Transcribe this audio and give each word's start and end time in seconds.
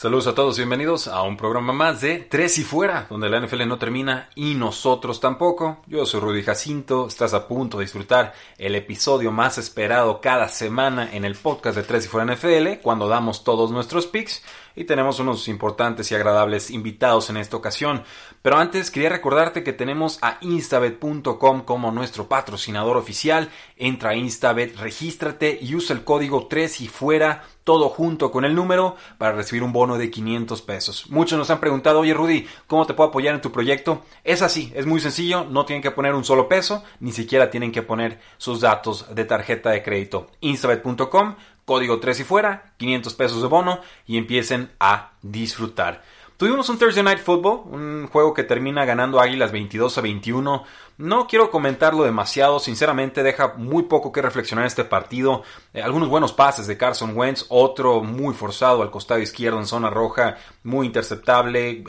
Saludos 0.00 0.28
a 0.28 0.34
todos, 0.36 0.56
bienvenidos 0.56 1.08
a 1.08 1.22
un 1.22 1.36
programa 1.36 1.72
más 1.72 2.00
de 2.00 2.18
Tres 2.18 2.56
y 2.58 2.62
Fuera, 2.62 3.08
donde 3.10 3.28
la 3.28 3.40
NFL 3.40 3.66
no 3.66 3.80
termina 3.80 4.30
y 4.36 4.54
nosotros 4.54 5.18
tampoco. 5.18 5.82
Yo 5.88 6.06
soy 6.06 6.20
Rudy 6.20 6.44
Jacinto, 6.44 7.08
estás 7.08 7.34
a 7.34 7.48
punto 7.48 7.78
de 7.78 7.84
disfrutar 7.84 8.32
el 8.58 8.76
episodio 8.76 9.32
más 9.32 9.58
esperado 9.58 10.20
cada 10.20 10.46
semana 10.46 11.12
en 11.12 11.24
el 11.24 11.34
podcast 11.34 11.76
de 11.76 11.82
Tres 11.82 12.04
y 12.04 12.08
Fuera 12.08 12.32
NFL, 12.32 12.80
cuando 12.80 13.08
damos 13.08 13.42
todos 13.42 13.72
nuestros 13.72 14.06
picks 14.06 14.44
y 14.76 14.84
tenemos 14.84 15.18
unos 15.18 15.48
importantes 15.48 16.12
y 16.12 16.14
agradables 16.14 16.70
invitados 16.70 17.30
en 17.30 17.36
esta 17.36 17.56
ocasión. 17.56 18.04
Pero 18.42 18.56
antes 18.56 18.90
quería 18.90 19.08
recordarte 19.08 19.62
que 19.62 19.72
tenemos 19.72 20.18
a 20.22 20.38
instabet.com 20.40 21.62
como 21.62 21.92
nuestro 21.92 22.28
patrocinador 22.28 22.96
oficial. 22.96 23.50
Entra 23.76 24.10
a 24.10 24.14
Instabet, 24.14 24.76
regístrate 24.76 25.58
y 25.60 25.74
usa 25.74 25.94
el 25.94 26.04
código 26.04 26.46
3 26.46 26.80
y 26.82 26.88
fuera 26.88 27.44
todo 27.64 27.88
junto 27.90 28.30
con 28.30 28.44
el 28.44 28.54
número 28.54 28.96
para 29.18 29.32
recibir 29.32 29.62
un 29.62 29.72
bono 29.72 29.98
de 29.98 30.10
500 30.10 30.62
pesos. 30.62 31.04
Muchos 31.10 31.38
nos 31.38 31.50
han 31.50 31.60
preguntado, 31.60 32.00
oye 32.00 32.14
Rudy, 32.14 32.46
¿cómo 32.66 32.86
te 32.86 32.94
puedo 32.94 33.10
apoyar 33.10 33.34
en 33.34 33.42
tu 33.42 33.52
proyecto? 33.52 34.06
Es 34.24 34.40
así, 34.40 34.72
es 34.74 34.86
muy 34.86 35.00
sencillo, 35.00 35.44
no 35.44 35.66
tienen 35.66 35.82
que 35.82 35.90
poner 35.90 36.14
un 36.14 36.24
solo 36.24 36.48
peso, 36.48 36.82
ni 37.00 37.12
siquiera 37.12 37.50
tienen 37.50 37.70
que 37.70 37.82
poner 37.82 38.20
sus 38.38 38.60
datos 38.60 39.14
de 39.14 39.24
tarjeta 39.26 39.70
de 39.70 39.82
crédito. 39.82 40.28
instabet.com 40.40 41.34
código 41.66 42.00
3 42.00 42.20
y 42.20 42.24
fuera, 42.24 42.72
500 42.78 43.14
pesos 43.14 43.42
de 43.42 43.48
bono 43.48 43.82
y 44.06 44.16
empiecen 44.16 44.70
a 44.80 45.12
disfrutar. 45.20 46.02
Tuvimos 46.38 46.68
un 46.68 46.78
Thursday 46.78 47.02
Night 47.02 47.18
Football, 47.18 47.62
un 47.64 48.06
juego 48.06 48.32
que 48.32 48.44
termina 48.44 48.84
ganando 48.84 49.18
Águilas 49.18 49.50
22 49.50 49.98
a 49.98 50.00
21. 50.00 50.62
No 50.98 51.26
quiero 51.26 51.50
comentarlo 51.50 52.04
demasiado, 52.04 52.60
sinceramente 52.60 53.24
deja 53.24 53.54
muy 53.56 53.82
poco 53.82 54.12
que 54.12 54.22
reflexionar 54.22 54.64
este 54.64 54.84
partido. 54.84 55.42
Eh, 55.74 55.82
algunos 55.82 56.08
buenos 56.08 56.32
pases 56.32 56.68
de 56.68 56.78
Carson 56.78 57.16
Wentz, 57.16 57.46
otro 57.48 58.04
muy 58.04 58.34
forzado 58.34 58.82
al 58.82 58.92
costado 58.92 59.18
izquierdo 59.18 59.58
en 59.58 59.66
zona 59.66 59.90
roja, 59.90 60.36
muy 60.62 60.86
interceptable, 60.86 61.82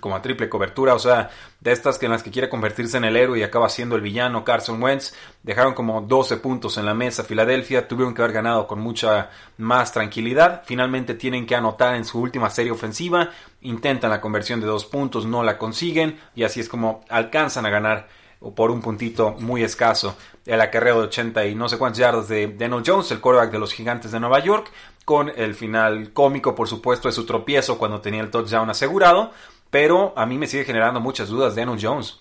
como 0.00 0.16
a 0.16 0.22
triple 0.22 0.48
cobertura, 0.48 0.94
o 0.94 0.98
sea, 0.98 1.30
de 1.60 1.72
estas 1.72 1.98
que 1.98 2.06
en 2.06 2.12
las 2.12 2.22
que 2.22 2.30
quiere 2.30 2.48
convertirse 2.48 2.96
en 2.96 3.04
el 3.04 3.16
héroe 3.16 3.38
y 3.38 3.42
acaba 3.42 3.68
siendo 3.68 3.96
el 3.96 4.02
villano 4.02 4.44
Carson 4.44 4.82
Wentz, 4.82 5.14
dejaron 5.42 5.74
como 5.74 6.00
12 6.00 6.38
puntos 6.38 6.76
en 6.78 6.86
la 6.86 6.94
mesa 6.94 7.24
Filadelfia, 7.24 7.86
tuvieron 7.86 8.14
que 8.14 8.22
haber 8.22 8.34
ganado 8.34 8.66
con 8.66 8.80
mucha 8.80 9.30
más 9.58 9.92
tranquilidad, 9.92 10.62
finalmente 10.64 11.14
tienen 11.14 11.46
que 11.46 11.54
anotar 11.54 11.94
en 11.94 12.04
su 12.04 12.20
última 12.20 12.50
serie 12.50 12.72
ofensiva, 12.72 13.30
intentan 13.60 14.10
la 14.10 14.20
conversión 14.20 14.60
de 14.60 14.66
dos 14.66 14.86
puntos, 14.86 15.26
no 15.26 15.42
la 15.42 15.58
consiguen 15.58 16.18
y 16.34 16.44
así 16.44 16.60
es 16.60 16.68
como 16.68 17.04
alcanzan 17.08 17.66
a 17.66 17.70
ganar 17.70 18.08
por 18.54 18.70
un 18.70 18.80
puntito 18.80 19.32
muy 19.38 19.62
escaso 19.62 20.16
el 20.46 20.60
acarreo 20.60 21.00
de 21.00 21.06
80 21.08 21.46
y 21.46 21.54
no 21.54 21.68
sé 21.68 21.76
cuántos 21.76 21.98
yardas 21.98 22.28
de 22.28 22.48
Daniel 22.48 22.82
Jones, 22.84 23.10
el 23.10 23.20
quarterback 23.20 23.52
de 23.52 23.58
los 23.58 23.72
gigantes 23.72 24.12
de 24.12 24.20
Nueva 24.20 24.40
York, 24.40 24.72
con 25.04 25.30
el 25.36 25.54
final 25.54 26.12
cómico, 26.12 26.54
por 26.54 26.68
supuesto, 26.68 27.08
de 27.08 27.12
su 27.12 27.26
tropiezo 27.26 27.78
cuando 27.78 28.00
tenía 28.00 28.22
el 28.22 28.30
touchdown 28.30 28.70
asegurado, 28.70 29.32
pero 29.70 30.12
a 30.16 30.26
mí 30.26 30.38
me 30.38 30.46
sigue 30.46 30.64
generando 30.64 31.00
muchas 31.00 31.28
dudas 31.28 31.54
Daniel 31.54 31.78
Jones. 31.80 32.18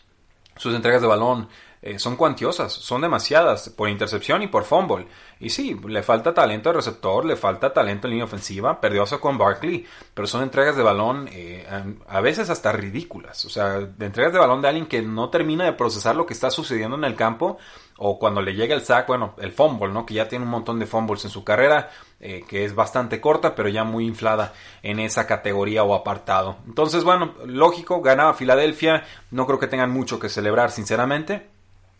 Sus 0.55 0.75
entregas 0.75 1.01
de 1.01 1.07
balón 1.07 1.47
eh, 1.81 1.97
son 1.97 2.17
cuantiosas, 2.17 2.73
son 2.73 3.01
demasiadas 3.01 3.69
por 3.69 3.87
intercepción 3.87 4.43
y 4.43 4.47
por 4.47 4.65
fumble. 4.65 5.07
Y 5.39 5.49
sí, 5.49 5.79
le 5.87 6.03
falta 6.03 6.33
talento 6.33 6.69
al 6.69 6.75
receptor, 6.75 7.23
le 7.23 7.37
falta 7.37 7.71
talento 7.71 8.07
en 8.07 8.11
línea 8.11 8.25
ofensiva, 8.25 8.81
perdió 8.81 9.03
eso 9.03 9.21
con 9.21 9.37
Barkley, 9.37 9.85
pero 10.13 10.27
son 10.27 10.43
entregas 10.43 10.75
de 10.75 10.83
balón 10.83 11.29
eh, 11.31 11.65
a 12.07 12.19
veces 12.19 12.49
hasta 12.49 12.73
ridículas. 12.73 13.45
O 13.45 13.49
sea, 13.49 13.79
de 13.79 14.05
entregas 14.05 14.33
de 14.33 14.39
balón 14.39 14.61
de 14.61 14.67
alguien 14.67 14.87
que 14.87 15.01
no 15.01 15.29
termina 15.29 15.63
de 15.63 15.73
procesar 15.73 16.17
lo 16.17 16.25
que 16.25 16.33
está 16.33 16.51
sucediendo 16.51 16.97
en 16.97 17.05
el 17.05 17.15
campo 17.15 17.57
o 17.99 18.17
cuando 18.17 18.41
le 18.41 18.55
llega 18.55 18.73
el 18.73 18.81
sack, 18.81 19.07
bueno, 19.07 19.33
el 19.37 19.51
fumble, 19.51 19.89
¿no? 19.89 20.05
Que 20.05 20.15
ya 20.15 20.27
tiene 20.27 20.45
un 20.45 20.51
montón 20.51 20.79
de 20.79 20.85
fumbles 20.85 21.23
en 21.25 21.31
su 21.31 21.43
carrera, 21.43 21.91
eh, 22.19 22.43
que 22.47 22.63
es 22.65 22.73
bastante 22.73 23.19
corta, 23.19 23.55
pero 23.55 23.69
ya 23.69 23.83
muy 23.83 24.05
inflada 24.05 24.53
en 24.81 24.99
esa 24.99 25.27
categoría 25.27 25.83
o 25.83 25.93
apartado. 25.93 26.57
Entonces, 26.65 27.03
bueno, 27.03 27.35
lógico, 27.45 28.01
ganaba 28.01 28.33
Filadelfia, 28.33 29.03
no 29.31 29.45
creo 29.45 29.59
que 29.59 29.67
tengan 29.67 29.91
mucho 29.91 30.19
que 30.19 30.29
celebrar, 30.29 30.71
sinceramente. 30.71 31.47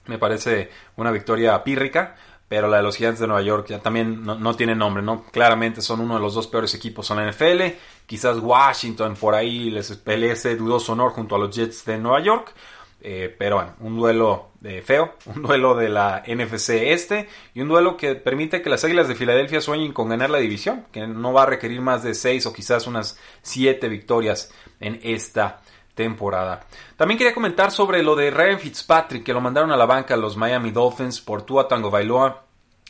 Me 0.06 0.18
parece 0.18 0.72
una 0.96 1.12
victoria 1.12 1.64
pírrica, 1.64 2.16
pero 2.48 2.68
la 2.68 2.78
de 2.78 2.84
los 2.84 2.96
Gigantes 2.96 3.20
de 3.20 3.28
Nueva 3.28 3.44
York 3.44 3.68
ya 3.68 3.80
también 3.80 4.24
no, 4.24 4.56
tiene 4.56 4.76
nombre, 4.76 5.04
¿no? 5.04 5.26
Claramente 5.32 5.82
son 5.82 6.00
uno 6.00 6.16
de 6.16 6.22
los 6.22 6.34
dos 6.34 6.48
peores 6.48 6.74
equipos 6.74 7.12
en 7.12 7.18
la 7.18 7.30
NFL. 7.30 7.78
Quizás 8.08 8.40
Washington 8.40 9.16
por 9.16 9.36
ahí 9.36 9.70
les 9.70 9.96
pelee 9.98 10.32
ese 10.32 10.56
dudoso 10.56 10.94
honor 10.94 11.12
junto 11.12 11.36
a 11.36 11.40
los 11.40 11.56
Jets 11.56 11.86
de 11.86 12.00
Nueva 12.00 12.22
York. 12.22 12.54
Eh, 13.02 13.34
pero 13.38 13.56
bueno, 13.56 13.76
un 13.80 13.98
duelo 13.98 14.50
feo, 14.84 15.16
un 15.26 15.42
duelo 15.42 15.76
de 15.76 15.90
la 15.90 16.24
NFC 16.28 16.70
este 16.70 17.30
y 17.54 17.62
un 17.62 17.70
duelo 17.70 17.96
que 17.96 18.16
permite 18.16 18.62
que 18.62 18.70
las 18.70 18.84
Águilas 18.84 19.08
de 19.08 19.16
Filadelfia 19.16 19.62
sueñen 19.62 19.94
con 19.94 20.10
ganar 20.10 20.30
la 20.30 20.40
división, 20.40 20.86
que 20.92 21.08
no 21.08 21.32
va 21.32 21.44
a 21.44 21.48
requerir 21.48 21.82
más 21.82 22.04
de 22.04 22.14
6 22.14 22.46
o 22.46 22.54
quizás 22.54 22.88
unas 22.88 23.18
7 23.42 23.88
victorias 23.88 24.52
en 24.80 25.00
esta 25.04 25.62
temporada. 26.00 26.66
También 26.96 27.18
quería 27.18 27.34
comentar 27.34 27.72
sobre 27.72 28.02
lo 28.04 28.16
de 28.16 28.32
Ryan 28.32 28.60
Fitzpatrick, 28.60 29.24
que 29.24 29.34
lo 29.34 29.42
mandaron 29.42 29.72
a 29.72 29.78
la 29.78 29.86
banca 29.86 30.16
los 30.16 30.38
Miami 30.38 30.72
Dolphins 30.72 31.20
por 31.20 31.42
Tua 31.42 31.68
Tango 31.68 31.90
Bailoa. 31.90 32.46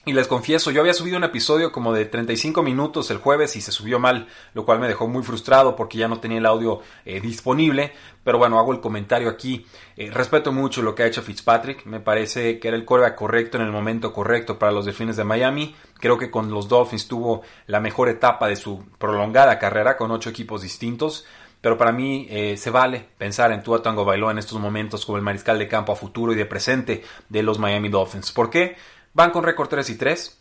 Y 0.09 0.13
les 0.13 0.27
confieso, 0.27 0.71
yo 0.71 0.81
había 0.81 0.95
subido 0.95 1.17
un 1.17 1.23
episodio 1.23 1.71
como 1.71 1.93
de 1.93 2.03
35 2.03 2.63
minutos 2.63 3.11
el 3.11 3.19
jueves 3.19 3.55
y 3.55 3.61
se 3.61 3.71
subió 3.71 3.99
mal, 3.99 4.27
lo 4.55 4.65
cual 4.65 4.79
me 4.79 4.87
dejó 4.87 5.07
muy 5.07 5.21
frustrado 5.21 5.75
porque 5.75 5.99
ya 5.99 6.07
no 6.07 6.19
tenía 6.19 6.39
el 6.39 6.47
audio 6.47 6.81
eh, 7.05 7.21
disponible. 7.21 7.91
Pero 8.23 8.39
bueno, 8.39 8.57
hago 8.57 8.73
el 8.73 8.79
comentario 8.79 9.29
aquí. 9.29 9.67
Eh, 9.95 10.09
respeto 10.09 10.51
mucho 10.51 10.81
lo 10.81 10.95
que 10.95 11.03
ha 11.03 11.05
hecho 11.05 11.21
Fitzpatrick. 11.21 11.85
Me 11.85 11.99
parece 11.99 12.57
que 12.57 12.69
era 12.69 12.75
el 12.75 12.85
coreback 12.85 13.13
correcto 13.13 13.57
en 13.57 13.65
el 13.65 13.71
momento 13.71 14.11
correcto 14.11 14.57
para 14.57 14.71
los 14.71 14.85
Delfines 14.85 15.15
de 15.15 15.25
Miami. 15.25 15.75
Creo 15.99 16.17
que 16.17 16.31
con 16.31 16.49
los 16.49 16.67
Dolphins 16.67 17.07
tuvo 17.07 17.43
la 17.67 17.79
mejor 17.79 18.09
etapa 18.09 18.47
de 18.47 18.55
su 18.55 18.83
prolongada 18.97 19.59
carrera 19.59 19.95
con 19.95 20.09
ocho 20.09 20.31
equipos 20.31 20.63
distintos. 20.63 21.27
Pero 21.61 21.77
para 21.77 21.91
mí 21.91 22.25
eh, 22.31 22.57
se 22.57 22.71
vale 22.71 23.05
pensar 23.19 23.51
en 23.51 23.61
Tua 23.61 23.83
Tango 23.83 24.05
Bailó 24.05 24.31
en 24.31 24.39
estos 24.39 24.59
momentos 24.59 25.05
como 25.05 25.19
el 25.19 25.23
mariscal 25.23 25.59
de 25.59 25.67
campo 25.67 25.91
a 25.91 25.95
futuro 25.95 26.31
y 26.31 26.35
de 26.35 26.45
presente 26.45 27.03
de 27.27 27.43
los 27.43 27.59
Miami 27.59 27.89
Dolphins. 27.89 28.31
¿Por 28.31 28.49
qué? 28.49 28.75
Van 29.13 29.31
con 29.31 29.43
récord 29.43 29.69
3 29.69 29.89
y 29.89 29.97
3. 29.97 30.39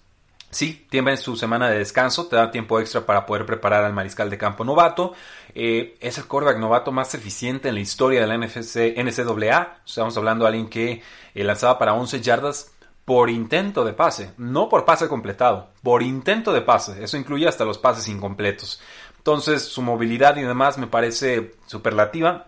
Sí, 0.50 0.86
tienen 0.88 1.18
su 1.18 1.36
semana 1.36 1.68
de 1.68 1.78
descanso, 1.78 2.26
te 2.26 2.36
da 2.36 2.50
tiempo 2.50 2.80
extra 2.80 3.04
para 3.04 3.26
poder 3.26 3.44
preparar 3.44 3.84
al 3.84 3.92
mariscal 3.92 4.30
de 4.30 4.38
campo 4.38 4.64
novato. 4.64 5.12
Eh, 5.54 5.96
es 6.00 6.16
el 6.16 6.24
quarterback 6.24 6.58
novato 6.58 6.90
más 6.90 7.14
eficiente 7.14 7.68
en 7.68 7.74
la 7.74 7.80
historia 7.80 8.20
de 8.20 8.26
la 8.26 8.38
NFC, 8.38 8.94
NCAA. 8.96 9.82
Estamos 9.84 10.16
hablando 10.16 10.44
de 10.44 10.48
alguien 10.48 10.68
que 10.70 11.02
eh, 11.34 11.44
lanzaba 11.44 11.78
para 11.78 11.92
11 11.92 12.22
yardas 12.22 12.72
por 13.04 13.28
intento 13.28 13.84
de 13.84 13.92
pase, 13.92 14.32
no 14.36 14.68
por 14.68 14.84
pase 14.84 15.08
completado, 15.08 15.70
por 15.82 16.02
intento 16.02 16.52
de 16.52 16.62
pase. 16.62 17.02
Eso 17.02 17.16
incluye 17.18 17.46
hasta 17.46 17.64
los 17.64 17.78
pases 17.78 18.08
incompletos. 18.08 18.80
Entonces, 19.18 19.62
su 19.62 19.82
movilidad 19.82 20.36
y 20.36 20.42
demás 20.42 20.78
me 20.78 20.86
parece 20.86 21.52
superlativa. 21.66 22.46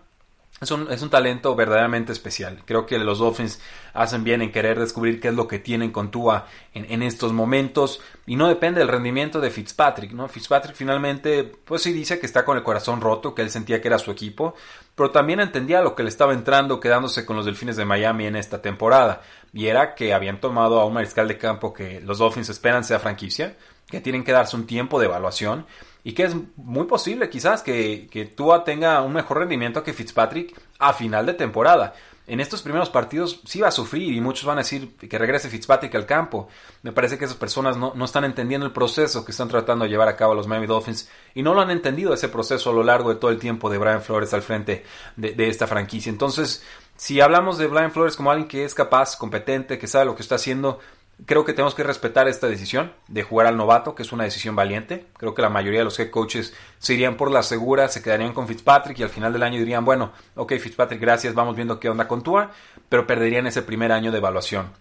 Es 0.61 0.69
un, 0.69 0.91
es 0.91 1.01
un, 1.01 1.09
talento 1.09 1.55
verdaderamente 1.55 2.11
especial. 2.11 2.61
Creo 2.65 2.85
que 2.85 2.99
los 2.99 3.17
Dolphins 3.17 3.59
hacen 3.95 4.23
bien 4.23 4.43
en 4.43 4.51
querer 4.51 4.79
descubrir 4.79 5.19
qué 5.19 5.29
es 5.29 5.33
lo 5.33 5.47
que 5.47 5.57
tienen 5.57 5.91
con 5.91 6.11
Tua 6.11 6.45
en, 6.75 6.85
en, 6.91 7.01
estos 7.01 7.33
momentos. 7.33 7.99
Y 8.27 8.35
no 8.35 8.47
depende 8.47 8.77
del 8.79 8.87
rendimiento 8.87 9.41
de 9.41 9.49
Fitzpatrick, 9.49 10.11
¿no? 10.11 10.27
Fitzpatrick 10.27 10.75
finalmente, 10.75 11.45
pues 11.45 11.81
sí 11.81 11.91
dice 11.91 12.19
que 12.19 12.27
está 12.27 12.45
con 12.45 12.57
el 12.57 12.63
corazón 12.63 13.01
roto, 13.01 13.33
que 13.33 13.41
él 13.41 13.49
sentía 13.49 13.81
que 13.81 13.87
era 13.87 13.97
su 13.97 14.11
equipo, 14.11 14.53
pero 14.93 15.09
también 15.09 15.39
entendía 15.39 15.81
lo 15.81 15.95
que 15.95 16.03
le 16.03 16.09
estaba 16.09 16.33
entrando 16.33 16.79
quedándose 16.79 17.25
con 17.25 17.37
los 17.37 17.45
Delfines 17.47 17.75
de 17.75 17.85
Miami 17.85 18.27
en 18.27 18.35
esta 18.35 18.61
temporada. 18.61 19.23
Y 19.53 19.65
era 19.65 19.95
que 19.95 20.13
habían 20.13 20.39
tomado 20.39 20.79
a 20.79 20.85
un 20.85 20.93
mariscal 20.93 21.27
de 21.27 21.39
campo 21.39 21.73
que 21.73 22.01
los 22.01 22.19
Dolphins 22.19 22.49
esperan 22.49 22.83
sea 22.83 22.99
franquicia, 22.99 23.57
que 23.87 23.99
tienen 23.99 24.23
que 24.23 24.31
darse 24.31 24.55
un 24.55 24.67
tiempo 24.67 24.99
de 24.99 25.07
evaluación 25.07 25.65
y 26.03 26.13
que 26.13 26.23
es 26.23 26.35
muy 26.55 26.85
posible 26.85 27.29
quizás 27.29 27.61
que, 27.61 28.07
que 28.09 28.25
Tua 28.25 28.63
tenga 28.63 29.01
un 29.01 29.13
mejor 29.13 29.39
rendimiento 29.39 29.83
que 29.83 29.93
Fitzpatrick 29.93 30.59
a 30.79 30.93
final 30.93 31.25
de 31.25 31.33
temporada. 31.33 31.93
En 32.27 32.39
estos 32.39 32.61
primeros 32.61 32.89
partidos 32.89 33.41
sí 33.45 33.59
va 33.59 33.67
a 33.67 33.71
sufrir 33.71 34.13
y 34.13 34.21
muchos 34.21 34.45
van 34.45 34.57
a 34.57 34.61
decir 34.61 34.95
que 34.95 35.17
regrese 35.17 35.49
Fitzpatrick 35.49 35.93
al 35.95 36.05
campo. 36.05 36.47
Me 36.81 36.91
parece 36.91 37.17
que 37.17 37.25
esas 37.25 37.35
personas 37.35 37.77
no, 37.77 37.93
no 37.95 38.05
están 38.05 38.23
entendiendo 38.23 38.65
el 38.65 38.71
proceso 38.71 39.25
que 39.25 39.31
están 39.31 39.49
tratando 39.49 39.83
de 39.83 39.91
llevar 39.91 40.07
a 40.07 40.15
cabo 40.15 40.33
los 40.33 40.47
Miami 40.47 40.67
Dolphins 40.67 41.09
y 41.33 41.43
no 41.43 41.53
lo 41.53 41.61
han 41.61 41.71
entendido 41.71 42.13
ese 42.13 42.29
proceso 42.29 42.69
a 42.69 42.73
lo 42.73 42.83
largo 42.83 43.09
de 43.09 43.15
todo 43.15 43.31
el 43.31 43.39
tiempo 43.39 43.69
de 43.69 43.79
Brian 43.79 44.01
Flores 44.01 44.33
al 44.33 44.43
frente 44.43 44.85
de, 45.17 45.33
de 45.33 45.49
esta 45.49 45.67
franquicia. 45.67 46.09
Entonces, 46.09 46.63
si 46.95 47.19
hablamos 47.19 47.57
de 47.57 47.67
Brian 47.67 47.91
Flores 47.91 48.15
como 48.15 48.31
alguien 48.31 48.47
que 48.47 48.63
es 48.63 48.75
capaz, 48.75 49.17
competente, 49.17 49.79
que 49.79 49.87
sabe 49.87 50.05
lo 50.05 50.15
que 50.15 50.21
está 50.21 50.35
haciendo, 50.35 50.79
Creo 51.25 51.45
que 51.45 51.53
tenemos 51.53 51.75
que 51.75 51.83
respetar 51.83 52.27
esta 52.27 52.47
decisión 52.47 52.91
de 53.07 53.21
jugar 53.23 53.45
al 53.45 53.55
novato, 53.55 53.93
que 53.93 54.01
es 54.01 54.11
una 54.11 54.23
decisión 54.23 54.55
valiente. 54.55 55.05
Creo 55.17 55.35
que 55.35 55.41
la 55.41 55.49
mayoría 55.49 55.79
de 55.79 55.85
los 55.85 55.99
head 55.99 56.09
coaches 56.09 56.53
se 56.79 56.93
irían 56.95 57.15
por 57.15 57.29
la 57.29 57.43
segura, 57.43 57.87
se 57.89 58.01
quedarían 58.01 58.33
con 58.33 58.47
Fitzpatrick 58.47 58.97
y 58.99 59.03
al 59.03 59.09
final 59.09 59.31
del 59.31 59.43
año 59.43 59.59
dirían, 59.59 59.85
bueno, 59.85 60.11
ok 60.35 60.53
Fitzpatrick, 60.53 60.99
gracias, 60.99 61.35
vamos 61.35 61.55
viendo 61.55 61.79
qué 61.79 61.89
onda 61.89 62.07
con 62.07 62.23
Tua, 62.23 62.51
pero 62.89 63.05
perderían 63.05 63.45
ese 63.45 63.61
primer 63.61 63.91
año 63.91 64.11
de 64.11 64.17
evaluación. 64.17 64.71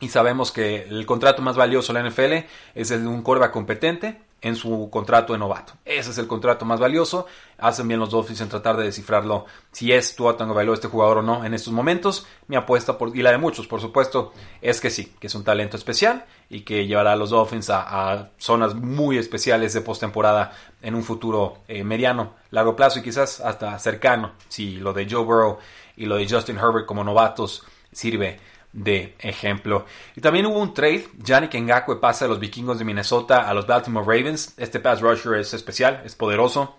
Y 0.00 0.08
sabemos 0.08 0.50
que 0.50 0.84
el 0.84 1.06
contrato 1.06 1.42
más 1.42 1.56
valioso 1.56 1.92
de 1.92 2.02
la 2.02 2.08
NFL 2.08 2.46
es 2.74 2.90
el 2.90 3.02
de 3.02 3.08
un 3.08 3.22
quarterback 3.22 3.52
competente 3.52 4.20
en 4.42 4.56
su 4.56 4.90
contrato 4.90 5.32
de 5.32 5.38
novato. 5.38 5.74
Ese 5.84 6.10
es 6.10 6.18
el 6.18 6.26
contrato 6.26 6.64
más 6.64 6.80
valioso. 6.80 7.26
Hacen 7.58 7.86
bien 7.86 8.00
los 8.00 8.10
Dolphins 8.10 8.40
en 8.40 8.48
tratar 8.48 8.76
de 8.76 8.84
descifrarlo 8.84 9.46
si 9.70 9.92
es 9.92 10.16
Tua 10.16 10.36
Tagovailoa 10.36 10.74
este 10.74 10.88
jugador 10.88 11.18
o 11.18 11.22
no 11.22 11.44
en 11.44 11.54
estos 11.54 11.72
momentos. 11.72 12.26
Mi 12.48 12.56
apuesta, 12.56 12.98
por, 12.98 13.16
y 13.16 13.22
la 13.22 13.30
de 13.30 13.38
muchos, 13.38 13.68
por 13.68 13.80
supuesto, 13.80 14.32
es 14.60 14.80
que 14.80 14.90
sí, 14.90 15.14
que 15.20 15.28
es 15.28 15.34
un 15.36 15.44
talento 15.44 15.76
especial 15.76 16.26
y 16.50 16.62
que 16.62 16.86
llevará 16.86 17.12
a 17.12 17.16
los 17.16 17.30
Dolphins 17.30 17.70
a, 17.70 18.30
zonas 18.36 18.74
muy 18.74 19.16
especiales 19.16 19.72
de 19.72 19.80
postemporada 19.80 20.52
en 20.82 20.96
un 20.96 21.04
futuro 21.04 21.58
eh, 21.68 21.84
mediano, 21.84 22.34
largo 22.50 22.74
plazo 22.74 22.98
y 22.98 23.02
quizás 23.02 23.40
hasta 23.40 23.78
cercano, 23.78 24.32
si 24.48 24.72
lo 24.76 24.92
de 24.92 25.08
Joe 25.08 25.24
Burrow 25.24 25.58
y 25.96 26.06
lo 26.06 26.16
de 26.16 26.28
Justin 26.28 26.58
Herbert 26.58 26.86
como 26.86 27.04
novatos 27.04 27.64
sirve 27.92 28.40
de 28.72 29.14
ejemplo. 29.18 29.86
Y 30.16 30.20
también 30.20 30.46
hubo 30.46 30.58
un 30.58 30.74
trade. 30.74 31.08
Yannick 31.18 31.54
Ngakwe 31.54 31.96
pasa 31.96 32.24
de 32.24 32.30
los 32.30 32.40
vikingos 32.40 32.78
de 32.78 32.84
Minnesota 32.84 33.48
a 33.48 33.54
los 33.54 33.66
Baltimore 33.66 34.06
Ravens. 34.06 34.54
Este 34.56 34.80
pass 34.80 35.00
rusher 35.00 35.34
es 35.34 35.54
especial, 35.54 36.02
es 36.04 36.14
poderoso. 36.14 36.76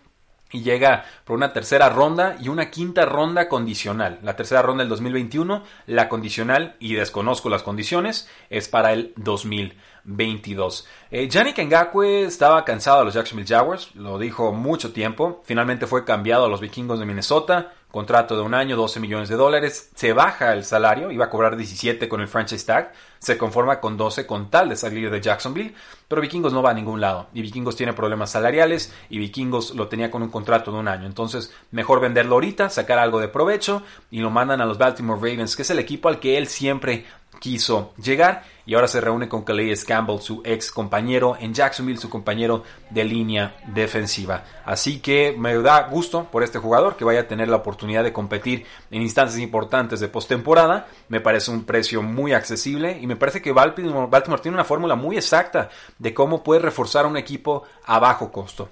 Y 0.51 0.61
llega 0.61 1.05
por 1.25 1.35
una 1.35 1.51
tercera 1.51 1.89
ronda 1.89 2.37
y 2.39 2.47
una 2.47 2.69
quinta 2.69 3.05
ronda 3.05 3.49
condicional. 3.49 4.19
La 4.21 4.35
tercera 4.35 4.61
ronda 4.61 4.83
del 4.83 4.89
2021, 4.89 5.63
la 5.87 6.07
condicional, 6.07 6.75
y 6.79 6.93
desconozco 6.93 7.49
las 7.49 7.63
condiciones, 7.63 8.29
es 8.51 8.67
para 8.67 8.93
el 8.93 9.13
2022. 9.15 10.87
Eh, 11.09 11.27
Yannick 11.27 11.57
Ngakwe 11.57 12.25
estaba 12.25 12.63
cansado 12.65 12.99
de 12.99 13.05
los 13.05 13.15
Jacksonville 13.15 13.49
Jaguars, 13.49 13.95
lo 13.95 14.19
dijo 14.19 14.51
mucho 14.51 14.93
tiempo. 14.93 15.41
Finalmente 15.43 15.87
fue 15.87 16.05
cambiado 16.05 16.45
a 16.45 16.49
los 16.49 16.61
vikingos 16.61 16.99
de 16.99 17.07
Minnesota 17.07 17.73
contrato 17.93 18.35
de 18.35 18.41
un 18.41 18.55
año, 18.55 18.75
12 18.75 18.99
millones 18.99 19.29
de 19.29 19.35
dólares, 19.35 19.91
se 19.93 20.13
baja 20.13 20.51
el 20.53 20.65
salario, 20.65 21.11
iba 21.11 21.25
a 21.25 21.29
cobrar 21.29 21.55
17 21.55 22.09
con 22.09 22.21
el 22.21 22.27
franchise 22.27 22.65
tag, 22.65 22.91
se 23.19 23.37
conforma 23.37 23.79
con 23.79 23.97
12 23.97 24.25
con 24.25 24.49
tal 24.49 24.69
de 24.69 24.75
salir 24.75 25.11
de 25.11 25.21
Jacksonville, 25.21 25.75
pero 26.07 26.19
Vikingos 26.19 26.53
no 26.53 26.63
va 26.63 26.71
a 26.71 26.73
ningún 26.73 26.99
lado, 26.99 27.27
y 27.35 27.43
Vikingos 27.43 27.75
tiene 27.75 27.93
problemas 27.93 28.31
salariales, 28.31 28.91
y 29.11 29.19
Vikingos 29.19 29.75
lo 29.75 29.89
tenía 29.89 30.09
con 30.09 30.23
un 30.23 30.31
contrato 30.31 30.71
de 30.71 30.79
un 30.79 30.87
año, 30.87 31.05
entonces 31.05 31.53
mejor 31.69 31.99
venderlo 31.99 32.33
ahorita, 32.33 32.71
sacar 32.71 32.97
algo 32.97 33.19
de 33.19 33.27
provecho, 33.27 33.83
y 34.09 34.21
lo 34.21 34.31
mandan 34.31 34.59
a 34.59 34.65
los 34.65 34.79
Baltimore 34.79 35.21
Ravens, 35.21 35.55
que 35.55 35.61
es 35.61 35.69
el 35.69 35.77
equipo 35.77 36.09
al 36.09 36.19
que 36.19 36.39
él 36.39 36.47
siempre 36.47 37.05
quiso 37.39 37.93
llegar 38.01 38.43
y 38.65 38.75
ahora 38.75 38.87
se 38.87 39.01
reúne 39.01 39.27
con 39.27 39.43
Calais 39.43 39.83
Campbell, 39.83 40.19
su 40.19 40.41
ex 40.45 40.71
compañero 40.71 41.35
en 41.39 41.53
Jacksonville, 41.53 41.99
su 41.99 42.09
compañero 42.09 42.63
de 42.89 43.03
línea 43.03 43.55
defensiva. 43.67 44.43
Así 44.65 44.99
que 44.99 45.35
me 45.37 45.55
da 45.57 45.87
gusto 45.87 46.25
por 46.31 46.43
este 46.43 46.59
jugador 46.59 46.95
que 46.95 47.03
vaya 47.03 47.21
a 47.21 47.27
tener 47.27 47.49
la 47.49 47.57
oportunidad 47.57 48.03
de 48.03 48.13
competir 48.13 48.65
en 48.89 49.01
instancias 49.01 49.41
importantes 49.41 49.99
de 49.99 50.07
postemporada. 50.07 50.87
Me 51.09 51.19
parece 51.19 51.51
un 51.51 51.65
precio 51.65 52.01
muy 52.01 52.33
accesible 52.33 52.97
y 53.01 53.07
me 53.07 53.15
parece 53.15 53.41
que 53.41 53.51
Baltimore, 53.51 54.09
tiene 54.41 54.55
una 54.55 54.63
fórmula 54.63 54.95
muy 54.95 55.17
exacta 55.17 55.69
de 55.97 56.13
cómo 56.13 56.43
puede 56.43 56.61
reforzar 56.61 57.05
un 57.05 57.17
equipo 57.17 57.63
a 57.85 57.99
bajo 57.99 58.31
costo. 58.31 58.69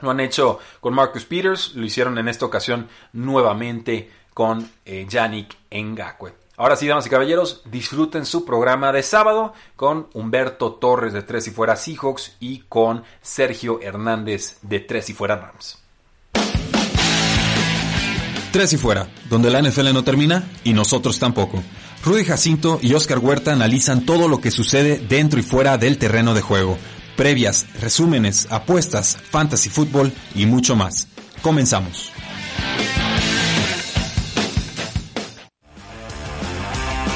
Lo 0.00 0.10
han 0.10 0.20
hecho 0.20 0.58
con 0.80 0.94
Marcus 0.94 1.24
Peters, 1.24 1.74
lo 1.74 1.84
hicieron 1.84 2.18
en 2.18 2.28
esta 2.28 2.46
ocasión 2.46 2.88
nuevamente 3.12 4.10
con 4.34 4.68
eh, 4.84 5.06
Yannick 5.08 5.56
Ngakwe. 5.70 6.41
Ahora 6.62 6.76
sí, 6.76 6.86
damas 6.86 7.04
y 7.06 7.10
caballeros, 7.10 7.60
disfruten 7.64 8.24
su 8.24 8.44
programa 8.44 8.92
de 8.92 9.02
sábado 9.02 9.52
con 9.74 10.06
Humberto 10.14 10.74
Torres 10.74 11.12
de 11.12 11.22
Tres 11.22 11.48
y 11.48 11.50
Fuera 11.50 11.74
Seahawks 11.74 12.36
y 12.38 12.60
con 12.68 13.02
Sergio 13.20 13.80
Hernández 13.82 14.58
de 14.62 14.78
Tres 14.78 15.10
y 15.10 15.12
Fuera 15.12 15.34
Rams. 15.34 15.82
Tres 18.52 18.72
y 18.74 18.76
Fuera, 18.76 19.08
donde 19.28 19.50
la 19.50 19.60
NFL 19.60 19.92
no 19.92 20.04
termina 20.04 20.48
y 20.62 20.72
nosotros 20.72 21.18
tampoco. 21.18 21.60
Rudy 22.04 22.24
Jacinto 22.24 22.78
y 22.80 22.94
Oscar 22.94 23.18
Huerta 23.18 23.52
analizan 23.52 24.06
todo 24.06 24.28
lo 24.28 24.40
que 24.40 24.52
sucede 24.52 25.00
dentro 25.00 25.40
y 25.40 25.42
fuera 25.42 25.78
del 25.78 25.98
terreno 25.98 26.32
de 26.32 26.42
juego. 26.42 26.78
Previas, 27.16 27.66
resúmenes, 27.80 28.46
apuestas, 28.52 29.16
fantasy 29.16 29.68
fútbol 29.68 30.12
y 30.36 30.46
mucho 30.46 30.76
más. 30.76 31.08
Comenzamos. 31.42 32.12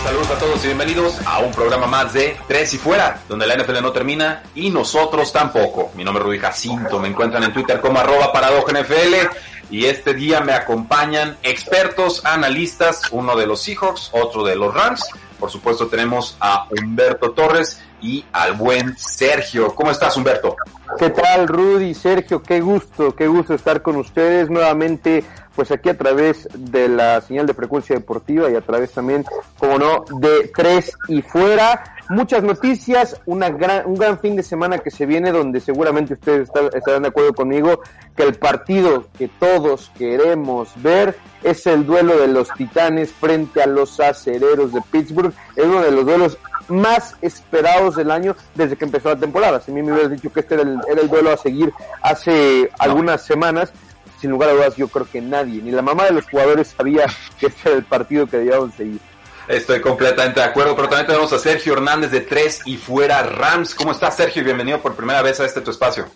Saludos 0.07 0.31
a 0.31 0.39
todos 0.39 0.63
y 0.63 0.69
bienvenidos 0.69 1.19
a 1.27 1.41
un 1.41 1.51
programa 1.51 1.89
más 1.89 2.13
de 2.13 2.37
Tres 2.47 2.73
y 2.75 2.79
Fuera, 2.79 3.23
donde 3.29 3.45
la 3.45 3.57
NFL 3.57 3.83
no 3.83 3.91
termina 3.91 4.45
y 4.55 4.71
nosotros 4.71 5.33
tampoco. 5.33 5.91
Mi 5.97 6.05
nombre 6.05 6.23
es 6.23 6.27
Rudy 6.27 6.39
Jacinto, 6.39 7.01
me 7.01 7.09
encuentran 7.09 7.43
en 7.43 7.53
Twitter 7.53 7.81
como 7.81 7.99
arroba 7.99 8.31
NFL 8.33 9.35
y 9.69 9.87
este 9.87 10.15
día 10.15 10.43
me 10.43 10.53
acompañan 10.53 11.37
expertos, 11.43 12.25
analistas, 12.25 13.03
uno 13.11 13.35
de 13.35 13.49
los 13.49 13.61
Seahawks, 13.63 14.11
otro 14.13 14.45
de 14.45 14.55
los 14.55 14.73
Rams. 14.73 15.05
Por 15.41 15.51
supuesto 15.51 15.89
tenemos 15.89 16.37
a 16.39 16.69
Humberto 16.71 17.33
Torres 17.33 17.83
y 18.01 18.25
al 18.33 18.55
buen 18.55 18.97
Sergio. 18.97 19.75
¿Cómo 19.75 19.91
estás 19.91 20.17
Humberto? 20.17 20.57
¿Qué 20.99 21.11
tal 21.11 21.49
Rudy, 21.49 21.95
Sergio? 21.95 22.43
Qué 22.43 22.61
gusto, 22.61 23.15
qué 23.15 23.27
gusto 23.27 23.55
estar 23.55 23.83
con 23.83 23.97
ustedes 23.97 24.51
nuevamente 24.51 25.25
pues 25.57 25.71
aquí 25.71 25.89
a 25.89 25.97
través 25.97 26.47
de 26.55 26.89
la 26.89 27.21
señal 27.23 27.47
de 27.47 27.55
frecuencia 27.55 27.97
deportiva 27.97 28.51
y 28.51 28.55
a 28.55 28.61
través 28.61 28.93
también, 28.93 29.25
como 29.59 29.79
no, 29.79 30.05
de 30.21 30.53
tres 30.55 30.93
y 31.09 31.23
fuera. 31.23 31.97
Muchas 32.11 32.45
noticias, 32.45 33.21
una 33.25 33.49
gran, 33.49 33.87
un 33.87 33.97
gran 33.97 34.21
fin 34.21 34.37
de 34.37 34.43
semana 34.43 34.79
que 34.79 34.91
se 34.91 35.07
viene 35.07 35.33
donde 35.33 35.59
seguramente 35.59 36.13
ustedes 36.13 36.49
estarán 36.75 37.03
de 37.03 37.09
acuerdo 37.09 37.33
conmigo 37.33 37.81
que 38.15 38.23
el 38.23 38.35
partido 38.35 39.09
que 39.19 39.29
todos 39.41 39.91
queremos 39.99 40.71
ver 40.83 41.17
es 41.43 41.67
el 41.67 41.85
duelo 41.85 42.17
de 42.19 42.29
los 42.29 42.49
Titanes 42.53 43.11
frente 43.13 43.63
a 43.63 43.67
los 43.67 43.99
acereros 43.99 44.73
de 44.73 44.83
Pittsburgh. 44.83 45.33
Es 45.57 45.65
uno 45.65 45.81
de 45.81 45.91
los 45.91 46.05
duelos 46.05 46.39
más 46.69 47.17
esperados 47.23 47.97
del 47.97 48.11
año 48.11 48.37
desde 48.55 48.77
que 48.77 48.85
empezó 48.85 49.09
la 49.09 49.17
temporada. 49.17 49.61
Si 49.61 49.71
a 49.71 49.75
mí 49.75 49.83
me 49.83 49.93
hubieras 49.93 50.11
dicho 50.11 50.33
que 50.33 50.41
este 50.41 50.55
era 50.55 50.63
el, 50.63 50.79
era 50.89 51.01
el 51.01 51.09
duelo 51.09 51.31
a 51.31 51.37
seguir 51.37 51.73
hace 52.03 52.71
algunas 52.79 53.23
semanas, 53.23 53.73
sin 54.21 54.31
lugar 54.31 54.51
a 54.51 54.53
dudas, 54.55 54.77
yo 54.77 54.89
creo 54.89 55.09
que 55.11 55.21
nadie, 55.21 55.63
ni 55.63 55.71
la 55.71 55.83
mamá 55.83 56.05
de 56.05 56.13
los 56.13 56.27
jugadores 56.27 56.75
sabía 56.77 57.07
que 57.39 57.47
este 57.47 57.69
era 57.69 57.79
el 57.79 57.85
partido 57.85 58.27
que 58.27 58.39
debíamos 58.39 58.75
seguir. 58.75 59.01
Estoy 59.49 59.81
completamente 59.81 60.41
de 60.41 60.47
acuerdo, 60.47 60.75
pero 60.75 60.89
también 60.89 61.07
tenemos 61.07 61.33
a 61.33 61.39
Sergio 61.39 61.75
Hernández 61.75 62.11
de 62.11 62.21
Tres 62.21 62.63
y 62.65 62.77
Fuera 62.77 63.23
Rams. 63.23 63.77
¿Cómo 63.77 63.93
estás, 63.93 64.17
Sergio? 64.17 64.43
Bienvenido 64.43 64.81
por 64.81 64.97
primera 64.97 65.23
vez 65.23 65.39
a 65.39 65.45
este 65.45 65.61
tu 65.61 65.71
espacio. 65.71 66.07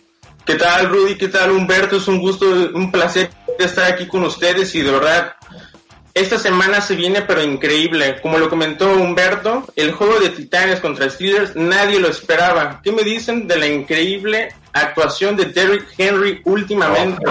¿Qué 0.45 0.57
tal, 0.57 0.89
Rudy? 0.89 1.17
¿Qué 1.17 1.29
tal, 1.29 1.53
Humberto? 1.53 1.97
Es 1.99 2.09
un 2.09 2.19
gusto, 2.19 2.47
un 2.47 2.91
placer 2.91 3.31
estar 3.59 3.93
aquí 3.93 4.09
con 4.09 4.25
ustedes 4.25 4.75
y 4.75 4.83
de 4.83 4.91
verdad, 4.91 5.35
esta 6.15 6.39
semana 6.39 6.81
se 6.81 6.97
viene 6.97 7.23
pero 7.23 7.43
increíble. 7.43 8.21
Como 8.21 8.39
lo 8.39 8.49
comentó 8.49 8.93
Humberto, 8.93 9.65
el 9.77 9.93
juego 9.93 10.19
de 10.19 10.31
Titanes 10.31 10.81
contra 10.81 11.09
Steelers 11.09 11.55
nadie 11.55 12.01
lo 12.01 12.09
esperaba. 12.09 12.81
¿Qué 12.83 12.93
me 12.93 13.03
dicen 13.03 13.47
de 13.47 13.57
la 13.57 13.67
increíble 13.67 14.55
actuación 14.73 15.37
de 15.37 15.47
Derrick 15.47 15.87
Henry 15.97 16.41
últimamente? 16.45 17.25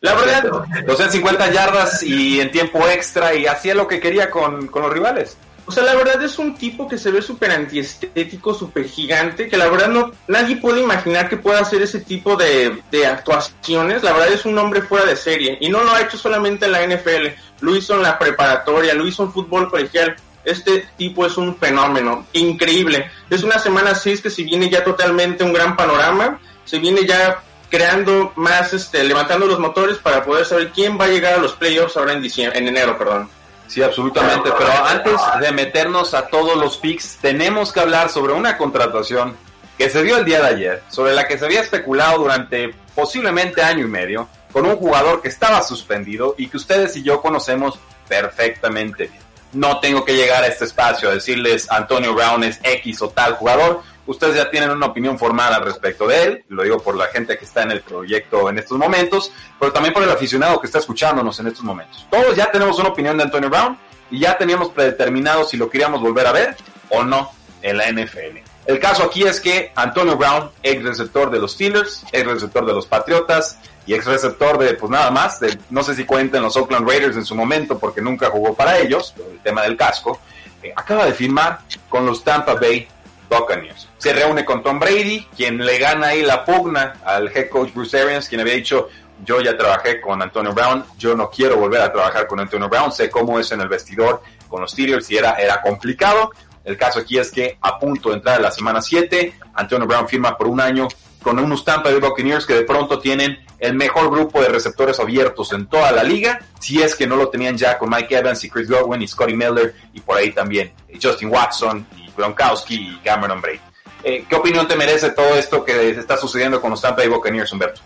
La 0.00 0.14
verdad, 0.14 0.44
250 0.86 1.52
yardas 1.52 2.02
y 2.02 2.40
en 2.40 2.52
tiempo 2.52 2.86
extra 2.88 3.34
y 3.34 3.46
hacía 3.46 3.74
lo 3.74 3.88
que 3.88 3.98
quería 3.98 4.30
con, 4.30 4.70
los 4.72 4.92
rivales. 4.92 5.36
O 5.68 5.70
sea, 5.70 5.84
la 5.84 5.94
verdad 5.94 6.22
es 6.22 6.38
un 6.38 6.54
tipo 6.54 6.88
que 6.88 6.96
se 6.96 7.10
ve 7.10 7.20
súper 7.20 7.50
antiestético, 7.50 8.54
súper 8.54 8.88
gigante, 8.88 9.48
que 9.48 9.58
la 9.58 9.68
verdad 9.68 9.88
no, 9.88 10.12
nadie 10.26 10.56
puede 10.56 10.80
imaginar 10.80 11.28
que 11.28 11.36
pueda 11.36 11.60
hacer 11.60 11.82
ese 11.82 12.00
tipo 12.00 12.36
de, 12.36 12.80
de, 12.90 13.06
actuaciones. 13.06 14.02
La 14.02 14.14
verdad 14.14 14.32
es 14.32 14.46
un 14.46 14.56
hombre 14.56 14.80
fuera 14.80 15.04
de 15.04 15.14
serie. 15.14 15.58
Y 15.60 15.68
no 15.68 15.84
lo 15.84 15.92
ha 15.92 16.00
hecho 16.00 16.16
solamente 16.16 16.64
en 16.64 16.72
la 16.72 16.86
NFL, 16.86 17.26
lo 17.60 17.76
hizo 17.76 17.96
en 17.96 18.02
la 18.02 18.18
preparatoria, 18.18 18.94
lo 18.94 19.06
hizo 19.06 19.24
en 19.24 19.32
fútbol 19.32 19.68
colegial. 19.68 20.16
Este 20.42 20.88
tipo 20.96 21.26
es 21.26 21.36
un 21.36 21.54
fenómeno, 21.54 22.26
increíble. 22.32 23.10
Es 23.28 23.42
una 23.42 23.58
semana 23.58 23.94
6 23.94 24.22
que 24.22 24.30
si 24.30 24.44
viene 24.44 24.70
ya 24.70 24.82
totalmente 24.82 25.44
un 25.44 25.52
gran 25.52 25.76
panorama, 25.76 26.40
se 26.64 26.78
viene 26.78 27.04
ya 27.04 27.42
creando 27.68 28.32
más, 28.36 28.72
este, 28.72 29.04
levantando 29.04 29.44
los 29.44 29.58
motores 29.58 29.98
para 29.98 30.24
poder 30.24 30.46
saber 30.46 30.70
quién 30.70 30.98
va 30.98 31.04
a 31.04 31.08
llegar 31.08 31.34
a 31.34 31.42
los 31.42 31.52
playoffs 31.52 31.98
ahora 31.98 32.14
en 32.14 32.22
diciembre, 32.22 32.58
en 32.58 32.68
enero, 32.68 32.96
perdón. 32.96 33.28
Sí, 33.68 33.82
absolutamente. 33.82 34.50
Pero 34.56 34.84
antes 34.84 35.20
de 35.40 35.52
meternos 35.52 36.14
a 36.14 36.26
todos 36.26 36.56
los 36.56 36.78
picks, 36.78 37.18
tenemos 37.20 37.72
que 37.72 37.80
hablar 37.80 38.08
sobre 38.08 38.32
una 38.32 38.56
contratación 38.56 39.36
que 39.76 39.90
se 39.90 40.02
dio 40.02 40.16
el 40.16 40.24
día 40.24 40.40
de 40.40 40.48
ayer, 40.48 40.82
sobre 40.90 41.14
la 41.14 41.28
que 41.28 41.38
se 41.38 41.44
había 41.44 41.60
especulado 41.60 42.18
durante 42.18 42.74
posiblemente 42.94 43.62
año 43.62 43.84
y 43.84 43.88
medio, 43.88 44.28
con 44.52 44.66
un 44.66 44.76
jugador 44.76 45.22
que 45.22 45.28
estaba 45.28 45.62
suspendido 45.62 46.34
y 46.36 46.48
que 46.48 46.56
ustedes 46.56 46.96
y 46.96 47.02
yo 47.02 47.20
conocemos 47.20 47.78
perfectamente 48.08 49.06
bien. 49.06 49.22
No 49.52 49.78
tengo 49.80 50.04
que 50.04 50.14
llegar 50.14 50.42
a 50.42 50.48
este 50.48 50.64
espacio 50.64 51.08
a 51.08 51.14
decirles 51.14 51.70
Antonio 51.70 52.14
Brown 52.14 52.42
es 52.44 52.58
X 52.62 53.02
o 53.02 53.10
tal 53.10 53.34
jugador, 53.34 53.82
ustedes 54.08 54.36
ya 54.36 54.50
tienen 54.50 54.70
una 54.70 54.86
opinión 54.86 55.18
formada 55.18 55.56
al 55.56 55.64
respecto 55.64 56.08
de 56.08 56.22
él, 56.22 56.44
lo 56.48 56.62
digo 56.62 56.82
por 56.82 56.96
la 56.96 57.06
gente 57.08 57.38
que 57.38 57.44
está 57.44 57.62
en 57.62 57.72
el 57.72 57.82
proyecto 57.82 58.48
en 58.48 58.58
estos 58.58 58.78
momentos, 58.78 59.30
pero 59.60 59.70
también 59.70 59.92
por 59.92 60.02
el 60.02 60.10
aficionado 60.10 60.60
que 60.60 60.66
está 60.66 60.78
escuchándonos 60.78 61.38
en 61.40 61.48
estos 61.48 61.62
momentos. 61.62 62.06
Todos 62.10 62.34
ya 62.34 62.50
tenemos 62.50 62.78
una 62.78 62.88
opinión 62.88 63.16
de 63.18 63.24
Antonio 63.24 63.50
Brown 63.50 63.78
y 64.10 64.20
ya 64.20 64.36
teníamos 64.36 64.70
predeterminado 64.70 65.44
si 65.44 65.58
lo 65.58 65.68
queríamos 65.68 66.00
volver 66.00 66.26
a 66.26 66.32
ver 66.32 66.56
o 66.88 67.04
no 67.04 67.30
en 67.60 67.76
la 67.76 67.92
NFL. 67.92 68.38
El 68.64 68.80
caso 68.80 69.04
aquí 69.04 69.24
es 69.24 69.40
que 69.40 69.72
Antonio 69.74 70.16
Brown, 70.16 70.50
ex 70.62 70.82
receptor 70.82 71.30
de 71.30 71.38
los 71.38 71.52
Steelers, 71.52 72.04
ex 72.10 72.26
receptor 72.26 72.64
de 72.64 72.72
los 72.72 72.86
Patriotas 72.86 73.58
y 73.86 73.92
ex 73.92 74.06
receptor 74.06 74.58
de, 74.58 74.72
pues 74.74 74.90
nada 74.90 75.10
más, 75.10 75.38
de, 75.40 75.58
no 75.68 75.82
sé 75.82 75.94
si 75.94 76.04
cuentan 76.04 76.42
los 76.42 76.56
Oakland 76.56 76.88
Raiders 76.88 77.16
en 77.16 77.26
su 77.26 77.34
momento 77.34 77.78
porque 77.78 78.00
nunca 78.00 78.30
jugó 78.30 78.54
para 78.54 78.78
ellos, 78.78 79.14
el 79.18 79.40
tema 79.40 79.62
del 79.62 79.76
casco, 79.76 80.18
eh, 80.62 80.72
acaba 80.74 81.04
de 81.04 81.12
firmar 81.12 81.60
con 81.88 82.06
los 82.06 82.24
Tampa 82.24 82.54
Bay 82.54 82.88
Buccaneers. 83.28 83.88
Se 83.98 84.12
reúne 84.12 84.44
con 84.44 84.62
Tom 84.62 84.78
Brady, 84.78 85.26
quien 85.36 85.64
le 85.64 85.78
gana 85.78 86.08
ahí 86.08 86.22
la 86.22 86.44
pugna 86.44 86.94
al 87.04 87.28
head 87.28 87.48
coach 87.48 87.72
Bruce 87.72 88.00
Arians, 88.00 88.28
quien 88.28 88.40
había 88.40 88.54
dicho, 88.54 88.88
yo 89.24 89.40
ya 89.40 89.56
trabajé 89.56 90.00
con 90.00 90.22
Antonio 90.22 90.52
Brown, 90.52 90.84
yo 90.96 91.14
no 91.14 91.30
quiero 91.30 91.56
volver 91.56 91.80
a 91.80 91.92
trabajar 91.92 92.26
con 92.26 92.40
Antonio 92.40 92.68
Brown, 92.68 92.92
sé 92.92 93.10
cómo 93.10 93.38
es 93.38 93.50
en 93.52 93.60
el 93.60 93.68
vestidor 93.68 94.22
con 94.48 94.60
los 94.60 94.70
Steelers 94.70 95.10
y 95.10 95.16
era, 95.16 95.34
era 95.34 95.60
complicado. 95.60 96.30
El 96.64 96.76
caso 96.76 97.00
aquí 97.00 97.18
es 97.18 97.30
que 97.30 97.58
a 97.60 97.78
punto 97.78 98.10
de 98.10 98.16
entrar 98.16 98.40
la 98.40 98.50
semana 98.50 98.82
7, 98.82 99.34
Antonio 99.54 99.86
Brown 99.86 100.06
firma 100.08 100.36
por 100.36 100.46
un 100.46 100.60
año 100.60 100.88
con 101.22 101.38
unos 101.38 101.64
Tampa 101.64 101.90
Bay 101.90 102.00
Buccaneers 102.00 102.46
que 102.46 102.54
de 102.54 102.62
pronto 102.62 102.98
tienen 102.98 103.44
el 103.58 103.74
mejor 103.74 104.10
grupo 104.10 104.40
de 104.40 104.48
receptores 104.48 105.00
abiertos 105.00 105.52
en 105.52 105.66
toda 105.66 105.90
la 105.90 106.04
liga, 106.04 106.38
si 106.60 106.80
es 106.80 106.94
que 106.94 107.06
no 107.06 107.16
lo 107.16 107.28
tenían 107.28 107.56
ya 107.56 107.76
con 107.76 107.90
Mike 107.90 108.16
Evans 108.16 108.44
y 108.44 108.50
Chris 108.50 108.70
Godwin 108.70 109.02
y 109.02 109.08
Scotty 109.08 109.34
Miller 109.34 109.74
y 109.92 110.00
por 110.00 110.16
ahí 110.16 110.30
también 110.30 110.72
Justin 111.02 111.30
Watson 111.30 111.86
Gronkowski 112.18 112.74
y 112.74 112.96
Cameron 112.98 113.40
Brady. 113.40 113.60
Eh, 114.04 114.24
¿Qué 114.28 114.34
opinión 114.36 114.68
te 114.68 114.76
merece 114.76 115.10
todo 115.10 115.34
esto 115.36 115.64
que 115.64 115.90
está 115.90 116.16
sucediendo 116.16 116.60
con 116.60 116.70
los 116.70 116.80
Tampa 116.82 117.02
Bay 117.02 117.08
Buccaneers, 117.08 117.52
Humberto? 117.52 117.80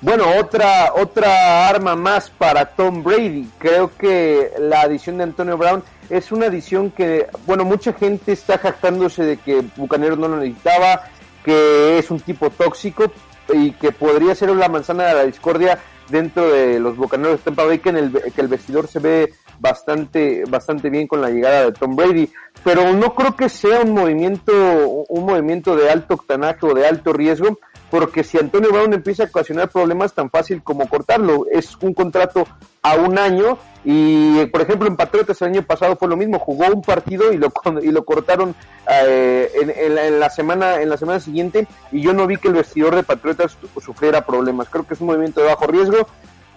Bueno, 0.00 0.26
otra, 0.38 0.92
otra 0.94 1.68
arma 1.68 1.96
más 1.96 2.28
para 2.28 2.66
Tom 2.66 3.02
Brady. 3.02 3.48
Creo 3.58 3.90
que 3.96 4.52
la 4.58 4.82
adición 4.82 5.16
de 5.16 5.24
Antonio 5.24 5.56
Brown 5.56 5.82
es 6.10 6.30
una 6.30 6.46
adición 6.46 6.90
que, 6.90 7.26
bueno, 7.46 7.64
mucha 7.64 7.94
gente 7.94 8.32
está 8.32 8.58
jactándose 8.58 9.24
de 9.24 9.36
que 9.38 9.62
Bucaneros 9.76 10.18
no 10.18 10.28
lo 10.28 10.36
necesitaba, 10.36 11.04
que 11.42 11.98
es 11.98 12.10
un 12.10 12.20
tipo 12.20 12.50
tóxico 12.50 13.10
y 13.52 13.72
que 13.72 13.92
podría 13.92 14.34
ser 14.34 14.50
la 14.50 14.68
manzana 14.68 15.04
de 15.04 15.14
la 15.14 15.24
discordia 15.24 15.78
dentro 16.08 16.50
de 16.50 16.80
los 16.80 16.96
Bucaneros 16.96 17.38
de 17.38 17.44
Tampa 17.44 17.64
Bay, 17.64 17.78
que, 17.78 17.90
en 17.90 17.96
el, 17.96 18.12
que 18.12 18.40
el 18.40 18.48
vestidor 18.48 18.86
se 18.86 18.98
ve 18.98 19.34
bastante, 19.58 20.44
bastante 20.48 20.90
bien 20.90 21.06
con 21.06 21.20
la 21.20 21.30
llegada 21.30 21.64
de 21.64 21.72
Tom 21.72 21.96
Brady. 21.96 22.30
Pero 22.62 22.92
no 22.92 23.14
creo 23.14 23.36
que 23.36 23.48
sea 23.48 23.80
un 23.80 23.92
movimiento, 23.92 24.52
un 25.08 25.26
movimiento 25.26 25.76
de 25.76 25.90
alto 25.90 26.14
octanaje 26.14 26.66
o 26.66 26.74
de 26.74 26.86
alto 26.86 27.12
riesgo 27.12 27.58
porque 27.94 28.24
si 28.24 28.38
Antonio 28.38 28.72
Brown 28.72 28.92
empieza 28.92 29.22
a 29.22 29.26
ocasionar 29.26 29.68
problemas 29.68 30.12
tan 30.12 30.28
fácil 30.28 30.64
como 30.64 30.88
cortarlo, 30.88 31.46
es 31.48 31.76
un 31.80 31.94
contrato 31.94 32.44
a 32.82 32.96
un 32.96 33.20
año 33.20 33.56
y 33.84 34.44
por 34.46 34.62
ejemplo 34.62 34.88
en 34.88 34.96
Patriotas 34.96 35.40
el 35.40 35.50
año 35.50 35.62
pasado 35.62 35.94
fue 35.94 36.08
lo 36.08 36.16
mismo, 36.16 36.40
jugó 36.40 36.66
un 36.66 36.82
partido 36.82 37.32
y 37.32 37.36
lo 37.36 37.52
y 37.80 37.92
lo 37.92 38.04
cortaron 38.04 38.56
eh, 38.90 39.48
en, 39.54 40.30
semana 40.30 40.82
en 40.82 40.90
la 40.90 40.96
semana 40.96 41.20
siguiente 41.20 41.68
y 41.92 42.00
yo 42.00 42.12
no 42.12 42.26
vi 42.26 42.36
que 42.36 42.48
el 42.48 42.54
vestidor 42.54 42.96
de 42.96 43.04
Patriotas 43.04 43.56
sufriera 43.80 44.26
problemas. 44.26 44.68
Creo 44.68 44.84
que 44.84 44.94
es 44.94 45.00
un 45.00 45.06
movimiento 45.06 45.40
de 45.40 45.46
bajo 45.46 45.68
riesgo 45.68 46.08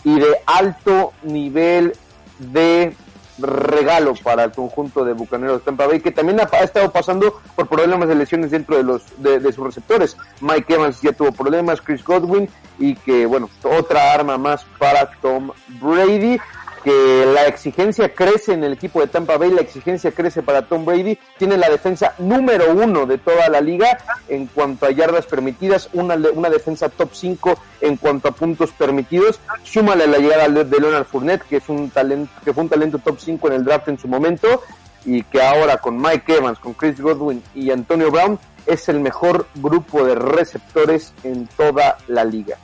y 0.04 0.20
de 0.20 0.40
alto 0.48 1.14
nivel 1.22 1.94
de 2.40 2.96
regalo 3.40 4.14
para 4.24 4.44
el 4.46 4.52
conjunto 4.52 5.06
de 5.06 5.14
Bucaneros 5.14 5.60
de 5.60 5.66
Tampa 5.66 5.88
Bay, 5.88 6.00
que 6.00 6.12
también 6.12 6.40
ha, 6.40 6.44
estado 6.60 6.92
pasando 6.92 7.40
por 7.56 7.68
problemas 7.68 8.10
de 8.10 8.16
lesiones 8.16 8.52
dentro 8.52 8.78
de 8.78 8.84
los 8.84 9.04
de, 9.18 9.40
sus 9.52 9.66
receptores. 9.66 10.18
Mike 10.42 10.74
Evans 10.74 11.02
ya 11.02 11.14
tuvo 11.14 11.32
problemas, 11.32 11.82
Chris 11.82 12.04
Godwin, 12.04 12.50
y 12.80 12.96
que, 12.96 13.26
bueno, 13.26 13.50
otra 13.64 14.14
arma 14.14 14.38
más 14.38 14.66
para 14.78 15.10
Tom 15.22 15.52
Brady 15.80 16.40
que 16.84 17.26
la 17.34 17.48
exigencia 17.48 18.14
crece 18.14 18.54
en 18.54 18.64
el 18.64 18.74
equipo 18.74 19.00
de 19.02 19.08
Tampa 19.08 19.38
Bay, 19.38 19.52
la 19.52 19.62
exigencia 19.62 20.12
crece 20.12 20.42
para 20.42 20.68
Tom 20.68 20.86
Brady, 20.86 21.18
tiene 21.38 21.58
la 21.58 21.70
defensa 21.70 22.14
número 22.18 22.72
uno 22.72 23.06
de 23.06 23.18
toda 23.18 23.50
la 23.50 23.62
liga 23.62 23.98
en 24.28 24.48
cuanto 24.48 24.86
a 24.86 24.92
yardas 24.92 25.26
permitidas, 25.26 25.90
una, 25.94 26.16
una 26.34 26.50
defensa 26.50 26.90
top 26.90 27.10
5 27.14 27.60
en 27.82 27.98
cuanto 27.98 28.30
a 28.30 28.32
puntos 28.32 28.72
permitidos, 28.72 29.40
súmale 29.64 30.08
la 30.08 30.18
llegada 30.18 30.48
de 30.48 30.80
Leonard 30.80 31.06
Fournette, 31.06 31.44
que 31.44 31.58
es 31.58 31.70
un 31.70 31.90
talento, 31.90 32.32
que 32.44 32.54
fue 32.54 32.64
un 32.64 32.70
talento 32.70 33.00
top 33.00 33.20
5 33.20 33.48
en 33.48 33.54
el 33.54 33.64
draft 33.66 33.88
en 33.90 34.00
su 34.00 34.08
momento, 34.08 34.64
y 35.06 35.24
que 35.24 35.42
ahora 35.42 35.78
con 35.78 36.02
Mike 36.02 36.36
Evans, 36.36 36.60
con 36.60 36.74
Chris 36.74 37.00
Godwin 37.00 37.42
y 37.56 37.72
Antonio 37.72 38.12
Brown, 38.12 38.40
es 38.66 38.90
el 38.90 39.00
mejor 39.00 39.48
grupo 39.56 40.04
de 40.04 40.16
receptores 40.16 41.14
en 41.24 41.48
toda 41.48 41.98
la 42.08 42.26
liga. 42.26 42.58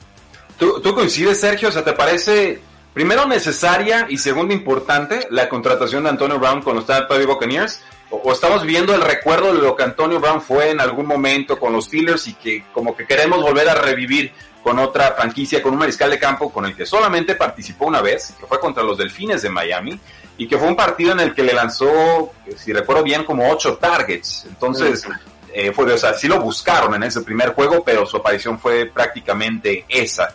¿Tú, 0.58 0.80
tú 0.80 0.94
coincides, 0.94 1.40
Sergio? 1.40 1.68
O 1.68 1.72
sea, 1.72 1.82
¿te 1.82 1.94
parece 1.94 2.60
primero 2.94 3.26
necesaria 3.26 4.06
y 4.08 4.16
segundo 4.16 4.54
importante 4.54 5.26
la 5.30 5.48
contratación 5.48 6.04
de 6.04 6.10
Antonio 6.10 6.38
Brown 6.38 6.62
con 6.62 6.76
los 6.76 6.86
Tampa 6.86 7.16
Bay 7.16 7.26
Buccaneers? 7.26 7.82
O, 8.10 8.32
estamos 8.32 8.64
viendo 8.64 8.94
el 8.94 9.02
recuerdo 9.02 9.52
de 9.52 9.60
lo 9.60 9.74
que 9.74 9.82
Antonio 9.82 10.20
Brown 10.20 10.40
fue 10.40 10.70
en 10.70 10.80
algún 10.80 11.06
momento 11.06 11.58
con 11.58 11.72
los 11.72 11.86
Steelers 11.86 12.28
y 12.28 12.34
que 12.34 12.64
como 12.72 12.96
que 12.96 13.06
queremos 13.06 13.42
volver 13.42 13.68
a 13.68 13.74
revivir 13.74 14.32
con 14.62 14.78
otra 14.78 15.12
franquicia, 15.12 15.60
con 15.62 15.72
un 15.72 15.80
mariscal 15.80 16.10
de 16.10 16.18
campo 16.18 16.50
con 16.50 16.64
el 16.64 16.74
que 16.74 16.86
solamente 16.86 17.34
participó 17.34 17.86
una 17.86 18.00
vez, 18.00 18.32
que 18.40 18.46
fue 18.46 18.58
contra 18.58 18.82
los 18.82 18.96
Delfines 18.96 19.42
de 19.42 19.50
Miami, 19.50 20.00
y 20.38 20.48
que 20.48 20.56
fue 20.56 20.68
un 20.68 20.76
partido 20.76 21.12
en 21.12 21.20
el 21.20 21.34
que 21.34 21.42
le 21.42 21.52
lanzó, 21.52 22.32
si 22.56 22.72
recuerdo 22.72 23.02
bien, 23.02 23.24
como 23.24 23.50
ocho 23.50 23.76
targets. 23.76 24.46
Entonces, 24.48 25.06
eh, 25.52 25.72
fue, 25.72 25.92
o 25.92 25.98
sea, 25.98 26.14
sí 26.14 26.28
lo 26.28 26.40
buscaron 26.40 26.94
en 26.94 27.02
ese 27.02 27.20
primer 27.20 27.50
juego, 27.50 27.84
pero 27.84 28.06
su 28.06 28.16
aparición 28.16 28.58
fue 28.58 28.86
prácticamente 28.86 29.84
esa. 29.88 30.34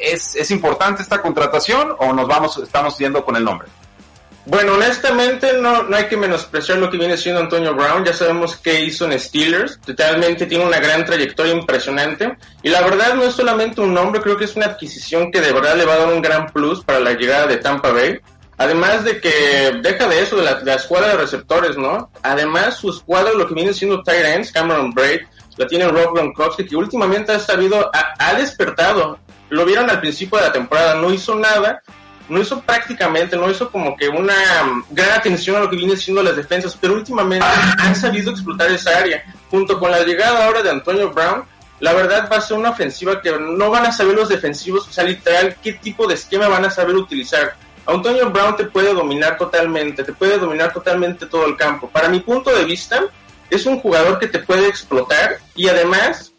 ¿Es, 0.00 0.34
¿Es 0.36 0.50
importante 0.50 1.02
esta 1.02 1.20
contratación 1.20 1.94
o 1.98 2.12
nos 2.12 2.28
vamos, 2.28 2.56
estamos 2.58 2.96
yendo 2.98 3.24
con 3.24 3.36
el 3.36 3.44
nombre? 3.44 3.68
Bueno, 4.46 4.74
honestamente 4.74 5.52
no, 5.58 5.82
no 5.82 5.96
hay 5.96 6.06
que 6.06 6.16
menospreciar 6.16 6.78
lo 6.78 6.90
que 6.90 6.96
viene 6.96 7.16
siendo 7.16 7.40
Antonio 7.40 7.74
Brown. 7.74 8.04
Ya 8.04 8.12
sabemos 8.12 8.56
qué 8.56 8.80
hizo 8.80 9.04
en 9.04 9.18
Steelers. 9.18 9.78
Totalmente 9.80 10.46
tiene 10.46 10.64
una 10.64 10.80
gran 10.80 11.04
trayectoria 11.04 11.52
impresionante. 11.52 12.36
Y 12.62 12.70
la 12.70 12.80
verdad 12.80 13.14
no 13.14 13.24
es 13.24 13.34
solamente 13.34 13.80
un 13.80 13.92
nombre, 13.92 14.20
creo 14.20 14.36
que 14.36 14.46
es 14.46 14.56
una 14.56 14.66
adquisición 14.66 15.30
que 15.30 15.40
de 15.40 15.52
verdad 15.52 15.76
le 15.76 15.84
va 15.84 15.94
a 15.94 15.98
dar 15.98 16.12
un 16.12 16.22
gran 16.22 16.46
plus 16.46 16.82
para 16.82 17.00
la 17.00 17.12
llegada 17.12 17.46
de 17.46 17.58
Tampa 17.58 17.92
Bay. 17.92 18.18
Además 18.56 19.04
de 19.04 19.20
que 19.20 19.72
deja 19.82 20.08
de 20.08 20.20
eso, 20.20 20.36
de 20.36 20.42
la, 20.42 20.74
escuadra 20.74 21.08
de 21.08 21.16
receptores, 21.16 21.76
¿no? 21.78 22.10
Además, 22.22 22.76
su 22.76 22.90
escuadra, 22.90 23.32
lo 23.32 23.46
que 23.46 23.54
viene 23.54 23.72
siendo 23.72 24.02
Tyrants, 24.02 24.52
Cameron 24.52 24.90
Braid, 24.90 25.20
la 25.56 25.66
tiene 25.66 25.88
Rob 25.88 26.14
Gronkowski, 26.14 26.66
que 26.66 26.76
últimamente 26.76 27.32
ha 27.32 27.38
sabido, 27.38 27.90
ha 27.92 28.34
despertado 28.34 29.18
lo 29.50 29.64
vieron 29.64 29.90
al 29.90 30.00
principio 30.00 30.38
de 30.38 30.46
la 30.46 30.52
temporada, 30.52 30.94
no 30.94 31.12
hizo 31.12 31.34
nada, 31.34 31.82
no 32.28 32.40
hizo 32.40 32.60
prácticamente, 32.62 33.36
no 33.36 33.50
hizo 33.50 33.70
como 33.70 33.96
que 33.96 34.08
una 34.08 34.34
gran 34.90 35.10
atención 35.10 35.56
a 35.56 35.60
lo 35.60 35.68
que 35.68 35.76
viene 35.76 35.96
siendo 35.96 36.22
las 36.22 36.36
defensas, 36.36 36.76
pero 36.80 36.94
últimamente 36.94 37.46
han 37.78 37.94
sabido 37.96 38.30
explotar 38.30 38.70
esa 38.70 38.96
área. 38.96 39.22
Junto 39.50 39.78
con 39.78 39.90
la 39.90 40.02
llegada 40.04 40.46
ahora 40.46 40.62
de 40.62 40.70
Antonio 40.70 41.10
Brown, 41.10 41.44
la 41.80 41.92
verdad 41.92 42.28
va 42.30 42.36
a 42.36 42.40
ser 42.40 42.56
una 42.56 42.70
ofensiva 42.70 43.20
que 43.20 43.36
no 43.38 43.70
van 43.70 43.86
a 43.86 43.92
saber 43.92 44.14
los 44.14 44.28
defensivos, 44.28 44.86
o 44.86 44.92
sea, 44.92 45.02
literal, 45.04 45.56
qué 45.62 45.72
tipo 45.72 46.06
de 46.06 46.14
esquema 46.14 46.46
van 46.46 46.64
a 46.64 46.70
saber 46.70 46.94
utilizar. 46.94 47.56
Antonio 47.86 48.30
Brown 48.30 48.56
te 48.56 48.64
puede 48.64 48.94
dominar 48.94 49.36
totalmente, 49.36 50.04
te 50.04 50.12
puede 50.12 50.38
dominar 50.38 50.72
totalmente 50.72 51.26
todo 51.26 51.46
el 51.46 51.56
campo. 51.56 51.88
Para 51.88 52.08
mi 52.08 52.20
punto 52.20 52.54
de 52.54 52.64
vista, 52.64 53.02
es 53.48 53.66
un 53.66 53.80
jugador 53.80 54.18
que 54.18 54.28
te 54.28 54.38
puede 54.38 54.68
explotar 54.68 55.38
y 55.56 55.68
además 55.68 56.29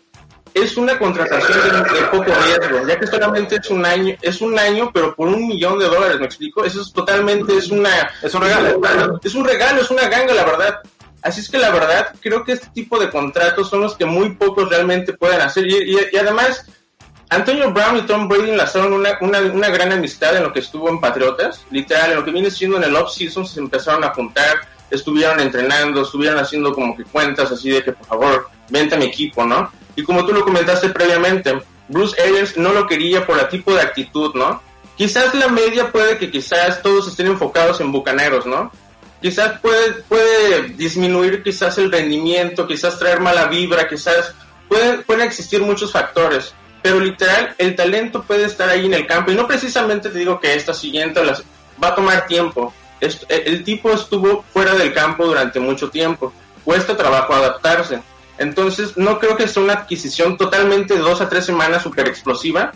es 0.54 0.78
una 0.78 0.98
contratación 0.98 1.60
de, 1.72 2.02
poco 2.12 2.26
riesgo, 2.26 2.88
ya 2.88 3.00
que 3.00 3.08
solamente 3.08 3.56
es 3.56 3.70
un 3.70 3.86
año, 3.86 4.16
es 4.22 4.42
un 4.42 4.58
año, 4.58 4.92
pero 4.94 5.16
por 5.16 5.28
un 5.28 5.48
millón 5.48 5.80
de 5.80 5.86
dólares, 5.86 6.20
¿me 6.20 6.26
explico? 6.26 6.64
Eso 6.66 6.82
es 6.82 6.92
totalmente, 6.92 7.58
es 7.58 7.70
una, 7.70 8.12
es 8.22 8.34
un 8.34 8.42
regalo, 8.42 9.20
es 9.24 9.36
un 9.36 9.46
regalo, 9.46 9.82
es 9.82 9.92
una 9.92 10.08
ganga, 10.08 10.34
la 10.34 10.46
verdad. 10.46 10.80
Así 11.22 11.42
es 11.42 11.50
que 11.50 11.60
la 11.60 11.70
verdad, 11.70 12.14
creo 12.20 12.44
que 12.44 12.54
este 12.54 12.68
tipo 12.74 13.00
de 13.00 13.10
contratos 13.10 13.70
son 13.70 13.82
los 13.82 13.96
que 13.96 14.06
muy 14.06 14.32
pocos 14.32 14.70
realmente 14.70 15.14
pueden 15.14 15.42
hacer. 15.42 15.68
Y, 15.68 15.98
y, 16.12 16.18
además, 16.18 16.66
Antonio 17.30 17.72
Brown 17.72 17.98
y 17.98 18.02
Tom 18.02 18.28
Brady 18.28 18.50
enlazaron 18.50 18.92
una, 18.92 19.18
una, 19.22 19.40
una, 19.40 19.70
gran 19.70 19.92
amistad 19.92 20.36
en 20.36 20.44
lo 20.44 20.52
que 20.52 20.60
estuvo 20.60 20.90
en 20.90 21.00
Patriotas. 21.00 21.64
Literal, 21.70 22.12
en 22.12 22.18
lo 22.18 22.26
que 22.26 22.32
viene 22.32 22.50
siendo 22.50 22.78
en 22.78 22.84
el 22.84 22.96
off-season, 22.96 23.46
se 23.46 23.60
empezaron 23.60 24.04
a 24.04 24.14
juntar, 24.14 24.62
estuvieron 24.90 25.40
entrenando, 25.40 26.02
estuvieron 26.02 26.40
haciendo 26.40 26.74
como 26.74 26.98
que 26.98 27.04
cuentas 27.04 27.52
así 27.52 27.70
de 27.70 27.84
que, 27.84 27.92
por 27.92 28.08
favor, 28.08 28.50
vente 28.70 28.96
a 28.96 28.98
mi 28.98 29.06
equipo, 29.06 29.46
¿no? 29.46 29.72
Y 29.96 30.04
como 30.04 30.26
tú 30.26 30.34
lo 30.34 30.44
comentaste 30.44 30.90
previamente, 30.90 31.62
Bruce 31.88 32.20
Arians 32.22 32.58
no 32.58 32.72
lo 32.72 32.88
quería 32.88 33.26
por 33.26 33.38
el 33.40 33.48
tipo 33.50 33.74
de 33.74 33.82
actitud, 33.82 34.34
¿no? 34.36 34.62
Quizás 34.98 35.34
la 35.34 35.48
media 35.48 35.92
puede 35.92 36.18
que 36.18 36.32
quizás 36.32 36.82
todos 36.82 37.08
estén 37.08 37.28
enfocados 37.28 37.82
en 37.82 37.92
bucaneros, 37.92 38.46
¿no? 38.46 38.72
Quizás 39.22 39.60
puede, 39.60 39.94
puede 40.08 40.70
disminuir 40.70 41.44
quizás 41.44 41.78
el 41.78 41.92
rendimiento, 41.92 42.68
quizás 42.68 42.98
traer 42.98 43.20
mala 43.20 43.46
vibra, 43.46 43.88
quizás 43.88 44.34
pueden, 44.68 45.04
pueden 45.04 45.28
existir 45.28 45.62
muchos 45.62 45.92
factores. 45.92 46.54
Pero 46.82 47.00
literal, 47.00 47.54
el 47.58 47.76
talento 47.76 48.24
puede 48.24 48.46
estar 48.46 48.70
ahí 48.70 48.86
en 48.86 48.94
el 48.94 49.06
campo. 49.06 49.32
Y 49.32 49.36
no 49.36 49.48
precisamente 49.48 50.10
te 50.10 50.18
digo 50.18 50.40
que 50.40 50.56
esta 50.56 50.74
siguiente 50.74 51.24
las, 51.24 51.44
va 51.84 51.90
a 51.90 51.96
tomar 51.96 52.26
tiempo. 52.26 52.74
el 53.00 53.64
tipo 53.64 53.92
estuvo 53.92 54.44
fuera 54.54 54.74
del 54.74 54.94
campo 54.94 55.26
durante 55.26 55.60
mucho 55.60 55.90
tiempo. 55.90 56.34
Cuesta 56.64 56.98
trabajo 56.98 57.34
adaptarse 57.34 58.02
entonces, 58.42 58.98
no 58.98 59.20
creo 59.20 59.38
que 59.38 59.48
sea 59.48 59.64
una 59.64 59.74
adquisición 59.74 60.38
totalmente 60.38 60.96
de 60.96 61.00
dos 61.00 61.22
a 61.22 61.30
tres 61.30 61.46
semanas 61.46 61.84
súper 61.84 62.08
explosiva, 62.08 62.72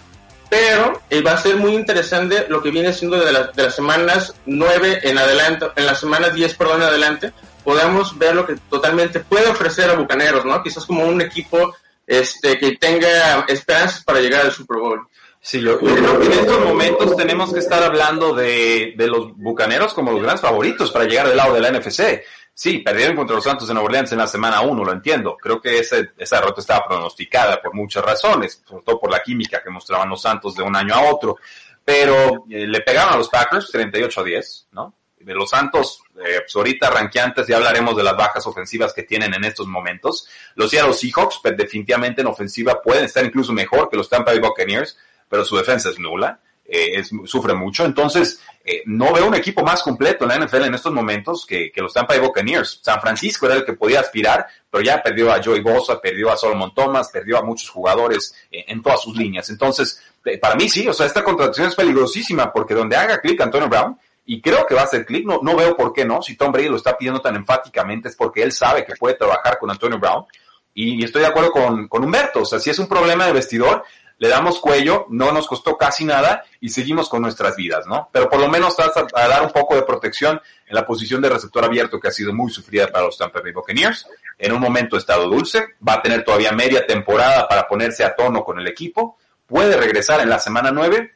pero 0.49 1.01
eh, 1.09 1.21
va 1.21 1.31
a 1.31 1.37
ser 1.37 1.55
muy 1.55 1.73
interesante 1.73 2.45
lo 2.49 2.61
que 2.61 2.69
viene 2.69 2.93
siendo 2.93 3.17
de, 3.17 3.25
de 3.25 3.63
las 3.63 3.75
semanas 3.75 4.35
9 4.45 4.99
en 5.03 5.17
adelante, 5.17 5.65
en 5.75 5.85
las 5.87 5.99
semanas 5.99 6.33
10, 6.35 6.53
perdón, 6.53 6.83
en 6.83 6.87
adelante, 6.87 7.33
podamos 7.63 8.17
ver 8.17 8.35
lo 8.35 8.45
que 8.45 8.55
totalmente 8.69 9.21
puede 9.21 9.47
ofrecer 9.47 9.89
a 9.89 9.95
Bucaneros, 9.95 10.45
¿no? 10.45 10.61
Quizás 10.61 10.85
como 10.85 11.03
un 11.05 11.19
equipo 11.21 11.75
este 12.05 12.59
que 12.59 12.77
tenga 12.77 13.45
esperanzas 13.47 14.03
para 14.03 14.19
llegar 14.19 14.45
al 14.45 14.51
Super 14.51 14.77
Bowl. 14.77 15.07
Sí, 15.41 15.59
en 15.59 16.31
estos 16.31 16.63
momentos 16.63 17.15
tenemos 17.15 17.53
que 17.53 17.59
estar 17.59 17.83
hablando 17.83 18.33
de, 18.33 18.93
de 18.97 19.07
los 19.07 19.35
Bucaneros 19.35 19.93
como 19.93 20.11
los 20.11 20.21
grandes 20.21 20.41
favoritos 20.41 20.91
para 20.91 21.05
llegar 21.05 21.27
del 21.27 21.37
lado 21.37 21.53
de 21.53 21.61
la 21.61 21.71
NFC. 21.71 22.21
Sí, 22.57 22.79
perdieron 22.79 23.17
contra 23.17 23.35
los 23.35 23.43
Santos 23.43 23.67
de 23.67 23.73
Nueva 23.73 23.87
Orleans 23.87 24.13
en 24.13 24.17
la 24.17 24.27
semana 24.27 24.61
1, 24.61 24.85
lo 24.85 24.91
entiendo. 24.93 25.35
Creo 25.35 25.59
que 25.59 25.77
ese, 25.77 26.11
esa 26.17 26.37
derrota 26.37 26.61
estaba 26.61 26.87
pronosticada 26.87 27.61
por 27.61 27.73
muchas 27.73 28.01
razones, 28.01 28.63
sobre 28.65 28.81
todo 28.81 28.97
por 28.97 29.11
la 29.11 29.21
química 29.21 29.61
que 29.61 29.69
mostraban 29.69 30.07
los 30.07 30.21
Santos 30.21 30.55
de 30.55 30.63
un 30.63 30.73
año 30.73 30.95
a 30.95 31.11
otro. 31.11 31.37
Pero 31.83 32.45
eh, 32.49 32.65
le 32.65 32.79
pegaron 32.79 33.13
a 33.13 33.17
los 33.17 33.27
Packers 33.27 33.69
38 33.69 34.21
a 34.21 34.23
10, 34.23 34.67
¿no? 34.71 34.95
De 35.19 35.33
los 35.33 35.49
Santos, 35.49 36.01
eh, 36.15 36.39
pues 36.43 36.55
ahorita 36.55 36.89
ranqueantes, 36.89 37.45
ya 37.45 37.57
hablaremos 37.57 37.97
de 37.97 38.03
las 38.03 38.15
bajas 38.15 38.47
ofensivas 38.47 38.93
que 38.93 39.03
tienen 39.03 39.33
en 39.33 39.43
estos 39.43 39.67
momentos. 39.67 40.25
Los 40.55 40.69
Seattle 40.69 40.93
Seahawks, 40.93 41.41
pues, 41.43 41.57
definitivamente 41.57 42.21
en 42.21 42.27
ofensiva, 42.27 42.81
pueden 42.81 43.03
estar 43.03 43.25
incluso 43.25 43.51
mejor 43.51 43.89
que 43.89 43.97
los 43.97 44.07
Tampa 44.07 44.31
Bay 44.31 44.39
Buccaneers, 44.39 44.97
pero 45.27 45.43
su 45.43 45.57
defensa 45.57 45.89
es 45.89 45.99
nula. 45.99 46.39
Eh, 46.67 46.99
es, 46.99 47.11
sufre 47.25 47.53
mucho. 47.53 47.85
Entonces, 47.85 48.41
eh, 48.63 48.81
no 48.87 49.13
veo 49.13 49.27
un 49.27 49.35
equipo 49.35 49.61
más 49.63 49.83
completo 49.83 50.23
en 50.23 50.29
la 50.29 50.45
NFL 50.45 50.63
en 50.63 50.73
estos 50.73 50.91
momentos 50.91 51.45
que, 51.45 51.71
que 51.71 51.81
los 51.81 51.93
Tampa 51.93 52.15
Bay 52.15 52.25
Buccaneers. 52.25 52.79
San 52.81 52.99
Francisco 52.99 53.45
era 53.45 53.55
el 53.55 53.65
que 53.65 53.73
podía 53.73 53.99
aspirar, 53.99 54.47
pero 54.69 54.83
ya 54.83 55.01
perdió 55.03 55.31
a 55.31 55.41
Joey 55.43 55.61
Bosa, 55.61 56.01
perdió 56.01 56.31
a 56.31 56.37
Solomon 56.37 56.73
Thomas, 56.73 57.09
perdió 57.11 57.37
a 57.37 57.43
muchos 57.43 57.69
jugadores 57.69 58.33
eh, 58.51 58.65
en 58.67 58.81
todas 58.81 59.01
sus 59.01 59.15
líneas. 59.15 59.47
Entonces, 59.51 60.01
para 60.41 60.55
mí 60.55 60.67
sí, 60.67 60.87
o 60.87 60.93
sea, 60.93 61.05
esta 61.05 61.23
contratación 61.23 61.67
es 61.67 61.75
peligrosísima 61.75 62.51
porque 62.51 62.73
donde 62.73 62.95
haga 62.95 63.21
clic 63.21 63.39
Antonio 63.41 63.69
Brown, 63.69 63.99
y 64.27 64.41
creo 64.41 64.65
que 64.65 64.73
va 64.73 64.81
a 64.81 64.85
hacer 64.85 65.05
clic, 65.05 65.23
no, 65.23 65.41
no 65.43 65.55
veo 65.55 65.77
por 65.77 65.93
qué 65.93 66.03
no, 66.03 66.23
si 66.23 66.35
Tom 66.35 66.51
Brady 66.51 66.69
lo 66.69 66.77
está 66.77 66.97
pidiendo 66.97 67.21
tan 67.21 67.35
enfáticamente 67.35 68.09
es 68.09 68.15
porque 68.15 68.41
él 68.41 68.51
sabe 68.51 68.83
que 68.83 68.95
puede 68.95 69.13
trabajar 69.13 69.59
con 69.59 69.69
Antonio 69.69 69.99
Brown. 69.99 70.25
Y, 70.73 70.99
y 70.99 71.03
estoy 71.05 71.21
de 71.21 71.27
acuerdo 71.27 71.51
con, 71.51 71.87
con 71.87 72.03
Humberto, 72.03 72.41
o 72.41 72.45
sea, 72.45 72.59
si 72.59 72.71
es 72.71 72.79
un 72.79 72.87
problema 72.87 73.27
de 73.27 73.33
vestidor, 73.33 73.83
le 74.17 74.29
damos 74.29 74.59
cuello, 74.59 75.05
no 75.09 75.31
nos 75.31 75.47
costó 75.47 75.77
casi 75.77 76.05
nada 76.05 76.43
y 76.61 76.69
seguimos 76.69 77.09
con 77.09 77.21
nuestras 77.21 77.55
vidas, 77.55 77.85
¿no? 77.85 78.09
Pero 78.11 78.29
por 78.29 78.39
lo 78.39 78.47
menos 78.47 78.75
vas 78.77 78.95
a, 78.95 79.05
a, 79.13 79.27
dar 79.27 79.43
un 79.43 79.51
poco 79.51 79.75
de 79.75 79.83
protección 79.83 80.41
en 80.67 80.75
la 80.75 80.85
posición 80.85 81.21
de 81.21 81.29
receptor 81.29 81.65
abierto 81.65 81.99
que 81.99 82.07
ha 82.07 82.11
sido 82.11 82.33
muy 82.33 82.51
sufrida 82.51 82.87
para 82.87 83.05
los 83.05 83.17
Tampa 83.17 83.41
Bay 83.41 83.51
Buccaneers. 83.51 84.07
En 84.37 84.53
un 84.53 84.61
momento 84.61 84.97
estado 84.97 85.27
dulce, 85.27 85.75
va 85.87 85.95
a 85.95 86.01
tener 86.01 86.23
todavía 86.23 86.51
media 86.51 86.85
temporada 86.85 87.47
para 87.47 87.67
ponerse 87.67 88.03
a 88.03 88.15
tono 88.15 88.43
con 88.43 88.59
el 88.59 88.67
equipo, 88.67 89.17
puede 89.45 89.75
regresar 89.75 90.21
en 90.21 90.29
la 90.29 90.39
semana 90.39 90.71
9. 90.71 91.11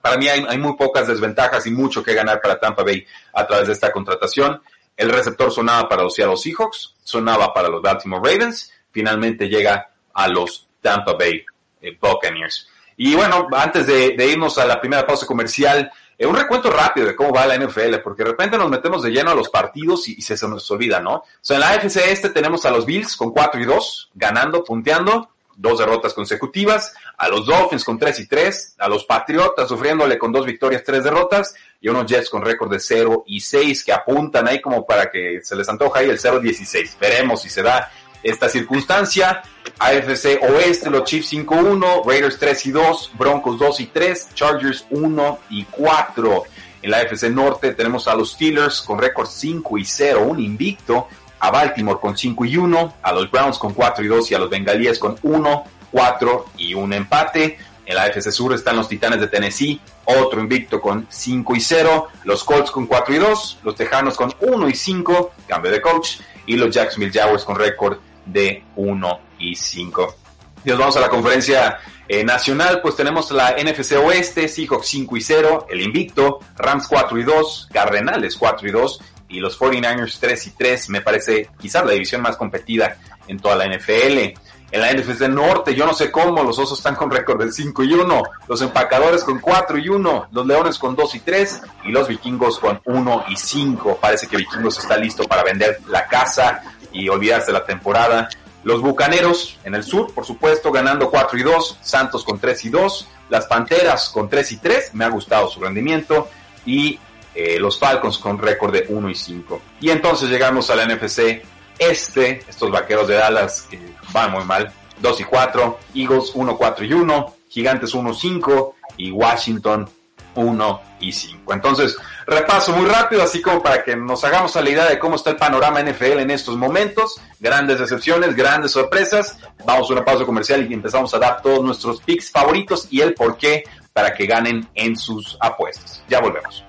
Para 0.00 0.16
mí 0.16 0.28
hay, 0.28 0.46
hay 0.48 0.58
muy 0.58 0.76
pocas 0.76 1.08
desventajas 1.08 1.66
y 1.66 1.72
mucho 1.72 2.02
que 2.02 2.14
ganar 2.14 2.40
para 2.40 2.60
Tampa 2.60 2.84
Bay 2.84 3.04
a 3.32 3.46
través 3.46 3.66
de 3.66 3.72
esta 3.72 3.90
contratación. 3.90 4.62
El 4.96 5.10
receptor 5.10 5.50
sonaba 5.50 5.88
para 5.88 6.04
los 6.04 6.14
Seattle 6.14 6.36
Seahawks, 6.36 6.94
sonaba 7.02 7.52
para 7.52 7.68
los 7.68 7.82
Baltimore 7.82 8.22
Ravens, 8.24 8.72
finalmente 8.92 9.48
llega 9.48 9.90
a 10.14 10.28
los 10.28 10.68
Tampa 10.80 11.12
Bay 11.14 11.44
eh, 11.80 11.96
Buccaneers. 12.00 12.68
Y 12.96 13.14
bueno, 13.14 13.48
antes 13.52 13.86
de, 13.86 14.14
irnos 14.26 14.56
a 14.58 14.64
la 14.64 14.80
primera 14.80 15.06
pausa 15.06 15.26
comercial, 15.26 15.90
eh, 16.16 16.26
un 16.26 16.34
recuento 16.34 16.70
rápido 16.70 17.06
de 17.06 17.14
cómo 17.14 17.32
va 17.32 17.46
la 17.46 17.56
NFL, 17.56 17.96
porque 18.02 18.24
de 18.24 18.30
repente 18.30 18.56
nos 18.56 18.70
metemos 18.70 19.02
de 19.02 19.10
lleno 19.10 19.30
a 19.30 19.34
los 19.34 19.50
partidos 19.50 20.08
y, 20.08 20.22
se, 20.22 20.34
nos 20.48 20.70
olvida, 20.70 21.00
¿no? 21.00 21.16
O 21.16 21.24
sea, 21.42 21.56
en 21.56 21.60
la 21.60 21.70
AFC 21.70 21.96
este 22.08 22.30
tenemos 22.30 22.64
a 22.64 22.70
los 22.70 22.86
Bills 22.86 23.16
con 23.16 23.32
4 23.32 23.60
y 23.60 23.64
2, 23.66 24.10
ganando, 24.14 24.64
punteando, 24.64 25.30
dos 25.56 25.78
derrotas 25.78 26.14
consecutivas, 26.14 26.94
a 27.16 27.28
los 27.28 27.46
Dolphins 27.46 27.84
con 27.84 27.98
3 27.98 28.20
y 28.20 28.26
3, 28.26 28.76
a 28.78 28.88
los 28.88 29.04
Patriotas 29.04 29.68
sufriéndole 29.68 30.18
con 30.18 30.32
dos 30.32 30.44
victorias, 30.44 30.82
tres 30.84 31.04
derrotas, 31.04 31.54
y 31.80 31.88
unos 31.88 32.06
Jets 32.06 32.30
con 32.30 32.44
récord 32.44 32.70
de 32.70 32.80
0 32.80 33.24
y 33.26 33.40
6 33.40 33.84
que 33.84 33.92
apuntan 33.92 34.46
ahí 34.48 34.60
como 34.60 34.86
para 34.86 35.10
que 35.10 35.40
se 35.42 35.56
les 35.56 35.68
antoja 35.68 36.00
ahí 36.00 36.10
el 36.10 36.18
0-16. 36.18 36.98
Veremos 36.98 37.42
si 37.42 37.48
se 37.48 37.62
da 37.62 37.90
esta 38.22 38.48
circunstancia. 38.48 39.42
AFC 39.78 40.42
Oeste, 40.42 40.88
los 40.90 41.04
Chiefs 41.04 41.32
5-1, 41.32 42.04
Raiders 42.06 42.38
3 42.38 42.66
y 42.66 42.70
2, 42.70 43.10
Broncos 43.18 43.58
2 43.58 43.80
y 43.80 43.86
3, 43.86 44.28
Chargers 44.34 44.86
1 44.90 45.38
y 45.50 45.64
4. 45.64 46.42
En 46.82 46.90
la 46.90 46.98
AFC 46.98 47.24
Norte 47.24 47.74
tenemos 47.74 48.08
a 48.08 48.14
los 48.14 48.32
Steelers 48.32 48.80
con 48.80 48.98
récord 48.98 49.28
5 49.28 49.78
y 49.78 49.84
0, 49.84 50.22
un 50.22 50.40
invicto, 50.40 51.08
a 51.40 51.50
Baltimore 51.50 51.98
con 52.00 52.16
5 52.16 52.44
y 52.46 52.56
1, 52.56 52.94
a 53.02 53.12
los 53.12 53.30
Browns 53.30 53.58
con 53.58 53.74
4 53.74 54.04
y 54.04 54.08
2 54.08 54.30
y 54.30 54.34
a 54.34 54.38
los 54.38 54.48
Bengalíes 54.48 54.98
con 54.98 55.18
1, 55.22 55.64
4 55.90 56.46
y 56.56 56.74
un 56.74 56.92
empate. 56.92 57.58
En 57.84 57.94
la 57.96 58.04
AFC 58.04 58.30
Sur 58.30 58.54
están 58.54 58.76
los 58.76 58.88
Titanes 58.88 59.20
de 59.20 59.28
Tennessee, 59.28 59.80
otro 60.06 60.40
invicto 60.40 60.80
con 60.80 61.06
5 61.08 61.54
y 61.54 61.60
0, 61.60 62.08
los 62.24 62.42
Colts 62.44 62.70
con 62.70 62.86
4 62.86 63.14
y 63.14 63.18
2, 63.18 63.58
los 63.62 63.76
Tejanos 63.76 64.16
con 64.16 64.34
1 64.40 64.68
y 64.68 64.74
5, 64.74 65.32
cambio 65.46 65.70
de 65.70 65.80
coach, 65.80 66.18
y 66.46 66.56
los 66.56 66.74
Jacksonville 66.74 67.12
Jaguars 67.12 67.44
con 67.44 67.56
récord 67.56 67.98
de 68.26 68.64
1 68.76 69.20
y 69.38 69.54
5. 69.54 70.16
Y 70.64 70.70
nos 70.70 70.78
vamos 70.78 70.96
a 70.96 71.00
la 71.00 71.08
conferencia 71.08 71.78
eh, 72.08 72.24
nacional, 72.24 72.80
pues 72.82 72.96
tenemos 72.96 73.30
la 73.30 73.52
NFC 73.52 73.92
Oeste, 73.92 74.48
Seahawks 74.48 74.86
5 74.86 75.16
y 75.16 75.20
0, 75.20 75.66
el 75.70 75.80
invicto, 75.80 76.40
Rams 76.56 76.86
4 76.88 77.18
y 77.18 77.22
2, 77.24 77.68
Cardenales 77.72 78.36
4 78.36 78.68
y 78.68 78.70
2 78.72 79.00
y 79.28 79.40
los 79.40 79.58
49ers 79.58 80.18
3 80.20 80.46
y 80.46 80.50
3, 80.50 80.90
me 80.90 81.00
parece 81.00 81.50
quizás 81.58 81.84
la 81.84 81.92
división 81.92 82.22
más 82.22 82.36
competida 82.36 82.96
en 83.26 83.38
toda 83.38 83.56
la 83.56 83.66
NFL. 83.66 84.34
En 84.72 84.80
la 84.80 84.92
NFC 84.92 85.22
Norte, 85.28 85.74
yo 85.74 85.86
no 85.86 85.94
sé 85.94 86.10
cómo, 86.10 86.42
los 86.42 86.58
Osos 86.58 86.78
están 86.78 86.96
con 86.96 87.10
récord 87.10 87.42
de 87.42 87.52
5 87.52 87.84
y 87.84 87.92
1, 87.92 88.22
los 88.48 88.62
Empacadores 88.62 89.22
con 89.22 89.38
4 89.38 89.78
y 89.78 89.88
1, 89.88 90.28
los 90.32 90.46
Leones 90.46 90.78
con 90.78 90.96
2 90.96 91.14
y 91.14 91.20
3 91.20 91.62
y 91.84 91.92
los 91.92 92.08
Vikingos 92.08 92.58
con 92.58 92.80
1 92.84 93.24
y 93.28 93.36
5. 93.36 93.98
Parece 94.00 94.26
que 94.26 94.36
Vikingos 94.36 94.78
está 94.78 94.96
listo 94.96 95.24
para 95.24 95.44
vender 95.44 95.80
la 95.88 96.06
casa 96.06 96.62
y 96.96 97.08
olvidarse 97.08 97.52
la 97.52 97.64
temporada. 97.64 98.28
Los 98.64 98.80
Bucaneros 98.80 99.58
en 99.64 99.74
el 99.74 99.84
sur, 99.84 100.12
por 100.12 100.24
supuesto, 100.24 100.72
ganando 100.72 101.10
4 101.10 101.38
y 101.38 101.42
2, 101.42 101.78
Santos 101.82 102.24
con 102.24 102.40
3 102.40 102.64
y 102.64 102.68
2, 102.70 103.08
las 103.28 103.46
Panteras 103.46 104.08
con 104.08 104.28
3 104.28 104.52
y 104.52 104.56
3, 104.56 104.94
me 104.94 105.04
ha 105.04 105.08
gustado 105.08 105.48
su 105.48 105.60
rendimiento, 105.60 106.28
y 106.64 106.98
eh, 107.34 107.58
los 107.60 107.78
Falcons 107.78 108.18
con 108.18 108.38
récord 108.38 108.72
de 108.72 108.86
1 108.88 109.10
y 109.10 109.14
5. 109.14 109.60
Y 109.80 109.90
entonces 109.90 110.28
llegamos 110.28 110.70
a 110.70 110.74
la 110.74 110.86
NFC 110.86 111.42
Este, 111.78 112.42
estos 112.48 112.70
vaqueros 112.70 113.06
de 113.06 113.16
Dallas 113.16 113.66
que 113.70 113.78
van 114.10 114.32
muy 114.32 114.44
mal, 114.44 114.72
2 115.00 115.20
y 115.20 115.24
4, 115.24 115.78
Eagles 115.94 116.32
1, 116.34 116.56
4 116.56 116.84
y 116.86 116.92
1, 116.94 117.36
Gigantes 117.48 117.94
1, 117.94 118.14
5 118.14 118.74
y 118.96 119.10
Washington 119.10 119.88
1 120.36 120.80
y 121.00 121.12
5. 121.12 121.52
Entonces, 121.52 121.96
repaso 122.26 122.72
muy 122.72 122.86
rápido, 122.86 123.22
así 123.22 123.42
como 123.42 123.62
para 123.62 123.82
que 123.82 123.96
nos 123.96 124.22
hagamos 124.24 124.56
a 124.56 124.62
la 124.62 124.70
idea 124.70 124.84
de 124.86 124.98
cómo 124.98 125.16
está 125.16 125.30
el 125.30 125.36
panorama 125.36 125.82
NFL 125.82 126.20
en 126.20 126.30
estos 126.30 126.56
momentos. 126.56 127.20
Grandes 127.40 127.78
decepciones, 127.78 128.34
grandes 128.34 128.72
sorpresas. 128.72 129.38
Vamos 129.64 129.90
a 129.90 129.92
una 129.94 130.04
pausa 130.04 130.24
comercial 130.24 130.70
y 130.70 130.74
empezamos 130.74 131.12
a 131.14 131.18
dar 131.18 131.42
todos 131.42 131.64
nuestros 131.64 132.00
picks 132.02 132.30
favoritos 132.30 132.88
y 132.90 133.00
el 133.00 133.14
por 133.14 133.36
qué 133.36 133.64
para 133.92 134.14
que 134.14 134.26
ganen 134.26 134.68
en 134.74 134.96
sus 134.96 135.36
apuestas. 135.40 136.02
Ya 136.08 136.20
volvemos. 136.20 136.64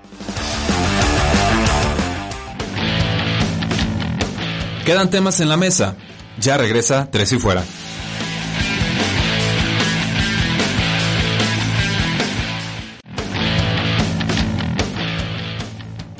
Quedan 4.85 5.09
temas 5.09 5.41
en 5.41 5.49
la 5.49 5.57
mesa. 5.57 5.97
Ya 6.39 6.55
regresa 6.55 7.09
Tres 7.11 7.33
y 7.33 7.39
Fuera. 7.39 7.63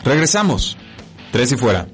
Regresamos. 0.08 0.78
Tres 1.32 1.52
y 1.52 1.58
fuera. 1.58 1.88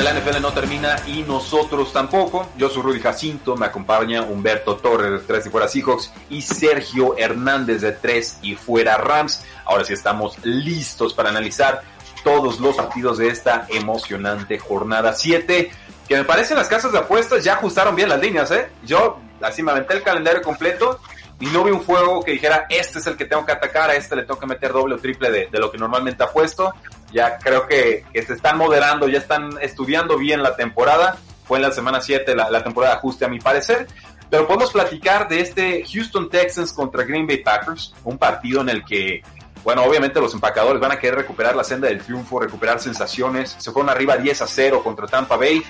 Donde 0.00 0.12
la 0.12 0.20
NFL 0.20 0.40
no 0.40 0.52
termina 0.52 0.96
y 1.06 1.22
nosotros 1.22 1.92
tampoco. 1.92 2.48
Yo 2.56 2.70
soy 2.70 2.82
Rudy 2.82 3.00
Jacinto, 3.00 3.56
me 3.56 3.66
acompaña 3.66 4.22
Humberto 4.22 4.76
Torres 4.76 5.12
de 5.12 5.18
Tres 5.18 5.46
y 5.46 5.50
Fuera 5.50 5.68
Seahawks 5.68 6.12
y 6.30 6.42
Sergio 6.42 7.16
Hernández 7.18 7.82
de 7.82 7.92
Tres 7.92 8.38
y 8.40 8.54
Fuera 8.54 8.96
Rams. 8.96 9.44
Ahora 9.64 9.84
sí 9.84 9.92
estamos 9.92 10.36
listos 10.44 11.12
para 11.12 11.28
analizar 11.28 11.82
todos 12.24 12.60
los 12.60 12.76
partidos 12.76 13.18
de 13.18 13.28
esta 13.28 13.66
emocionante 13.68 14.58
jornada 14.58 15.12
7. 15.12 15.70
Que 16.08 16.16
me 16.16 16.24
parece 16.24 16.54
las 16.54 16.68
casas 16.68 16.92
de 16.92 16.98
apuestas 16.98 17.44
ya 17.44 17.54
ajustaron 17.54 17.94
bien 17.94 18.08
las 18.08 18.20
líneas, 18.20 18.50
¿eh? 18.52 18.70
Yo 18.84 19.18
así 19.42 19.62
me 19.62 19.72
aventé 19.72 19.94
el 19.94 20.02
calendario 20.02 20.42
completo 20.42 21.00
y 21.40 21.46
no 21.46 21.64
vi 21.64 21.70
un 21.70 21.82
juego 21.82 22.22
que 22.22 22.32
dijera, 22.32 22.66
este 22.68 22.98
es 22.98 23.06
el 23.06 23.16
que 23.16 23.24
tengo 23.24 23.46
que 23.46 23.52
atacar, 23.52 23.90
a 23.90 23.96
este 23.96 24.14
le 24.14 24.22
tengo 24.22 24.38
que 24.38 24.46
meter 24.46 24.72
doble 24.72 24.94
o 24.94 24.98
triple 24.98 25.30
de, 25.30 25.48
de 25.50 25.58
lo 25.58 25.72
que 25.72 25.78
normalmente 25.78 26.22
apuesto. 26.22 26.74
Ya 27.12 27.38
creo 27.38 27.66
que, 27.66 28.04
se 28.12 28.34
están 28.34 28.58
moderando, 28.58 29.08
ya 29.08 29.18
están 29.18 29.50
estudiando 29.60 30.18
bien 30.18 30.42
la 30.42 30.54
temporada. 30.54 31.16
Fue 31.44 31.58
en 31.58 31.62
la 31.62 31.72
semana 31.72 32.00
7 32.00 32.36
la, 32.36 32.50
la 32.50 32.62
temporada 32.62 32.94
ajuste 32.94 33.24
a 33.24 33.28
mi 33.28 33.40
parecer. 33.40 33.86
Pero 34.28 34.46
podemos 34.46 34.70
platicar 34.70 35.28
de 35.28 35.40
este 35.40 35.84
Houston 35.90 36.28
Texans 36.28 36.72
contra 36.72 37.04
Green 37.04 37.26
Bay 37.26 37.38
Packers, 37.38 37.94
un 38.04 38.18
partido 38.18 38.60
en 38.60 38.68
el 38.68 38.84
que 38.84 39.22
bueno, 39.64 39.82
obviamente 39.82 40.20
los 40.20 40.32
empacadores 40.32 40.80
van 40.80 40.92
a 40.92 40.98
querer 40.98 41.16
recuperar 41.16 41.54
la 41.54 41.64
senda 41.64 41.88
del 41.88 42.00
triunfo, 42.00 42.40
recuperar 42.40 42.80
sensaciones. 42.80 43.56
Se 43.58 43.72
fueron 43.72 43.90
arriba 43.90 44.16
10 44.16 44.42
a 44.42 44.46
0 44.46 44.82
contra 44.82 45.06
Tampa 45.06 45.36
Bay. 45.36 45.62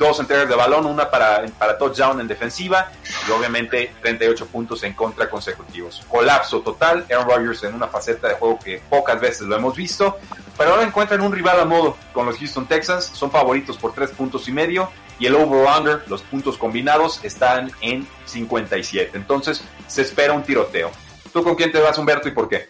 Dos 0.00 0.18
entregas 0.18 0.48
de 0.48 0.54
balón, 0.54 0.86
una 0.86 1.10
para, 1.10 1.44
para 1.58 1.76
touchdown 1.76 2.22
en 2.22 2.26
defensiva 2.26 2.90
y 3.28 3.30
obviamente 3.32 3.92
38 4.00 4.46
puntos 4.46 4.82
en 4.82 4.94
contra 4.94 5.28
consecutivos. 5.28 6.02
Colapso 6.08 6.62
total. 6.62 7.04
Aaron 7.10 7.28
Rodgers 7.28 7.64
en 7.64 7.74
una 7.74 7.86
faceta 7.86 8.28
de 8.28 8.34
juego 8.36 8.58
que 8.58 8.80
pocas 8.88 9.20
veces 9.20 9.42
lo 9.42 9.56
hemos 9.56 9.76
visto. 9.76 10.16
Pero 10.56 10.70
ahora 10.70 10.84
encuentran 10.84 11.20
un 11.20 11.30
rival 11.30 11.60
a 11.60 11.66
modo 11.66 11.98
con 12.14 12.24
los 12.24 12.38
Houston 12.38 12.64
Texans. 12.64 13.10
Son 13.12 13.30
favoritos 13.30 13.76
por 13.76 13.92
3 13.92 14.12
puntos 14.12 14.48
y 14.48 14.52
medio. 14.52 14.90
Y 15.18 15.26
el 15.26 15.34
over-under, 15.34 16.02
los 16.08 16.22
puntos 16.22 16.56
combinados, 16.56 17.22
están 17.22 17.70
en 17.82 18.08
57. 18.24 19.10
Entonces 19.18 19.62
se 19.86 20.00
espera 20.00 20.32
un 20.32 20.42
tiroteo. 20.42 20.90
¿Tú 21.30 21.44
con 21.44 21.56
quién 21.56 21.70
te 21.70 21.78
vas, 21.78 21.98
Humberto, 21.98 22.26
y 22.26 22.32
por 22.32 22.48
qué? 22.48 22.68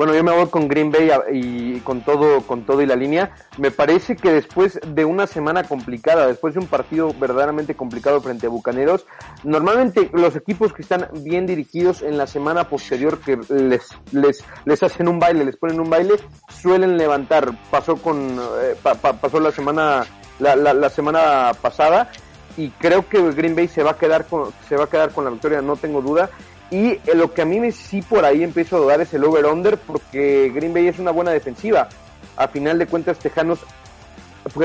Bueno, 0.00 0.14
yo 0.14 0.24
me 0.24 0.32
voy 0.32 0.46
con 0.46 0.66
Green 0.66 0.90
Bay 0.90 1.10
y 1.30 1.80
con 1.80 2.00
todo, 2.00 2.40
con 2.46 2.64
todo 2.64 2.80
y 2.80 2.86
la 2.86 2.96
línea. 2.96 3.34
Me 3.58 3.70
parece 3.70 4.16
que 4.16 4.32
después 4.32 4.80
de 4.82 5.04
una 5.04 5.26
semana 5.26 5.64
complicada, 5.64 6.26
después 6.26 6.54
de 6.54 6.60
un 6.60 6.68
partido 6.68 7.12
verdaderamente 7.20 7.74
complicado 7.74 8.22
frente 8.22 8.46
a 8.46 8.48
Bucaneros, 8.48 9.04
normalmente 9.44 10.08
los 10.14 10.34
equipos 10.36 10.72
que 10.72 10.80
están 10.80 11.06
bien 11.22 11.44
dirigidos 11.44 12.00
en 12.00 12.16
la 12.16 12.26
semana 12.26 12.66
posterior 12.66 13.18
que 13.20 13.40
les, 13.50 13.90
les, 14.12 14.42
les 14.64 14.82
hacen 14.82 15.06
un 15.06 15.18
baile, 15.18 15.44
les 15.44 15.58
ponen 15.58 15.78
un 15.78 15.90
baile, 15.90 16.14
suelen 16.48 16.96
levantar. 16.96 17.52
Pasó 17.70 17.96
con, 17.96 18.40
eh, 18.62 18.76
pasó 18.82 19.38
la 19.38 19.52
semana, 19.52 20.06
la, 20.38 20.56
la, 20.56 20.72
la 20.72 20.88
semana 20.88 21.52
pasada 21.60 22.10
y 22.56 22.70
creo 22.70 23.06
que 23.06 23.20
Green 23.32 23.54
Bay 23.54 23.68
se 23.68 23.82
va 23.82 23.90
a 23.90 23.98
quedar 23.98 24.24
con, 24.24 24.50
se 24.66 24.76
va 24.76 24.84
a 24.84 24.88
quedar 24.88 25.10
con 25.10 25.24
la 25.24 25.30
victoria, 25.30 25.60
no 25.60 25.76
tengo 25.76 26.00
duda. 26.00 26.30
Y 26.70 26.92
eh, 26.92 27.00
lo 27.14 27.32
que 27.34 27.42
a 27.42 27.44
mí 27.44 27.58
me 27.58 27.72
sí 27.72 28.02
por 28.02 28.24
ahí 28.24 28.42
empiezo 28.42 28.76
a 28.76 28.80
dudar 28.80 29.00
es 29.00 29.12
el 29.12 29.24
over-under 29.24 29.76
porque 29.76 30.50
Green 30.54 30.72
Bay 30.72 30.86
es 30.88 30.98
una 30.98 31.10
buena 31.10 31.32
defensiva. 31.32 31.88
A 32.36 32.48
final 32.48 32.78
de 32.78 32.86
cuentas, 32.86 33.18
Tejanos 33.18 33.58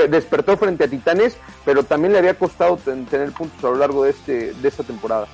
despertó 0.08 0.56
frente 0.56 0.84
a 0.84 0.88
Titanes, 0.88 1.36
pero 1.64 1.82
también 1.82 2.12
le 2.12 2.18
había 2.18 2.34
costado 2.34 2.76
tener 2.76 3.32
puntos 3.32 3.62
a 3.64 3.68
lo 3.68 3.76
largo 3.76 4.04
de, 4.04 4.10
este, 4.10 4.52
de 4.54 4.68
esta 4.68 4.82
temporada. 4.82 5.26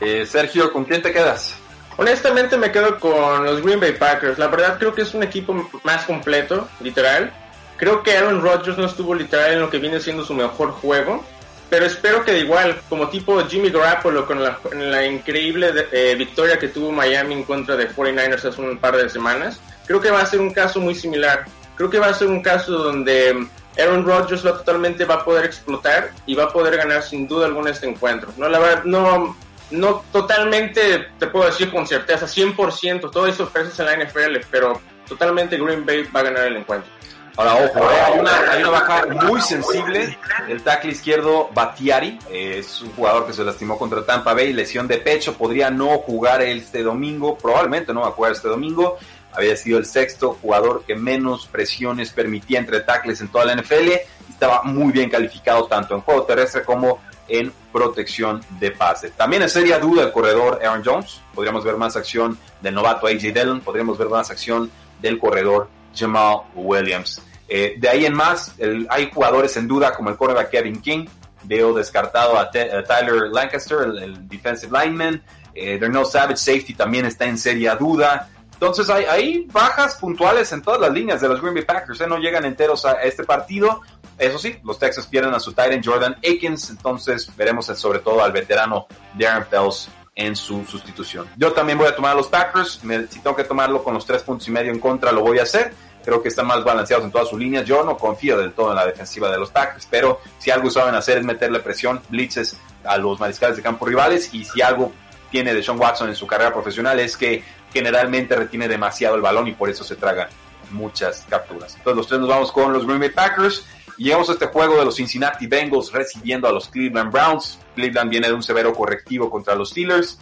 Eh, 0.00 0.26
Sergio, 0.26 0.72
¿con 0.72 0.84
quién 0.84 1.02
te 1.02 1.12
quedas? 1.12 1.54
Honestamente 1.96 2.56
me 2.56 2.72
quedo 2.72 2.98
con 2.98 3.44
los 3.44 3.62
Green 3.62 3.80
Bay 3.80 3.92
Packers. 3.92 4.38
La 4.38 4.48
verdad 4.48 4.78
creo 4.78 4.94
que 4.94 5.02
es 5.02 5.14
un 5.14 5.22
equipo 5.22 5.68
más 5.84 6.04
completo, 6.04 6.68
literal. 6.80 7.32
Creo 7.76 8.02
que 8.02 8.16
Aaron 8.16 8.42
Rodgers 8.42 8.78
no 8.78 8.86
estuvo 8.86 9.14
literal 9.14 9.52
en 9.52 9.60
lo 9.60 9.70
que 9.70 9.78
viene 9.78 10.00
siendo 10.00 10.24
su 10.24 10.34
mejor 10.34 10.72
juego 10.72 11.24
pero 11.70 11.86
espero 11.86 12.24
que 12.24 12.36
igual, 12.36 12.80
como 12.88 13.08
tipo 13.08 13.42
Jimmy 13.46 13.70
Garoppolo 13.70 14.26
con 14.26 14.42
la, 14.42 14.58
la 14.74 15.06
increíble 15.06 15.72
eh, 15.92 16.16
victoria 16.18 16.58
que 16.58 16.68
tuvo 16.68 16.90
Miami 16.90 17.34
en 17.34 17.44
contra 17.44 17.76
de 17.76 17.88
49ers 17.88 18.44
hace 18.44 18.60
un 18.60 18.76
par 18.78 18.96
de 18.96 19.08
semanas, 19.08 19.60
creo 19.86 20.00
que 20.00 20.10
va 20.10 20.20
a 20.20 20.26
ser 20.26 20.40
un 20.40 20.52
caso 20.52 20.80
muy 20.80 20.96
similar. 20.96 21.44
Creo 21.76 21.88
que 21.88 22.00
va 22.00 22.08
a 22.08 22.14
ser 22.14 22.26
un 22.26 22.42
caso 22.42 22.72
donde 22.72 23.46
Aaron 23.78 24.04
Rodgers 24.04 24.44
va 24.44 24.58
totalmente 24.58 25.04
va 25.04 25.14
a 25.14 25.24
poder 25.24 25.44
explotar 25.44 26.10
y 26.26 26.34
va 26.34 26.44
a 26.44 26.52
poder 26.52 26.76
ganar 26.76 27.02
sin 27.02 27.28
duda 27.28 27.46
alguna 27.46 27.70
este 27.70 27.86
encuentro. 27.88 28.32
No, 28.36 28.48
la 28.48 28.58
verdad, 28.58 28.84
no, 28.84 29.36
no 29.70 30.04
totalmente 30.12 31.08
te 31.18 31.26
puedo 31.28 31.46
decir 31.46 31.70
con 31.70 31.86
certeza, 31.86 32.26
100%, 32.26 33.10
todo 33.10 33.24
hay 33.24 33.32
sorpresas 33.32 33.78
en 33.78 33.86
la 33.86 34.04
NFL, 34.04 34.46
pero 34.50 34.80
totalmente 35.08 35.56
Green 35.56 35.86
Bay 35.86 36.02
va 36.14 36.20
a 36.20 36.24
ganar 36.24 36.46
el 36.48 36.56
encuentro. 36.56 36.90
Ahora, 37.36 37.54
ojo, 37.54 37.90
eh, 37.90 38.00
hay, 38.00 38.18
una, 38.62 38.70
baja 38.70 39.06
muy 39.06 39.40
sensible. 39.40 40.18
El 40.48 40.62
tackle 40.62 40.92
izquierdo, 40.92 41.48
Batiari, 41.54 42.18
es 42.30 42.82
un 42.82 42.92
jugador 42.92 43.26
que 43.26 43.32
se 43.32 43.44
lastimó 43.44 43.78
contra 43.78 44.04
Tampa 44.04 44.34
Bay, 44.34 44.52
lesión 44.52 44.86
de 44.86 44.98
pecho, 44.98 45.34
podría 45.34 45.70
no 45.70 45.98
jugar 45.98 46.42
este 46.42 46.82
domingo, 46.82 47.38
probablemente 47.38 47.92
no 47.92 48.00
va 48.00 48.08
a 48.08 48.12
jugar 48.12 48.32
este 48.32 48.48
domingo. 48.48 48.98
Había 49.32 49.56
sido 49.56 49.78
el 49.78 49.86
sexto 49.86 50.36
jugador 50.40 50.84
que 50.84 50.96
menos 50.96 51.46
presiones 51.46 52.10
permitía 52.10 52.58
entre 52.58 52.80
tackles 52.80 53.20
en 53.20 53.28
toda 53.28 53.44
la 53.44 53.54
NFL. 53.54 53.92
Estaba 54.28 54.62
muy 54.64 54.92
bien 54.92 55.08
calificado 55.08 55.66
tanto 55.66 55.94
en 55.94 56.00
juego 56.00 56.24
terrestre 56.24 56.64
como 56.64 57.00
en 57.28 57.52
protección 57.72 58.40
de 58.58 58.72
pase. 58.72 59.10
También 59.10 59.42
en 59.42 59.48
seria 59.48 59.78
duda 59.78 60.02
el 60.02 60.12
corredor 60.12 60.58
Aaron 60.64 60.82
Jones. 60.84 61.20
Podríamos 61.32 61.64
ver 61.64 61.76
más 61.76 61.96
acción 61.96 62.36
del 62.60 62.74
novato 62.74 63.06
AJ 63.06 63.20
Dillon. 63.32 63.60
Podríamos 63.60 63.96
ver 63.96 64.08
más 64.08 64.30
acción 64.30 64.70
del 65.00 65.18
corredor 65.18 65.68
Jamal 65.94 66.42
Williams. 66.54 67.22
Eh, 67.48 67.74
de 67.78 67.88
ahí 67.88 68.06
en 68.06 68.14
más, 68.14 68.54
hay 68.88 69.10
jugadores 69.12 69.56
en 69.56 69.66
duda 69.66 69.92
como 69.92 70.10
el 70.10 70.16
cornerback 70.16 70.50
Kevin 70.50 70.80
King. 70.80 71.06
Veo 71.42 71.72
descartado 71.74 72.38
a, 72.38 72.50
Tyler 72.50 73.28
Lancaster, 73.32 73.78
el, 73.80 74.28
defensive 74.28 74.70
lineman. 74.78 75.22
Eh, 75.54 75.78
Darnell 75.78 76.06
Savage, 76.06 76.36
safety, 76.36 76.74
también 76.74 77.06
está 77.06 77.24
en 77.24 77.36
seria 77.36 77.74
duda. 77.74 78.28
Entonces 78.52 78.88
hay, 78.88 79.04
hay, 79.04 79.46
bajas 79.50 79.96
puntuales 79.96 80.52
en 80.52 80.62
todas 80.62 80.80
las 80.80 80.92
líneas 80.92 81.20
de 81.20 81.28
los 81.28 81.40
Green 81.40 81.54
Bay 81.54 81.64
Packers. 81.64 82.00
¿eh? 82.00 82.06
No 82.06 82.18
llegan 82.18 82.44
enteros 82.44 82.84
a 82.84 83.02
este 83.02 83.24
partido. 83.24 83.80
Eso 84.18 84.38
sí, 84.38 84.58
los 84.62 84.78
Texas 84.78 85.06
pierden 85.06 85.34
a 85.34 85.40
su 85.40 85.52
Titan 85.52 85.82
Jordan 85.82 86.14
Akins. 86.18 86.70
Entonces 86.70 87.34
veremos 87.36 87.66
sobre 87.66 88.00
todo 88.00 88.22
al 88.22 88.32
veterano 88.32 88.86
Darren 89.18 89.46
Fells 89.46 89.88
en 90.20 90.36
su 90.36 90.64
sustitución. 90.66 91.26
Yo 91.36 91.52
también 91.52 91.78
voy 91.78 91.88
a 91.88 91.96
tomar 91.96 92.12
a 92.12 92.14
los 92.14 92.28
Packers. 92.28 92.80
si 93.08 93.20
tengo 93.20 93.34
que 93.34 93.44
tomarlo 93.44 93.82
con 93.82 93.94
los 93.94 94.04
tres 94.04 94.22
puntos 94.22 94.46
y 94.48 94.50
medio 94.50 94.70
en 94.70 94.78
contra, 94.78 95.12
lo 95.12 95.22
voy 95.22 95.38
a 95.38 95.42
hacer 95.42 95.72
creo 96.04 96.22
que 96.22 96.28
están 96.28 96.46
más 96.46 96.64
balanceados 96.64 97.04
en 97.04 97.10
todas 97.10 97.28
sus 97.28 97.38
líneas. 97.38 97.64
Yo 97.66 97.84
no 97.84 97.96
confío 97.96 98.38
del 98.38 98.52
todo 98.52 98.70
en 98.70 98.76
la 98.76 98.86
defensiva 98.86 99.30
de 99.30 99.38
los 99.38 99.50
Packers, 99.50 99.86
pero 99.90 100.20
si 100.38 100.50
algo 100.50 100.70
saben 100.70 100.94
hacer 100.94 101.18
es 101.18 101.24
meterle 101.24 101.60
presión, 101.60 102.00
blitzes 102.08 102.56
a 102.84 102.96
los 102.96 103.20
mariscales 103.20 103.56
de 103.56 103.62
campo 103.62 103.86
rivales 103.86 104.32
y 104.32 104.44
si 104.44 104.62
algo 104.62 104.92
tiene 105.30 105.54
de 105.54 105.62
Sean 105.62 105.78
Watson 105.78 106.08
en 106.08 106.16
su 106.16 106.26
carrera 106.26 106.52
profesional 106.52 106.98
es 106.98 107.16
que 107.16 107.44
generalmente 107.72 108.34
retiene 108.34 108.66
demasiado 108.66 109.14
el 109.14 109.20
balón 109.20 109.46
y 109.48 109.52
por 109.52 109.70
eso 109.70 109.84
se 109.84 109.96
traga 109.96 110.28
muchas 110.70 111.24
capturas. 111.28 111.76
Entonces 111.76 111.96
los 111.96 112.06
tres 112.06 112.20
nos 112.20 112.28
vamos 112.28 112.52
con 112.52 112.72
los 112.72 112.86
Green 112.86 113.00
Bay 113.00 113.10
Packers 113.10 113.64
llegamos 114.04 114.28
a 114.30 114.32
este 114.32 114.46
juego 114.46 114.76
de 114.78 114.84
los 114.84 114.96
Cincinnati 114.96 115.46
Bengals 115.46 115.92
recibiendo 115.92 116.48
a 116.48 116.52
los 116.52 116.68
Cleveland 116.68 117.12
Browns. 117.12 117.58
Cleveland 117.74 118.10
viene 118.10 118.28
de 118.28 118.34
un 118.34 118.42
severo 118.42 118.72
correctivo 118.72 119.30
contra 119.30 119.54
los 119.54 119.70
Steelers. 119.70 120.18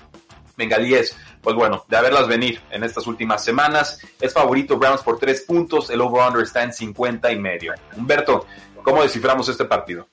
Bengalíes 0.57 1.17
pues 1.41 1.55
bueno, 1.55 1.85
de 1.89 1.97
haberlas 1.97 2.27
venir 2.27 2.61
en 2.71 2.85
estas 2.85 3.07
últimas 3.07 3.45
semanas. 3.45 4.01
Es 4.21 4.33
favorito 4.33 4.77
Browns 4.77 5.03
por 5.03 5.19
tres 5.19 5.43
puntos, 5.43 5.89
el 5.91 6.01
over-under 6.01 6.43
está 6.43 6.63
en 6.63 6.73
50 6.73 7.31
y 7.33 7.39
medio. 7.39 7.73
Humberto, 7.97 8.47
¿cómo 8.83 9.03
desciframos 9.03 9.49
este 9.49 9.65
partido? 9.65 10.09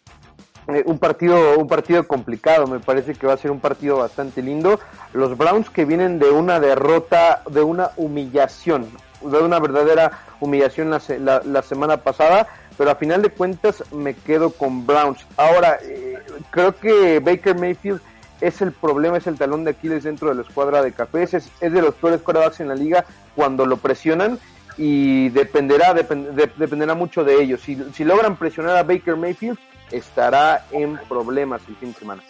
Eh, 0.68 0.84
un 0.86 0.98
partido 0.98 1.60
un 1.60 1.68
partido 1.68 2.08
complicado 2.08 2.66
me 2.66 2.80
parece 2.80 3.14
que 3.14 3.28
va 3.28 3.34
a 3.34 3.38
ser 3.38 3.52
un 3.52 3.60
partido 3.60 3.98
bastante 3.98 4.42
lindo 4.42 4.80
los 5.14 5.38
Browns 5.38 5.70
que 5.70 5.86
vienen 5.86 6.18
de 6.18 6.32
una 6.32 6.60
derrota 6.60 7.44
de 7.48 7.62
una 7.62 7.92
humillación 7.98 8.88
de 9.30 9.40
una 9.40 9.60
verdadera 9.60 10.26
humillación 10.40 10.90
la, 10.90 11.42
la, 11.44 11.62
semana 11.62 11.98
pasada 11.98 12.48
pero 12.78 12.92
a 12.92 12.96
final 12.96 13.22
de 13.22 13.30
cuentas 13.30 13.84
me 13.92 14.14
quedo 14.14 14.52
con 14.52 14.86
Browns 14.86 15.26
ahora 15.38 15.80
eh, 15.82 16.18
creo 16.52 16.76
que 16.76 17.20
Baker 17.20 17.56
Mayfield 17.58 18.02
es 18.42 18.62
el 18.62 18.72
problema, 18.72 19.18
es 19.18 19.28
el 19.28 19.38
talón 19.38 19.64
de 19.64 19.72
Aquiles 19.72 20.04
dentro 20.04 20.30
de 20.30 20.36
la 20.36 20.42
escuadra 20.42 20.82
de 20.82 20.92
Cafés, 20.92 21.34
es, 21.34 21.50
de 21.60 21.82
los 21.82 21.96
peores 21.96 22.22
quarterbacks 22.22 22.60
en 22.60 22.68
la 22.68 22.76
liga 22.76 23.06
cuando 23.36 23.66
lo 23.66 23.78
presionan 23.78 24.40
y 24.78 25.30
dependerá, 25.30 25.94
dependerá 25.94 26.96
mucho 26.96 27.24
de 27.24 27.42
ellos. 27.42 27.62
Si, 27.62 27.82
si, 27.94 28.04
logran 28.04 28.36
presionar 28.36 28.76
a 28.76 28.84
Baker 28.84 29.16
Mayfield, 29.16 29.58
estará 29.92 30.66
en 30.72 30.98
problemas 31.08 31.62
el 31.70 31.76
fin 31.78 31.94
de 31.94 32.00
semana. 32.00 32.24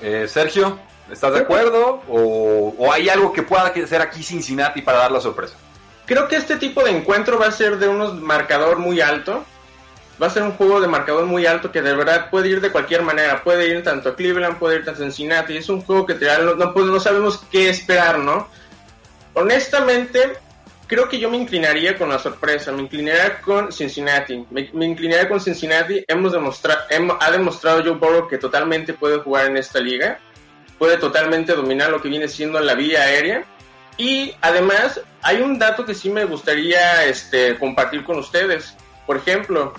Eh, 0.00 0.26
Sergio, 0.28 0.78
¿estás 1.10 1.34
de 1.34 1.40
acuerdo? 1.40 2.02
¿O, 2.08 2.74
¿O, 2.78 2.92
hay 2.92 3.08
algo 3.08 3.32
que 3.32 3.42
pueda 3.42 3.66
hacer 3.66 4.00
aquí 4.00 4.22
Cincinnati 4.22 4.80
para 4.80 4.98
dar 4.98 5.12
la 5.12 5.20
sorpresa? 5.20 5.56
Creo 6.06 6.28
que 6.28 6.36
este 6.36 6.56
tipo 6.56 6.82
de 6.84 6.90
encuentro 6.90 7.38
va 7.38 7.46
a 7.46 7.52
ser 7.52 7.78
de 7.78 7.88
un 7.88 8.22
marcador 8.22 8.78
muy 8.78 9.00
alto 9.00 9.44
va 10.20 10.28
a 10.28 10.30
ser 10.30 10.42
un 10.42 10.52
juego 10.52 10.80
de 10.80 10.88
marcador 10.88 11.26
muy 11.26 11.46
alto 11.46 11.72
que 11.72 11.82
de 11.82 11.94
verdad 11.94 12.30
puede 12.30 12.48
ir 12.48 12.60
de 12.60 12.70
cualquier 12.70 13.02
manera. 13.02 13.42
Puede 13.42 13.68
ir 13.68 13.82
tanto 13.82 14.10
a 14.10 14.16
Cleveland, 14.16 14.58
puede 14.58 14.76
ir 14.76 14.84
tanto 14.84 15.02
a 15.02 15.04
Cincinnati. 15.04 15.56
Es 15.56 15.68
un 15.68 15.80
juego 15.80 16.06
que 16.06 16.14
no, 16.14 16.54
no, 16.54 17.00
sabemos 17.00 17.44
qué 17.50 17.68
esperar, 17.68 18.18
¿no? 18.18 18.48
Honestamente, 19.34 20.34
creo 20.86 21.08
que 21.08 21.18
yo 21.18 21.30
me 21.30 21.36
inclinaría 21.36 21.96
con 21.98 22.08
la 22.08 22.18
sorpresa. 22.18 22.70
Me 22.72 22.82
inclinaría 22.82 23.40
con 23.40 23.72
Cincinnati. 23.72 24.46
Me, 24.50 24.86
inclinaría 24.86 25.28
con 25.28 25.40
Cincinnati. 25.40 26.04
Hemos 26.06 26.32
demostrado, 26.32 26.80
ha 27.20 27.30
demostrado 27.30 27.82
Joe 27.82 27.92
Burrow 27.94 28.28
que 28.28 28.38
totalmente 28.38 28.94
puede 28.94 29.18
jugar 29.18 29.46
en 29.46 29.56
esta 29.56 29.80
liga. 29.80 30.18
Puede 30.78 30.96
totalmente 30.98 31.54
dominar 31.54 31.90
lo 31.90 32.00
que 32.00 32.08
viene 32.08 32.28
siendo 32.28 32.60
la 32.60 32.74
vía 32.74 33.02
aérea. 33.02 33.44
Y 33.96 34.34
además, 34.40 35.00
hay 35.22 35.40
un 35.40 35.58
dato 35.58 35.84
que 35.84 35.94
sí 35.94 36.10
me 36.10 36.24
gustaría 36.24 37.04
este, 37.06 37.56
compartir 37.58 38.04
con 38.04 38.18
ustedes. 38.18 38.74
Por 39.06 39.16
ejemplo, 39.16 39.72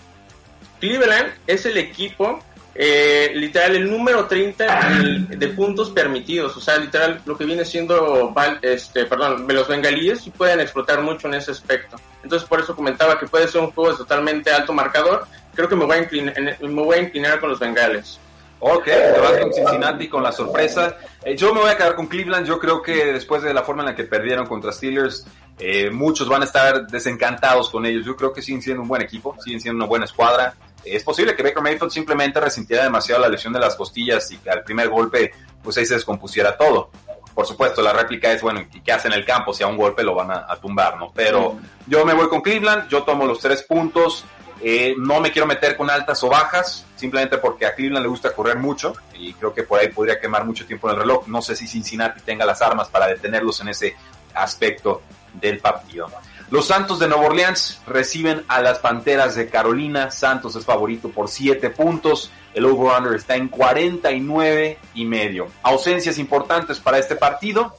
Cleveland 0.80 1.34
es 1.48 1.66
el 1.66 1.78
equipo, 1.78 2.40
eh, 2.74 3.32
literal, 3.36 3.76
el 3.76 3.90
número 3.90 4.26
30 4.26 5.26
de 5.30 5.48
puntos 5.50 5.92
permitidos. 5.92 6.56
O 6.56 6.62
sea, 6.62 6.78
literal, 6.78 7.22
lo 7.26 7.38
que 7.38 7.46
viene 7.46 7.66
siendo, 7.66 8.34
este, 8.62 9.06
perdón, 9.06 9.46
los 9.48 9.68
bengalíes 9.68 10.30
pueden 10.38 10.62
explotar 10.62 11.02
mucho 11.02 11.28
en 11.28 11.36
ese 11.36 11.52
aspecto. 11.52 11.98
Entonces, 12.24 12.48
por 12.48 12.60
eso 12.60 12.76
comentaba 12.76 13.20
que 13.20 13.28
puede 13.28 13.48
ser 13.48 13.62
un 13.62 13.72
juego 13.72 13.92
de 13.92 13.98
totalmente 13.98 14.52
alto 14.52 14.74
marcador. 14.74 15.28
Creo 15.54 15.68
que 15.68 15.76
me 15.76 15.86
voy 15.86 15.98
a 15.98 16.00
inclinar, 16.02 16.36
me 16.62 16.82
voy 16.82 16.98
a 16.98 17.02
inclinar 17.02 17.40
con 17.40 17.50
los 17.50 17.60
bengales. 17.60 18.20
Ok, 18.60 18.86
te 18.86 19.20
vas 19.20 19.38
con 19.40 19.54
Cincinnati 19.54 20.08
con 20.08 20.24
la 20.24 20.32
sorpresa. 20.32 20.98
Eh, 21.24 21.36
yo 21.36 21.54
me 21.54 21.62
voy 21.62 21.70
a 21.70 21.78
quedar 21.78 21.96
con 21.96 22.08
Cleveland. 22.08 22.48
Yo 22.48 22.58
creo 22.58 22.82
que 22.82 23.14
después 23.14 23.44
de 23.44 23.54
la 23.54 23.64
forma 23.64 23.84
en 23.84 23.90
la 23.90 23.96
que 23.96 24.06
perdieron 24.06 24.46
contra 24.48 24.72
Steelers, 24.72 25.26
eh, 25.60 25.90
muchos 25.90 26.28
van 26.28 26.42
a 26.42 26.46
estar 26.46 26.88
desencantados 26.88 27.70
con 27.70 27.86
ellos. 27.86 28.06
Yo 28.06 28.16
creo 28.16 28.34
que 28.34 28.42
siguen 28.42 28.62
siendo 28.62 28.82
un 28.82 28.88
buen 28.88 29.02
equipo, 29.02 29.36
siguen 29.44 29.60
siendo 29.60 29.78
una 29.78 29.88
buena 29.88 30.06
escuadra. 30.06 30.56
Es 30.84 31.04
posible 31.04 31.36
que 31.36 31.44
Baker 31.44 31.62
Mayfield 31.62 31.92
simplemente 31.92 32.40
resintiera 32.40 32.84
demasiado 32.84 33.22
la 33.22 33.30
lesión 33.30 33.54
de 33.54 33.60
las 33.60 33.76
costillas 33.76 34.32
y 34.32 34.38
que 34.38 34.50
al 34.50 34.64
primer 34.64 34.90
golpe, 34.90 35.32
pues 35.62 35.78
ahí 35.78 35.86
se 35.86 35.96
descompusiera 35.96 36.58
todo. 36.58 36.90
Por 37.34 37.46
supuesto, 37.46 37.82
la 37.82 37.92
réplica 37.92 38.32
es, 38.32 38.42
bueno, 38.42 38.66
¿qué 38.84 38.92
hace 38.92 39.10
en 39.10 39.14
el 39.16 39.26
campo? 39.26 39.54
Si 39.54 39.62
a 39.62 39.68
un 39.68 39.76
golpe 39.76 40.04
lo 40.04 40.16
van 40.16 40.32
a, 40.32 40.46
a 40.48 40.56
tumbar, 40.56 40.98
¿no? 40.98 41.12
Pero 41.14 41.58
yo 41.86 42.06
me 42.06 42.14
voy 42.14 42.30
con 42.30 42.42
Cleveland, 42.42 42.88
yo 42.88 43.04
tomo 43.04 43.26
los 43.26 43.40
tres 43.40 43.64
puntos. 43.64 44.24
Eh, 44.68 44.96
no 44.98 45.20
me 45.20 45.32
quiero 45.32 45.46
meter 45.46 45.78
con 45.78 45.92
altas 45.92 46.24
o 46.24 46.28
bajas, 46.28 46.88
simplemente 46.96 47.38
porque 47.38 47.68
a 47.68 47.76
Cleveland 47.76 48.04
le 48.04 48.10
gusta 48.10 48.34
correr 48.34 48.58
mucho 48.58 48.94
y 49.14 49.32
creo 49.34 49.54
que 49.54 49.62
por 49.62 49.80
ahí 49.80 49.90
podría 49.90 50.20
quemar 50.20 50.44
mucho 50.44 50.66
tiempo 50.66 50.90
en 50.90 50.96
el 50.96 51.02
reloj. 51.02 51.28
No 51.28 51.40
sé 51.44 51.56
si 51.56 51.68
Cincinnati 51.68 52.22
tenga 52.22 52.48
las 52.48 52.64
armas 52.64 52.88
para 52.88 53.06
detenerlos 53.06 53.62
en 53.62 53.68
ese 53.68 53.96
aspecto 54.34 55.04
del 55.34 55.60
partido. 55.60 56.08
Los 56.50 56.66
Santos 56.66 56.98
de 56.98 57.08
Nueva 57.08 57.28
Orleans 57.28 57.80
reciben 57.86 58.44
a 58.48 58.60
las 58.60 58.80
Panteras 58.80 59.36
de 59.36 59.50
Carolina. 59.50 60.10
Santos 60.10 60.56
es 60.56 60.66
favorito 60.66 61.10
por 61.10 61.30
7 61.30 61.70
puntos. 61.70 62.32
El 62.56 62.66
over-under 62.66 63.14
está 63.14 63.36
en 63.36 63.50
49 63.50 64.80
y 64.96 65.06
medio. 65.06 65.48
Ausencias 65.62 66.18
importantes 66.18 66.80
para 66.80 66.98
este 66.98 67.16
partido. 67.16 67.76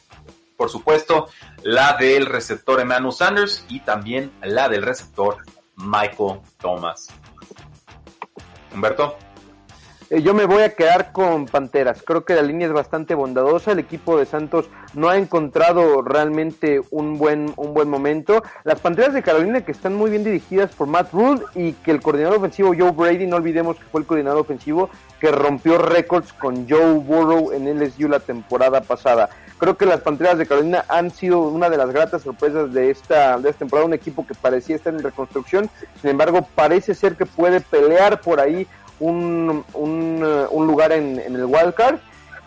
Por 0.57 0.71
supuesto, 0.71 1.31
la 1.65 1.97
del 1.97 2.27
receptor 2.27 2.81
Emmanuel 2.81 3.13
Sanders 3.13 3.65
y 3.69 3.81
también 3.81 4.31
la 4.41 4.69
del 4.69 4.83
receptor 4.83 5.39
Michael 5.77 6.41
Thomas. 6.59 7.09
Humberto. 8.75 9.17
Eh, 10.09 10.23
yo 10.23 10.35
me 10.35 10.45
voy 10.45 10.63
a 10.63 10.75
quedar 10.75 11.11
con 11.11 11.47
Panteras. 11.47 12.03
Creo 12.05 12.25
que 12.25 12.35
la 12.35 12.43
línea 12.43 12.69
es 12.69 12.73
bastante 12.73 13.15
bondadosa. 13.15 13.73
El 13.73 13.81
equipo 13.81 14.17
de 14.17 14.25
Santos 14.25 14.67
no 14.95 15.09
ha 15.09 15.17
encontrado 15.17 16.01
realmente 16.03 16.81
un 16.91 17.19
buen, 17.19 17.53
un 17.57 17.75
buen 17.75 17.89
momento. 17.89 18.43
Las 18.63 18.81
Panteras 18.81 19.15
de 19.15 19.23
Carolina 19.23 19.63
que 19.63 19.73
están 19.73 19.97
muy 19.97 20.11
bien 20.11 20.23
dirigidas 20.23 20.73
por 20.75 20.87
Matt 20.87 21.13
Rule 21.13 21.43
y 21.57 21.73
que 21.73 21.91
el 21.91 22.01
coordinador 22.01 22.39
ofensivo 22.39 22.73
Joe 22.77 22.93
Brady, 22.93 23.27
no 23.27 23.37
olvidemos 23.37 23.77
que 23.79 23.85
fue 23.85 24.01
el 24.01 24.07
coordinador 24.07 24.41
ofensivo 24.41 24.91
que 25.21 25.33
rompió 25.33 25.79
récords 25.79 26.33
con 26.33 26.69
Joe 26.69 26.95
Burrow 26.95 27.53
en 27.53 27.67
LSU 27.81 28.09
la 28.09 28.21
temporada 28.21 28.83
pasada. 28.83 29.29
Creo 29.59 29.77
que 29.77 29.87
las 29.87 30.01
Panteras 30.01 30.37
de 30.37 30.47
Carolina 30.47 30.85
han 30.89 31.11
sido 31.11 31.41
una 31.41 31.71
de 31.71 31.79
las 31.79 31.91
gratas 31.91 32.23
sorpresas 32.23 32.73
de 32.73 32.91
esta, 32.91 33.39
de 33.39 33.49
esta 33.49 33.61
temporada, 33.61 33.87
un 33.87 33.95
equipo 33.95 34.27
que 34.27 34.35
parecía 34.35 34.77
estar 34.77 34.93
en 34.93 35.03
reconstrucción, 35.03 35.71
sin 36.01 36.11
embargo 36.11 36.47
parece 36.55 36.95
ser 36.95 37.17
que 37.17 37.25
puede 37.25 37.61
pelear 37.61 38.21
por 38.21 38.39
ahí 38.39 38.67
un, 39.01 39.65
un, 39.73 40.23
uh, 40.23 40.49
un 40.51 40.67
lugar 40.67 40.93
en, 40.93 41.19
en, 41.21 41.35
el 41.35 41.45
wildcard. 41.45 41.97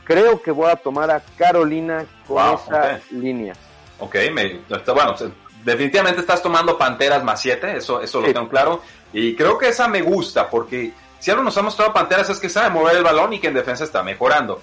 Creo 0.03 0.41
que 0.41 0.51
voy 0.51 0.69
a 0.69 0.75
tomar 0.75 1.09
a 1.11 1.21
Carolina 1.37 2.05
con 2.27 2.37
wow, 2.37 2.55
esa 2.55 2.79
okay. 2.79 3.19
línea. 3.19 3.53
Ok, 3.99 4.15
me, 4.33 4.61
bueno, 4.93 5.15
definitivamente 5.63 6.21
estás 6.21 6.41
tomando 6.41 6.77
Panteras 6.77 7.23
más 7.23 7.41
7, 7.41 7.77
eso, 7.77 8.01
eso 8.01 8.21
lo 8.21 8.31
tengo 8.31 8.49
claro. 8.49 8.81
Y 9.13 9.35
creo 9.35 9.57
que 9.57 9.69
esa 9.69 9.87
me 9.87 10.01
gusta 10.01 10.49
porque 10.49 10.93
si 11.19 11.31
algo 11.31 11.43
nos 11.43 11.57
ha 11.57 11.61
mostrado 11.61 11.93
Panteras 11.93 12.29
es 12.29 12.39
que 12.39 12.49
sabe 12.49 12.69
mover 12.69 12.97
el 12.97 13.03
balón 13.03 13.33
y 13.33 13.39
que 13.39 13.47
en 13.47 13.53
defensa 13.53 13.83
está 13.83 14.01
mejorando. 14.03 14.61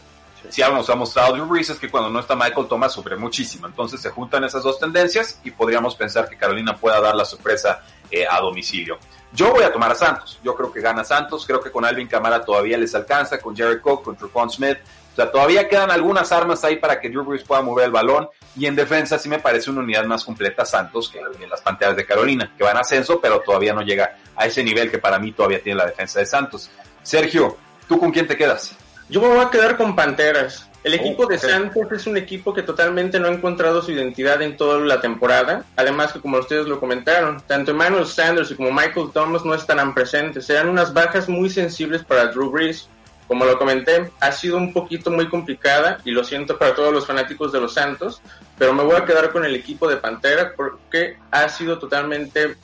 Si 0.48 0.62
algo 0.62 0.76
nos 0.76 0.88
ha 0.90 0.94
mostrado 0.94 1.34
Drew 1.34 1.46
Brees 1.46 1.70
es 1.70 1.78
que 1.78 1.90
cuando 1.90 2.10
no 2.10 2.20
está 2.20 2.34
Michael 2.34 2.66
Thomas 2.68 2.92
sufre 2.92 3.16
muchísimo. 3.16 3.66
Entonces 3.66 4.00
se 4.00 4.10
juntan 4.10 4.44
esas 4.44 4.62
dos 4.62 4.78
tendencias 4.78 5.40
y 5.44 5.50
podríamos 5.50 5.94
pensar 5.94 6.28
que 6.28 6.36
Carolina 6.36 6.76
pueda 6.76 7.00
dar 7.00 7.14
la 7.14 7.24
sorpresa 7.24 7.82
eh, 8.10 8.26
a 8.28 8.40
domicilio. 8.40 8.98
Yo 9.32 9.52
voy 9.52 9.64
a 9.64 9.72
tomar 9.72 9.92
a 9.92 9.94
Santos. 9.94 10.38
Yo 10.42 10.54
creo 10.54 10.72
que 10.72 10.80
gana 10.80 11.04
Santos. 11.04 11.44
Creo 11.46 11.60
que 11.60 11.70
con 11.70 11.84
Alvin 11.84 12.06
Camara 12.06 12.44
todavía 12.44 12.78
les 12.78 12.94
alcanza, 12.94 13.38
con 13.38 13.56
Jared 13.56 13.80
Cook, 13.80 14.04
con 14.04 14.16
Trufon 14.16 14.50
Smith. 14.50 14.78
O 15.12 15.16
sea, 15.16 15.30
todavía 15.30 15.68
quedan 15.68 15.90
algunas 15.90 16.30
armas 16.30 16.62
ahí 16.64 16.76
para 16.76 17.00
que 17.00 17.08
Drew 17.08 17.24
Brees 17.24 17.42
pueda 17.42 17.62
mover 17.62 17.86
el 17.86 17.90
balón. 17.90 18.28
Y 18.54 18.66
en 18.66 18.76
defensa 18.76 19.18
sí 19.18 19.28
me 19.28 19.38
parece 19.38 19.70
una 19.70 19.80
unidad 19.80 20.04
más 20.04 20.24
completa 20.24 20.64
Santos 20.64 21.08
que, 21.08 21.20
que 21.38 21.46
las 21.46 21.60
Panteras 21.60 21.96
de 21.96 22.06
Carolina, 22.06 22.54
que 22.56 22.64
van 22.64 22.76
a 22.76 22.80
ascenso, 22.80 23.20
pero 23.20 23.40
todavía 23.40 23.74
no 23.74 23.82
llega 23.82 24.16
a 24.36 24.46
ese 24.46 24.62
nivel 24.62 24.90
que 24.90 24.98
para 24.98 25.18
mí 25.18 25.32
todavía 25.32 25.62
tiene 25.62 25.78
la 25.78 25.86
defensa 25.86 26.20
de 26.20 26.26
Santos. 26.26 26.70
Sergio, 27.02 27.56
¿tú 27.88 27.98
con 27.98 28.10
quién 28.12 28.26
te 28.26 28.36
quedas? 28.36 28.76
Yo 29.08 29.20
me 29.20 29.28
voy 29.28 29.38
a 29.38 29.50
quedar 29.50 29.76
con 29.76 29.94
Panteras. 29.94 30.68
El 30.82 30.94
equipo 30.94 31.22
oh, 31.22 31.24
okay. 31.26 31.36
de 31.36 31.48
Santos 31.48 31.92
es 31.92 32.06
un 32.06 32.16
equipo 32.16 32.54
que 32.54 32.62
totalmente 32.62 33.18
no 33.18 33.28
ha 33.28 33.32
encontrado 33.32 33.82
su 33.82 33.92
identidad 33.92 34.40
en 34.42 34.56
toda 34.56 34.78
la 34.80 35.00
temporada. 35.00 35.64
Además 35.76 36.12
que 36.12 36.20
como 36.20 36.38
ustedes 36.38 36.66
lo 36.66 36.80
comentaron, 36.80 37.40
tanto 37.46 37.72
Emmanuel 37.72 38.06
Sanders 38.06 38.52
como 38.54 38.70
Michael 38.72 39.10
Thomas 39.12 39.44
no 39.44 39.54
estarán 39.54 39.94
presentes. 39.94 40.46
Serán 40.46 40.68
unas 40.68 40.92
bajas 40.92 41.28
muy 41.28 41.50
sensibles 41.50 42.04
para 42.04 42.26
Drew 42.26 42.50
Brees. 42.50 42.88
Como 43.28 43.44
lo 43.44 43.58
comenté, 43.58 44.10
ha 44.20 44.30
sido 44.30 44.56
un 44.56 44.72
poquito 44.72 45.10
muy 45.10 45.28
complicada 45.28 45.98
y 46.04 46.12
lo 46.12 46.22
siento 46.22 46.56
para 46.58 46.74
todos 46.74 46.92
los 46.92 47.06
fanáticos 47.06 47.50
de 47.50 47.60
los 47.60 47.74
Santos, 47.74 48.22
pero 48.56 48.72
me 48.72 48.84
voy 48.84 48.94
a 48.94 49.04
quedar 49.04 49.32
con 49.32 49.44
el 49.44 49.56
equipo 49.56 49.88
de 49.88 49.96
Pantera 49.96 50.52
porque 50.56 51.16
ha 51.32 51.48
sido 51.48 51.78
totalmente 51.80 52.56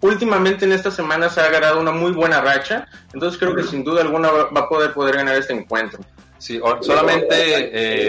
últimamente 0.00 0.64
en 0.64 0.72
estas 0.72 0.94
semanas 0.94 1.38
ha 1.38 1.46
agarrado 1.46 1.80
una 1.80 1.92
muy 1.92 2.12
buena 2.12 2.40
racha, 2.40 2.86
entonces 3.12 3.38
creo 3.38 3.54
que 3.54 3.62
sin 3.62 3.84
duda 3.84 4.02
alguna 4.02 4.30
va 4.30 4.60
a 4.60 4.68
poder 4.68 4.92
poder 4.92 5.16
ganar 5.16 5.36
este 5.36 5.52
encuentro. 5.52 6.00
Sí, 6.44 6.60
solamente 6.82 7.34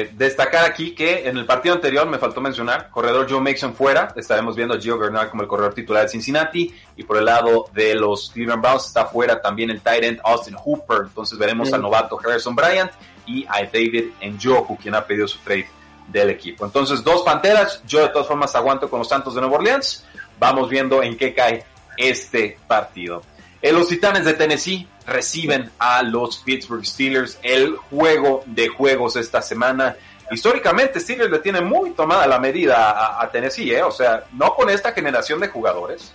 eh, 0.01 0.09
destacar 0.13 0.65
aquí 0.65 0.93
que 0.93 1.25
en 1.25 1.37
el 1.37 1.45
partido 1.45 1.73
anterior 1.73 2.05
me 2.05 2.17
faltó 2.17 2.41
mencionar, 2.41 2.89
corredor 2.89 3.27
Joe 3.29 3.39
Mixon 3.39 3.73
fuera, 3.73 4.13
estaremos 4.17 4.57
viendo 4.57 4.73
a 4.73 4.77
Gio 4.77 4.97
Bernard 4.97 5.29
como 5.29 5.43
el 5.43 5.47
corredor 5.47 5.73
titular 5.73 6.03
de 6.03 6.09
Cincinnati 6.09 6.73
y 6.97 7.03
por 7.03 7.15
el 7.15 7.23
lado 7.23 7.67
de 7.71 7.95
los 7.95 8.31
Cleveland 8.31 8.61
Browns 8.61 8.87
está 8.87 9.05
fuera 9.05 9.41
también 9.41 9.69
el 9.69 9.79
tight 9.79 10.03
end 10.03 10.19
Austin 10.21 10.55
Hooper, 10.55 11.03
entonces 11.03 11.37
veremos 11.37 11.69
sí. 11.69 11.75
al 11.75 11.81
novato 11.81 12.19
Harrison 12.21 12.53
Bryant 12.53 12.91
y 13.25 13.45
a 13.47 13.63
David 13.63 14.07
Njoku 14.21 14.75
quien 14.75 14.95
ha 14.95 15.05
pedido 15.05 15.29
su 15.29 15.39
trade 15.39 15.69
del 16.09 16.29
equipo. 16.29 16.65
Entonces 16.65 17.01
dos 17.05 17.21
Panteras, 17.21 17.81
yo 17.87 18.01
de 18.01 18.09
todas 18.09 18.27
formas 18.27 18.53
aguanto 18.53 18.89
con 18.89 18.99
los 18.99 19.07
Santos 19.07 19.35
de 19.35 19.39
Nueva 19.39 19.57
Orleans, 19.57 20.05
vamos 20.37 20.69
viendo 20.69 21.01
en 21.01 21.15
qué 21.15 21.33
cae 21.33 21.63
este 21.97 22.57
partido. 22.67 23.21
En 23.61 23.75
los 23.75 23.87
Titanes 23.87 24.25
de 24.25 24.33
Tennessee 24.33 24.87
reciben 25.07 25.71
a 25.79 26.03
los 26.03 26.37
Pittsburgh 26.37 26.85
Steelers 26.85 27.39
el 27.41 27.75
juego 27.75 28.43
de 28.45 28.67
juegos 28.67 29.15
esta 29.15 29.41
semana. 29.41 29.95
Históricamente 30.31 30.99
Steelers 30.99 31.31
le 31.31 31.39
tiene 31.39 31.61
muy 31.61 31.91
tomada 31.91 32.27
la 32.27 32.39
medida 32.39 33.19
a, 33.21 33.29
Tennessee, 33.31 33.71
¿eh? 33.71 33.83
o 33.83 33.91
sea, 33.91 34.25
no 34.33 34.53
con 34.55 34.69
esta 34.69 34.91
generación 34.91 35.39
de 35.39 35.47
jugadores, 35.47 36.13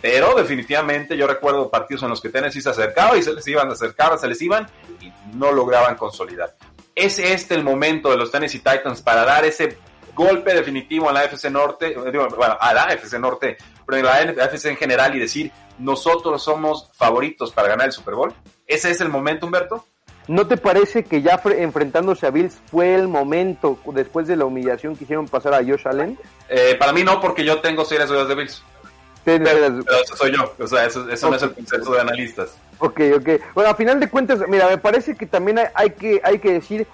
pero 0.00 0.34
definitivamente 0.34 1.16
yo 1.16 1.26
recuerdo 1.26 1.70
partidos 1.70 2.02
en 2.02 2.10
los 2.10 2.20
que 2.20 2.28
Tennessee 2.28 2.60
se 2.60 2.70
acercaba 2.70 3.16
y 3.16 3.22
se 3.22 3.32
les 3.32 3.46
iban, 3.48 3.70
acercaban, 3.70 4.18
se 4.18 4.28
les 4.28 4.42
iban 4.42 4.68
y 5.00 5.10
no 5.34 5.52
lograban 5.52 5.96
consolidar. 5.96 6.54
¿Es 6.94 7.18
este 7.18 7.54
el 7.54 7.64
momento 7.64 8.10
de 8.10 8.16
los 8.16 8.30
Tennessee 8.30 8.58
Titans 8.58 9.02
para 9.02 9.24
dar 9.24 9.44
ese 9.44 9.78
golpe 10.14 10.54
definitivo 10.54 11.08
a 11.08 11.12
la 11.12 11.24
FC 11.24 11.50
Norte, 11.50 11.94
bueno, 11.94 12.56
a 12.60 12.74
la 12.74 12.84
FC 12.92 13.18
Norte, 13.18 13.56
pero 13.86 14.08
a 14.08 14.24
la 14.24 14.44
FC 14.44 14.70
en 14.70 14.76
general 14.76 15.14
y 15.14 15.20
decir, 15.20 15.50
nosotros 15.78 16.42
somos 16.42 16.90
favoritos 16.94 17.52
para 17.52 17.68
ganar 17.68 17.86
el 17.86 17.92
Super 17.92 18.14
Bowl? 18.14 18.32
¿Ese 18.66 18.90
es 18.90 19.00
el 19.00 19.08
momento, 19.08 19.46
Humberto? 19.46 19.86
¿No 20.26 20.46
te 20.46 20.56
parece 20.56 21.04
que 21.04 21.20
ya 21.20 21.40
enfrentándose 21.58 22.26
a 22.26 22.30
Bills 22.30 22.58
fue 22.70 22.94
el 22.94 23.08
momento 23.08 23.78
después 23.92 24.26
de 24.26 24.36
la 24.36 24.46
humillación 24.46 24.96
que 24.96 25.04
hicieron 25.04 25.28
pasar 25.28 25.52
a 25.52 25.58
Josh 25.58 25.86
Allen? 25.86 26.18
Eh, 26.48 26.76
para 26.78 26.92
mí 26.92 27.02
no, 27.04 27.20
porque 27.20 27.44
yo 27.44 27.60
tengo 27.60 27.84
serias 27.84 28.08
dudas 28.08 28.28
de 28.28 28.34
Bills. 28.34 28.62
Pero, 29.22 29.44
pero, 29.44 30.02
eso 30.02 30.16
soy 30.16 30.36
yo, 30.36 30.54
o 30.58 30.66
sea, 30.66 30.84
eso, 30.84 31.08
eso 31.08 31.26
okay. 31.26 31.30
no 31.30 31.36
es 31.36 31.42
el 31.42 31.54
consenso 31.54 31.92
de 31.92 32.00
analistas. 32.00 32.58
Ok, 32.78 33.00
ok. 33.16 33.28
Bueno, 33.54 33.70
a 33.70 33.74
final 33.74 33.98
de 33.98 34.10
cuentas, 34.10 34.40
mira, 34.48 34.68
me 34.68 34.76
parece 34.76 35.14
que 35.14 35.26
también 35.26 35.58
hay, 35.58 35.66
hay 35.74 35.90
que, 35.90 36.20
hay 36.22 36.38
que 36.38 36.52
decir 36.52 36.86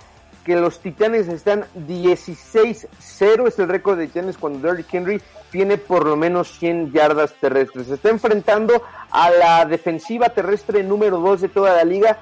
que 0.45 0.57
los 0.57 0.81
Titanes 0.81 1.29
están 1.29 1.65
16-0, 1.87 3.49
es 3.49 3.59
el 3.59 3.69
récord 3.69 3.99
de 3.99 4.07
Titanes 4.07 4.39
cuando 4.39 4.67
Derrick 4.67 4.93
Henry 4.93 5.21
tiene 5.51 5.79
por 5.79 6.07
lo 6.07 6.17
menos 6.17 6.59
100 6.59 6.93
yardas 6.93 7.35
terrestres. 7.35 7.89
Se 7.89 7.95
está 7.95 8.11
enfrentando 8.11 8.83
a 9.11 9.31
la 9.31 9.65
defensiva 9.67 10.31
terrestre 10.31 10.83
número 10.83 11.19
2 11.19 11.43
de 11.43 11.49
toda 11.49 11.75
la 11.75 11.85
liga, 11.85 12.19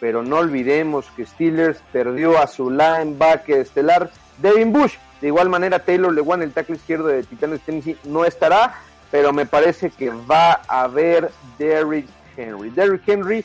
pero 0.00 0.22
no 0.22 0.36
olvidemos 0.36 1.06
que 1.16 1.26
Steelers 1.26 1.78
perdió 1.92 2.38
a 2.38 2.46
su 2.46 2.70
linebacker 2.70 3.58
estelar 3.58 4.10
Devin 4.38 4.72
Bush. 4.72 4.94
De 5.20 5.26
igual 5.26 5.48
manera, 5.48 5.80
Taylor 5.80 6.12
Lewan, 6.12 6.42
el 6.42 6.52
tackle 6.52 6.76
izquierdo 6.76 7.08
de 7.08 7.24
Titanes 7.24 7.60
Tennessee, 7.62 7.98
no 8.04 8.24
estará, 8.24 8.74
pero 9.10 9.32
me 9.32 9.46
parece 9.46 9.90
que 9.90 10.10
va 10.10 10.60
a 10.68 10.82
haber 10.82 11.30
Derrick 11.58 12.06
Henry. 12.36 12.70
Derrick 12.70 13.08
Henry 13.08 13.44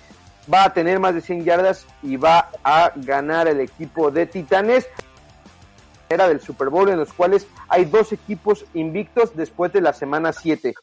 va 0.52 0.66
a 0.66 0.74
tener 0.74 1.00
más 1.00 1.16
de 1.16 1.22
100 1.22 1.44
yardas 1.44 1.86
y 2.02 2.18
va 2.18 2.50
a 2.64 2.92
ganar 2.96 3.48
el 3.48 3.60
equipo 3.60 4.12
de 4.12 4.26
Titanes 4.26 4.88
era 6.10 6.28
del 6.28 6.42
Super 6.42 6.70
Bowl 6.70 6.90
en 6.90 7.00
los 7.00 7.12
cuales 7.14 7.48
hay 7.68 7.86
dos 7.86 8.12
equipos 8.12 8.66
invictos 8.74 9.36
después 9.36 9.74
de 9.74 9.82
la 9.82 9.94
semana 9.94 10.32
7. 10.32 10.74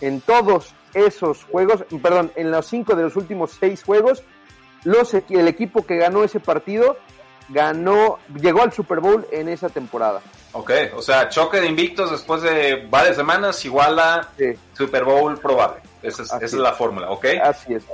En 0.00 0.20
todos 0.20 0.74
esos 0.92 1.44
juegos, 1.44 1.84
perdón, 2.02 2.32
en 2.36 2.50
los 2.50 2.66
cinco 2.66 2.94
de 2.94 3.04
los 3.04 3.16
últimos 3.16 3.56
seis 3.58 3.82
juegos, 3.82 4.22
los, 4.84 5.14
el 5.14 5.48
equipo 5.48 5.86
que 5.86 5.96
ganó 5.96 6.24
ese 6.24 6.40
partido 6.40 6.98
ganó, 7.48 8.18
llegó 8.40 8.62
al 8.62 8.72
Super 8.72 9.00
Bowl 9.00 9.26
en 9.30 9.48
esa 9.48 9.68
temporada. 9.68 10.20
Ok, 10.52 10.70
o 10.94 11.02
sea, 11.02 11.28
choque 11.28 11.60
de 11.60 11.66
invictos 11.66 12.10
después 12.10 12.42
de 12.42 12.86
varias 12.88 13.16
semanas 13.16 13.64
igual 13.64 13.98
a 13.98 14.28
sí. 14.36 14.52
Super 14.72 15.04
Bowl 15.04 15.38
probable. 15.38 15.82
Esa 16.02 16.22
es, 16.22 16.32
esa 16.32 16.44
es 16.44 16.52
la 16.54 16.72
fórmula, 16.72 17.10
¿ok? 17.10 17.26
Así 17.42 17.74
es. 17.74 17.84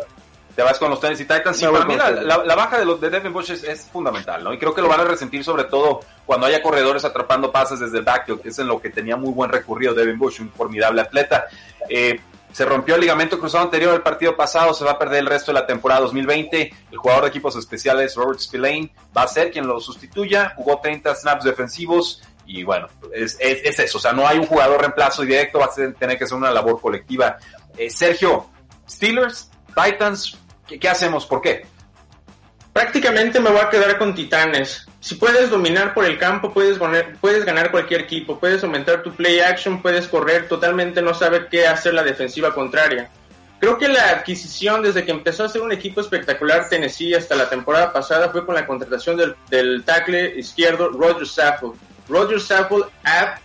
Te 0.54 0.62
vas 0.62 0.78
con 0.78 0.90
los 0.90 1.00
Tennessee 1.00 1.24
Titans. 1.24 1.56
Sí, 1.56 1.66
para 1.66 1.84
mí 1.84 1.96
la, 1.96 2.54
baja 2.54 2.78
de, 2.78 2.84
los, 2.84 3.00
de 3.00 3.10
Devin 3.10 3.32
Bush 3.32 3.50
es, 3.50 3.88
fundamental, 3.92 4.42
¿no? 4.42 4.52
Y 4.52 4.58
creo 4.58 4.74
que 4.74 4.82
lo 4.82 4.88
van 4.88 5.00
a 5.00 5.04
resentir 5.04 5.44
sobre 5.44 5.64
todo 5.64 6.00
cuando 6.26 6.46
haya 6.46 6.62
corredores 6.62 7.04
atrapando 7.04 7.50
pases 7.50 7.80
desde 7.80 7.98
el 7.98 8.04
backfield, 8.04 8.40
que 8.42 8.48
es 8.50 8.58
en 8.58 8.66
lo 8.66 8.80
que 8.80 8.90
tenía 8.90 9.16
muy 9.16 9.32
buen 9.32 9.50
recorrido 9.50 9.94
Devin 9.94 10.18
Bush, 10.18 10.40
un 10.40 10.50
formidable 10.50 11.02
atleta. 11.02 11.46
Eh, 11.88 12.20
se 12.52 12.64
rompió 12.64 12.96
el 12.96 13.00
ligamento 13.02 13.38
cruzado 13.38 13.64
anterior 13.64 13.94
el 13.94 14.02
partido 14.02 14.36
pasado, 14.36 14.74
se 14.74 14.84
va 14.84 14.92
a 14.92 14.98
perder 14.98 15.20
el 15.20 15.26
resto 15.26 15.52
de 15.52 15.60
la 15.60 15.66
temporada 15.66 16.00
2020. 16.00 16.74
El 16.90 16.98
jugador 16.98 17.24
de 17.24 17.28
equipos 17.30 17.54
especiales, 17.56 18.16
Robert 18.16 18.40
Spillane, 18.40 18.92
va 19.16 19.22
a 19.22 19.28
ser 19.28 19.52
quien 19.52 19.66
lo 19.66 19.78
sustituya. 19.78 20.54
Jugó 20.56 20.80
30 20.80 21.14
snaps 21.14 21.44
defensivos 21.44 22.22
y 22.46 22.64
bueno, 22.64 22.88
es, 23.14 23.38
eso. 23.40 23.98
O 23.98 24.00
sea, 24.00 24.12
no 24.12 24.26
hay 24.26 24.38
un 24.38 24.46
jugador 24.46 24.80
reemplazo 24.80 25.22
directo, 25.22 25.60
va 25.60 25.66
a 25.66 25.92
tener 25.92 26.18
que 26.18 26.26
ser 26.26 26.36
una 26.36 26.50
labor 26.50 26.80
colectiva. 26.80 27.36
Eh, 27.76 27.88
Sergio, 27.88 28.46
Steelers, 28.88 29.49
Titans, 29.74 30.38
¿qué, 30.66 30.88
hacemos? 30.88 31.26
¿Por 31.26 31.40
qué? 31.40 31.66
Prácticamente 32.72 33.40
me 33.40 33.50
voy 33.50 33.60
a 33.60 33.68
quedar 33.68 33.98
con 33.98 34.14
Titanes. 34.14 34.86
Si 35.00 35.16
puedes 35.16 35.50
dominar 35.50 35.92
por 35.92 36.04
el 36.04 36.18
campo, 36.18 36.52
puedes, 36.52 36.78
puedes 37.20 37.44
ganar 37.44 37.70
cualquier 37.70 38.02
equipo, 38.02 38.38
puedes 38.38 38.62
aumentar 38.62 39.02
tu 39.02 39.12
play 39.12 39.40
action, 39.40 39.82
puedes 39.82 40.06
correr, 40.06 40.46
totalmente 40.48 41.02
no 41.02 41.14
sabe 41.14 41.48
qué 41.50 41.66
hacer 41.66 41.94
la 41.94 42.02
defensiva 42.02 42.54
contraria. 42.54 43.10
Creo 43.58 43.76
que 43.76 43.88
la 43.88 44.10
adquisición 44.10 44.82
desde 44.82 45.04
que 45.04 45.10
empezó 45.10 45.44
a 45.44 45.48
ser 45.48 45.60
un 45.60 45.72
equipo 45.72 46.00
espectacular 46.00 46.68
Tennessee 46.68 47.14
hasta 47.14 47.34
la 47.34 47.48
temporada 47.48 47.92
pasada 47.92 48.30
fue 48.30 48.46
con 48.46 48.54
la 48.54 48.66
contratación 48.66 49.16
del, 49.16 49.36
del 49.50 49.82
tackle 49.84 50.38
izquierdo 50.38 50.88
Roger 50.88 51.26
Saffold. 51.26 51.78
Roger 52.08 52.40
Saffold 52.40 52.86
ha 53.04 53.38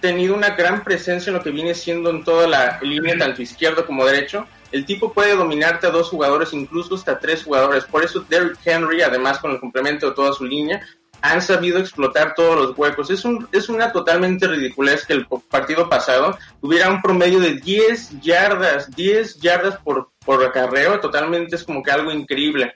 tenido 0.00 0.34
una 0.34 0.50
gran 0.50 0.82
presencia 0.82 1.30
en 1.30 1.36
lo 1.36 1.42
que 1.42 1.50
viene 1.50 1.74
siendo 1.74 2.10
en 2.10 2.24
toda 2.24 2.48
la 2.48 2.80
línea, 2.82 3.16
tanto 3.16 3.42
izquierdo 3.42 3.86
como 3.86 4.04
derecho 4.04 4.46
el 4.72 4.84
tipo 4.84 5.12
puede 5.12 5.34
dominarte 5.34 5.86
a 5.86 5.90
dos 5.90 6.08
jugadores, 6.08 6.52
incluso 6.52 6.94
hasta 6.94 7.18
tres 7.18 7.44
jugadores. 7.44 7.84
Por 7.84 8.04
eso 8.04 8.24
Derrick 8.28 8.58
Henry, 8.64 9.02
además 9.02 9.38
con 9.38 9.50
el 9.50 9.60
complemento 9.60 10.08
de 10.08 10.14
toda 10.14 10.32
su 10.32 10.44
línea, 10.44 10.80
han 11.22 11.42
sabido 11.42 11.78
explotar 11.78 12.34
todos 12.34 12.56
los 12.56 12.78
huecos. 12.78 13.10
Es, 13.10 13.24
un, 13.24 13.46
es 13.52 13.68
una 13.68 13.92
totalmente 13.92 14.46
ridiculez 14.46 15.04
que 15.04 15.12
el 15.14 15.26
partido 15.26 15.88
pasado 15.88 16.38
tuviera 16.60 16.88
un 16.88 17.02
promedio 17.02 17.40
de 17.40 17.54
10 17.54 18.20
yardas, 18.20 18.90
10 18.94 19.40
yardas 19.40 19.76
por, 19.78 20.10
por 20.24 20.52
totalmente 21.00 21.56
es 21.56 21.64
como 21.64 21.82
que 21.82 21.90
algo 21.90 22.10
increíble. 22.10 22.74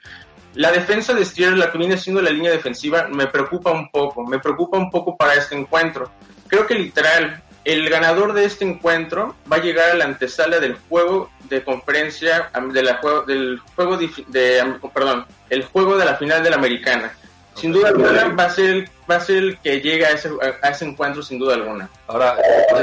La 0.54 0.70
defensa 0.70 1.14
de 1.14 1.24
Steelers, 1.24 1.58
la 1.58 1.72
que 1.72 1.78
viene 1.78 1.96
siendo 1.96 2.22
la 2.22 2.30
línea 2.30 2.52
defensiva, 2.52 3.08
me 3.08 3.26
preocupa 3.26 3.72
un 3.72 3.90
poco, 3.90 4.24
me 4.24 4.38
preocupa 4.38 4.78
un 4.78 4.88
poco 4.88 5.16
para 5.16 5.34
este 5.34 5.56
encuentro. 5.56 6.10
Creo 6.46 6.66
que 6.66 6.74
literal, 6.74 7.42
el 7.64 7.88
ganador 7.88 8.34
de 8.34 8.44
este 8.44 8.64
encuentro 8.64 9.34
va 9.50 9.56
a 9.56 9.60
llegar 9.60 9.90
a 9.90 9.94
la 9.94 10.04
antesala 10.04 10.60
del 10.60 10.76
juego 10.88 11.30
de 11.48 11.62
conferencia 11.62 12.50
de 12.72 12.82
la 12.82 12.96
juego, 12.96 13.22
del 13.22 13.58
juego 13.74 13.96
de, 13.96 14.78
perdón 14.92 15.26
el 15.50 15.64
juego 15.64 15.96
de 15.96 16.04
la 16.04 16.16
final 16.16 16.42
de 16.42 16.50
la 16.50 16.56
americana. 16.56 17.12
Sin 17.54 17.72
duda 17.72 17.88
alguna 17.88 18.28
va 18.28 18.44
a 18.44 18.50
ser 18.50 18.90
va 19.08 19.16
a 19.16 19.20
ser 19.20 19.36
el 19.36 19.58
que 19.58 19.80
llega 19.80 20.08
a 20.08 20.10
ese, 20.12 20.30
a 20.62 20.68
ese 20.70 20.84
encuentro 20.84 21.22
sin 21.22 21.38
duda 21.38 21.54
alguna. 21.54 21.88
Ahora 22.06 22.36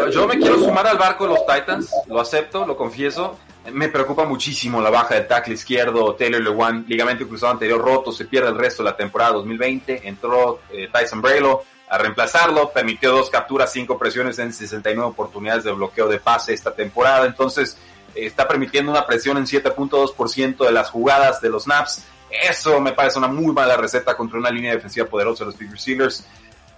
yo 0.09 0.27
me 0.27 0.37
quiero 0.37 0.57
sumar 0.59 0.87
al 0.87 0.97
barco 0.97 1.25
de 1.27 1.33
los 1.33 1.45
Titans 1.45 1.91
lo 2.07 2.19
acepto 2.19 2.65
lo 2.65 2.75
confieso. 2.75 3.37
Me 3.71 3.89
preocupa 3.89 4.25
muchísimo 4.25 4.81
la 4.81 4.89
baja 4.89 5.13
del 5.13 5.27
tackle 5.27 5.53
izquierdo 5.53 6.15
Taylor 6.15 6.41
Lewan 6.41 6.85
ligamento 6.87 7.27
cruzado 7.27 7.51
anterior 7.51 7.79
roto 7.79 8.11
se 8.11 8.25
pierde 8.25 8.49
el 8.49 8.57
resto 8.57 8.81
de 8.81 8.89
la 8.89 8.97
temporada 8.97 9.33
2020 9.33 10.07
entró 10.07 10.61
eh, 10.71 10.89
Tyson 10.91 11.21
Braylo 11.21 11.63
a 11.91 11.97
reemplazarlo. 11.97 12.71
Permitió 12.71 13.11
dos 13.11 13.29
capturas, 13.29 13.71
cinco 13.71 13.99
presiones 13.99 14.39
en 14.39 14.53
69 14.53 15.09
oportunidades 15.09 15.65
de 15.65 15.73
bloqueo 15.73 16.07
de 16.07 16.19
pase 16.19 16.53
esta 16.53 16.73
temporada. 16.73 17.25
Entonces, 17.25 17.77
eh, 18.15 18.25
está 18.25 18.47
permitiendo 18.47 18.91
una 18.91 19.05
presión 19.05 19.37
en 19.37 19.45
7.2% 19.45 20.65
de 20.65 20.71
las 20.71 20.89
jugadas 20.89 21.41
de 21.41 21.49
los 21.49 21.63
snaps. 21.63 22.05
Eso 22.29 22.79
me 22.79 22.93
parece 22.93 23.19
una 23.19 23.27
muy 23.27 23.53
mala 23.53 23.75
receta 23.75 24.15
contra 24.15 24.39
una 24.39 24.49
línea 24.49 24.73
defensiva 24.73 25.05
poderosa 25.05 25.43
de 25.43 25.47
los 25.47 25.55
Pittsburgh 25.55 25.81
Steelers. 25.81 26.25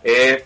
Eh, 0.03 0.45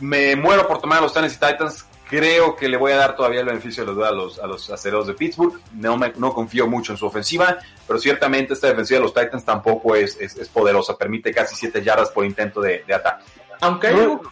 me 0.00 0.34
muero 0.36 0.66
por 0.66 0.80
tomar 0.80 1.00
a 1.00 1.02
los 1.02 1.12
Tennessee 1.12 1.38
Titans. 1.38 1.84
Creo 2.08 2.56
que 2.56 2.66
le 2.66 2.78
voy 2.78 2.92
a 2.92 2.96
dar 2.96 3.14
todavía 3.14 3.40
el 3.40 3.46
beneficio 3.46 3.84
de 3.84 3.88
la 3.88 3.94
duda 3.94 4.08
a 4.08 4.12
los, 4.12 4.38
a 4.38 4.46
los 4.90 5.06
de 5.06 5.12
Pittsburgh. 5.12 5.60
No, 5.74 5.98
me, 5.98 6.14
no 6.16 6.32
confío 6.32 6.66
mucho 6.66 6.92
en 6.92 6.96
su 6.96 7.04
ofensiva, 7.04 7.58
pero 7.86 7.98
ciertamente 7.98 8.54
esta 8.54 8.68
defensiva 8.68 9.00
de 9.00 9.04
los 9.04 9.12
Titans 9.12 9.44
tampoco 9.44 9.94
es, 9.94 10.16
es, 10.18 10.48
poderosa. 10.48 10.96
Permite 10.96 11.34
casi 11.34 11.54
7 11.54 11.84
yardas 11.84 12.08
por 12.08 12.24
intento 12.24 12.62
de 12.62 12.82
ataque. 12.94 13.24
Aunque 13.60 13.88
hay, 13.88 13.94
algo, 13.94 14.22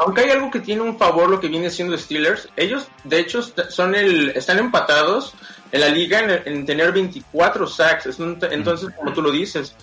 aunque 0.00 0.20
hay 0.20 0.30
algo 0.30 0.50
que 0.50 0.60
tiene 0.60 0.82
un 0.82 0.98
favor 0.98 1.28
lo 1.30 1.38
que 1.38 1.48
viene 1.48 1.70
siendo 1.70 1.96
Steelers, 1.96 2.48
ellos 2.56 2.88
de 3.04 3.20
hecho 3.20 3.40
son 3.42 3.94
el, 3.94 4.30
están 4.30 4.58
empatados 4.58 5.34
en 5.70 5.80
la 5.80 5.88
liga 5.88 6.20
en, 6.44 6.66
tener 6.66 6.92
24 6.92 7.66
sacks. 7.66 8.18
Entonces, 8.18 8.90
como 8.96 9.12
tú 9.12 9.22
lo 9.22 9.30
dices, 9.30 9.76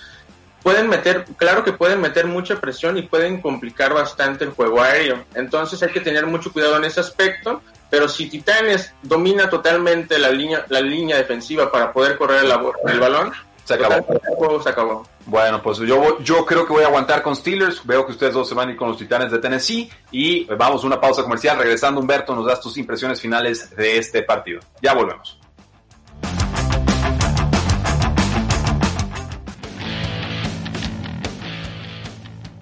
pueden 0.61 0.89
meter, 0.89 1.25
claro 1.37 1.63
que 1.63 1.73
pueden 1.73 2.01
meter 2.01 2.25
mucha 2.25 2.59
presión 2.59 2.97
y 2.97 3.03
pueden 3.03 3.39
complicar 3.39 3.93
bastante 3.93 4.43
el 4.43 4.51
juego 4.51 4.81
aéreo. 4.81 5.23
Entonces 5.33 5.81
hay 5.83 5.89
que 5.89 6.01
tener 6.01 6.25
mucho 6.25 6.51
cuidado 6.51 6.77
en 6.77 6.85
ese 6.85 6.99
aspecto. 6.99 7.61
Pero 7.89 8.09
si 8.09 8.27
Titanes 8.27 8.93
domina 9.03 9.49
totalmente 9.49 10.17
la 10.17 10.31
línea, 10.31 10.65
la 10.69 10.81
línea 10.81 11.17
defensiva 11.17 11.71
para 11.71 11.93
poder 11.93 12.17
correr 12.17 12.43
el, 12.43 12.51
el 12.91 12.99
balón, 12.99 13.31
se 13.65 13.73
acabó. 13.73 13.95
El 13.95 14.35
juego 14.37 14.61
se 14.61 14.69
acabó. 14.69 15.07
Bueno, 15.25 15.61
pues 15.61 15.79
yo, 15.79 16.19
yo 16.19 16.45
creo 16.45 16.65
que 16.65 16.73
voy 16.73 16.83
a 16.83 16.87
aguantar 16.87 17.21
con 17.21 17.35
Steelers. 17.35 17.85
Veo 17.85 18.05
que 18.05 18.13
ustedes 18.13 18.33
dos 18.33 18.47
se 18.47 18.55
van 18.55 18.69
a 18.69 18.71
ir 18.71 18.77
con 18.77 18.87
los 18.87 18.97
Titanes 18.97 19.31
de 19.31 19.39
Tennessee. 19.39 19.89
Y 20.11 20.45
vamos 20.45 20.83
a 20.83 20.87
una 20.87 21.01
pausa 21.01 21.23
comercial. 21.23 21.57
Regresando, 21.57 21.99
Humberto, 21.99 22.35
nos 22.35 22.45
das 22.45 22.61
tus 22.61 22.77
impresiones 22.77 23.19
finales 23.19 23.75
de 23.75 23.97
este 23.97 24.21
partido. 24.21 24.61
Ya 24.81 24.93
volvemos. 24.93 25.39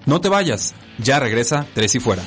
No 0.05 0.19
te 0.21 0.29
vayas. 0.29 0.73
Ya 0.97 1.19
regresa 1.19 1.65
Tres 1.73 1.95
y 1.95 1.99
Fuera. 1.99 2.23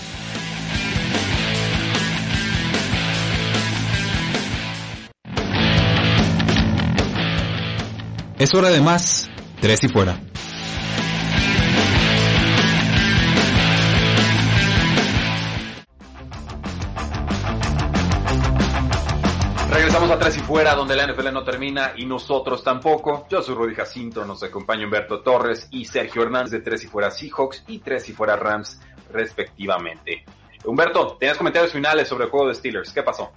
Es 8.38 8.55
hora 8.55 8.68
de 8.68 8.83
más. 8.83 9.31
Tres 9.62 9.83
y 9.85 9.88
fuera. 9.88 10.20
Regresamos 19.70 20.11
a 20.11 20.18
Tres 20.18 20.37
y 20.37 20.40
Fuera, 20.40 20.75
donde 20.75 20.94
la 20.96 21.07
NFL 21.07 21.33
no 21.33 21.44
termina 21.44 21.92
y 21.96 22.05
nosotros 22.05 22.62
tampoco. 22.62 23.27
Yo 23.31 23.40
soy 23.40 23.55
Rudy 23.55 23.75
Jacinto, 23.75 24.27
nos 24.27 24.42
acompaña 24.42 24.85
Humberto 24.85 25.22
Torres 25.22 25.68
y 25.70 25.87
Sergio 25.87 26.22
Hernández 26.22 26.51
de 26.51 26.61
Tres 26.61 26.85
y 26.85 26.88
Fuera 26.88 27.11
Seahawks 27.11 27.64
y 27.68 27.79
Tres 27.79 28.07
y 28.11 28.12
Fuera 28.12 28.37
Rams, 28.37 28.79
respectivamente. 29.12 30.25
Humberto, 30.64 31.16
tenías 31.18 31.38
comentarios 31.38 31.72
finales 31.72 32.07
sobre 32.07 32.25
el 32.25 32.31
juego 32.31 32.49
de 32.49 32.55
Steelers. 32.55 32.92
¿Qué 32.92 33.03
pasó? 33.03 33.33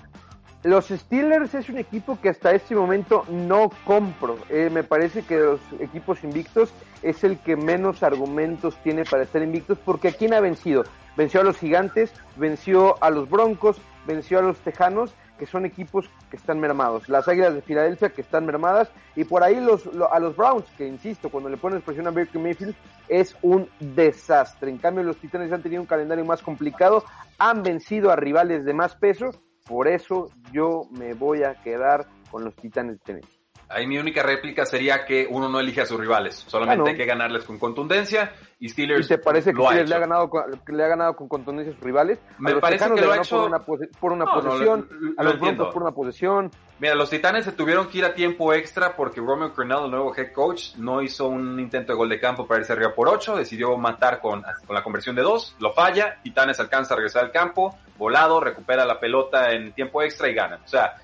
Los 0.63 0.89
Steelers 0.89 1.55
es 1.55 1.69
un 1.69 1.77
equipo 1.77 2.19
que 2.19 2.27
hasta 2.27 2.51
este 2.51 2.75
momento 2.75 3.23
no 3.29 3.69
compro. 3.85 4.37
Eh, 4.49 4.69
me 4.69 4.83
parece 4.83 5.23
que 5.23 5.37
los 5.37 5.61
equipos 5.79 6.21
invictos 6.25 6.73
es 7.01 7.23
el 7.23 7.39
que 7.39 7.55
menos 7.55 8.03
argumentos 8.03 8.75
tiene 8.83 9.05
para 9.05 9.23
estar 9.23 9.41
invictos 9.41 9.79
porque 9.79 10.09
¿a 10.09 10.11
quién 10.11 10.33
ha 10.33 10.41
vencido? 10.41 10.83
Venció 11.15 11.39
a 11.39 11.43
los 11.45 11.57
Gigantes, 11.57 12.11
venció 12.35 13.01
a 13.01 13.09
los 13.09 13.29
Broncos, 13.29 13.77
venció 14.05 14.39
a 14.39 14.41
los 14.41 14.57
Tejanos, 14.59 15.15
que 15.37 15.45
son 15.45 15.65
equipos 15.65 16.09
que 16.29 16.35
están 16.35 16.59
mermados. 16.59 17.07
Las 17.07 17.29
Águilas 17.29 17.53
de 17.53 17.61
Filadelfia 17.61 18.09
que 18.09 18.19
están 18.19 18.45
mermadas 18.45 18.91
y 19.15 19.23
por 19.23 19.43
ahí 19.43 19.61
los, 19.61 19.89
a 20.11 20.19
los 20.19 20.35
Browns, 20.35 20.65
que 20.77 20.85
insisto, 20.85 21.29
cuando 21.29 21.49
le 21.49 21.55
pones 21.55 21.81
presión 21.83 22.07
a 22.07 22.11
Baker 22.11 22.41
Mayfield 22.41 22.75
es 23.07 23.33
un 23.43 23.69
desastre. 23.79 24.69
En 24.69 24.77
cambio 24.77 25.05
los 25.05 25.15
Titanes 25.15 25.53
han 25.53 25.63
tenido 25.63 25.81
un 25.81 25.87
calendario 25.87 26.25
más 26.25 26.41
complicado, 26.41 27.05
han 27.37 27.63
vencido 27.63 28.11
a 28.11 28.17
rivales 28.17 28.65
de 28.65 28.73
más 28.73 28.97
peso 28.97 29.31
por 29.69 29.87
eso 29.87 30.31
yo 30.51 30.81
me 30.89 31.13
voy 31.13 31.43
a 31.43 31.53
quedar 31.61 32.07
con 32.31 32.43
los 32.43 32.55
Titanes 32.55 32.97
de 32.97 32.99
Tennessee. 33.05 33.38
Ahí 33.69 33.85
mi 33.85 33.99
única 33.99 34.23
réplica 34.23 34.65
sería 34.65 35.05
que 35.05 35.27
uno 35.29 35.47
no 35.47 35.59
elige 35.59 35.81
a 35.81 35.85
sus 35.85 35.99
rivales, 35.99 36.43
solamente 36.47 36.89
hay 36.89 36.97
que 36.97 37.05
ganarles 37.05 37.43
con 37.43 37.59
contundencia 37.59 38.33
y 38.59 38.67
Steelers. 38.67 39.05
¿Y 39.05 39.09
te 39.09 39.17
parece 39.19 39.53
que 39.53 39.61
Steelers 39.61 39.89
le 39.89 39.95
ha, 39.95 39.99
ganado, 39.99 40.29
le 40.67 40.83
ha 40.83 40.87
ganado 40.87 41.15
con 41.15 41.27
contundencia 41.27 41.71
a 41.71 41.75
sus 41.75 41.83
rivales? 41.83 42.17
Me 42.39 42.55
parece 42.55 42.91
que 42.91 43.01
lo 43.01 43.11
ha 43.11 43.17
hecho 43.17 43.37
por 43.37 43.47
una, 43.47 43.59
por 43.99 44.11
una 44.11 44.25
posesión, 44.25 44.89
a 45.15 45.23
los 45.23 45.39
Broncos 45.39 45.71
por 45.71 45.83
una 45.83 45.91
posesión. 45.91 46.49
Mira, 46.79 46.95
los 46.95 47.11
Titanes 47.11 47.45
se 47.45 47.51
tuvieron 47.51 47.87
que 47.89 47.99
ir 47.99 48.05
a 48.05 48.13
tiempo 48.15 48.53
extra 48.53 48.95
porque 48.95 49.21
Romeo 49.21 49.53
Cornell, 49.53 49.85
el 49.85 49.91
nuevo 49.91 50.15
head 50.15 50.31
coach, 50.33 50.75
no 50.77 51.03
hizo 51.03 51.27
un 51.27 51.59
intento 51.59 51.91
de 51.91 51.97
gol 51.97 52.09
de 52.09 52.19
campo 52.19 52.47
para 52.47 52.61
irse 52.61 52.73
arriba 52.73 52.95
por 52.95 53.07
8, 53.07 53.35
decidió 53.35 53.77
matar 53.77 54.19
con, 54.19 54.43
con 54.65 54.73
la 54.75 54.81
conversión 54.81 55.15
de 55.15 55.21
2, 55.21 55.57
lo 55.59 55.73
falla, 55.73 56.17
Titanes 56.23 56.59
alcanza 56.59 56.95
a 56.95 56.97
regresar 56.97 57.25
al 57.25 57.31
campo, 57.31 57.77
volado, 57.99 58.39
recupera 58.39 58.83
la 58.83 58.99
pelota 58.99 59.51
en 59.51 59.73
tiempo 59.73 60.01
extra 60.01 60.27
y 60.27 60.33
gana. 60.33 60.59
O 60.63 60.67
sea, 60.67 60.95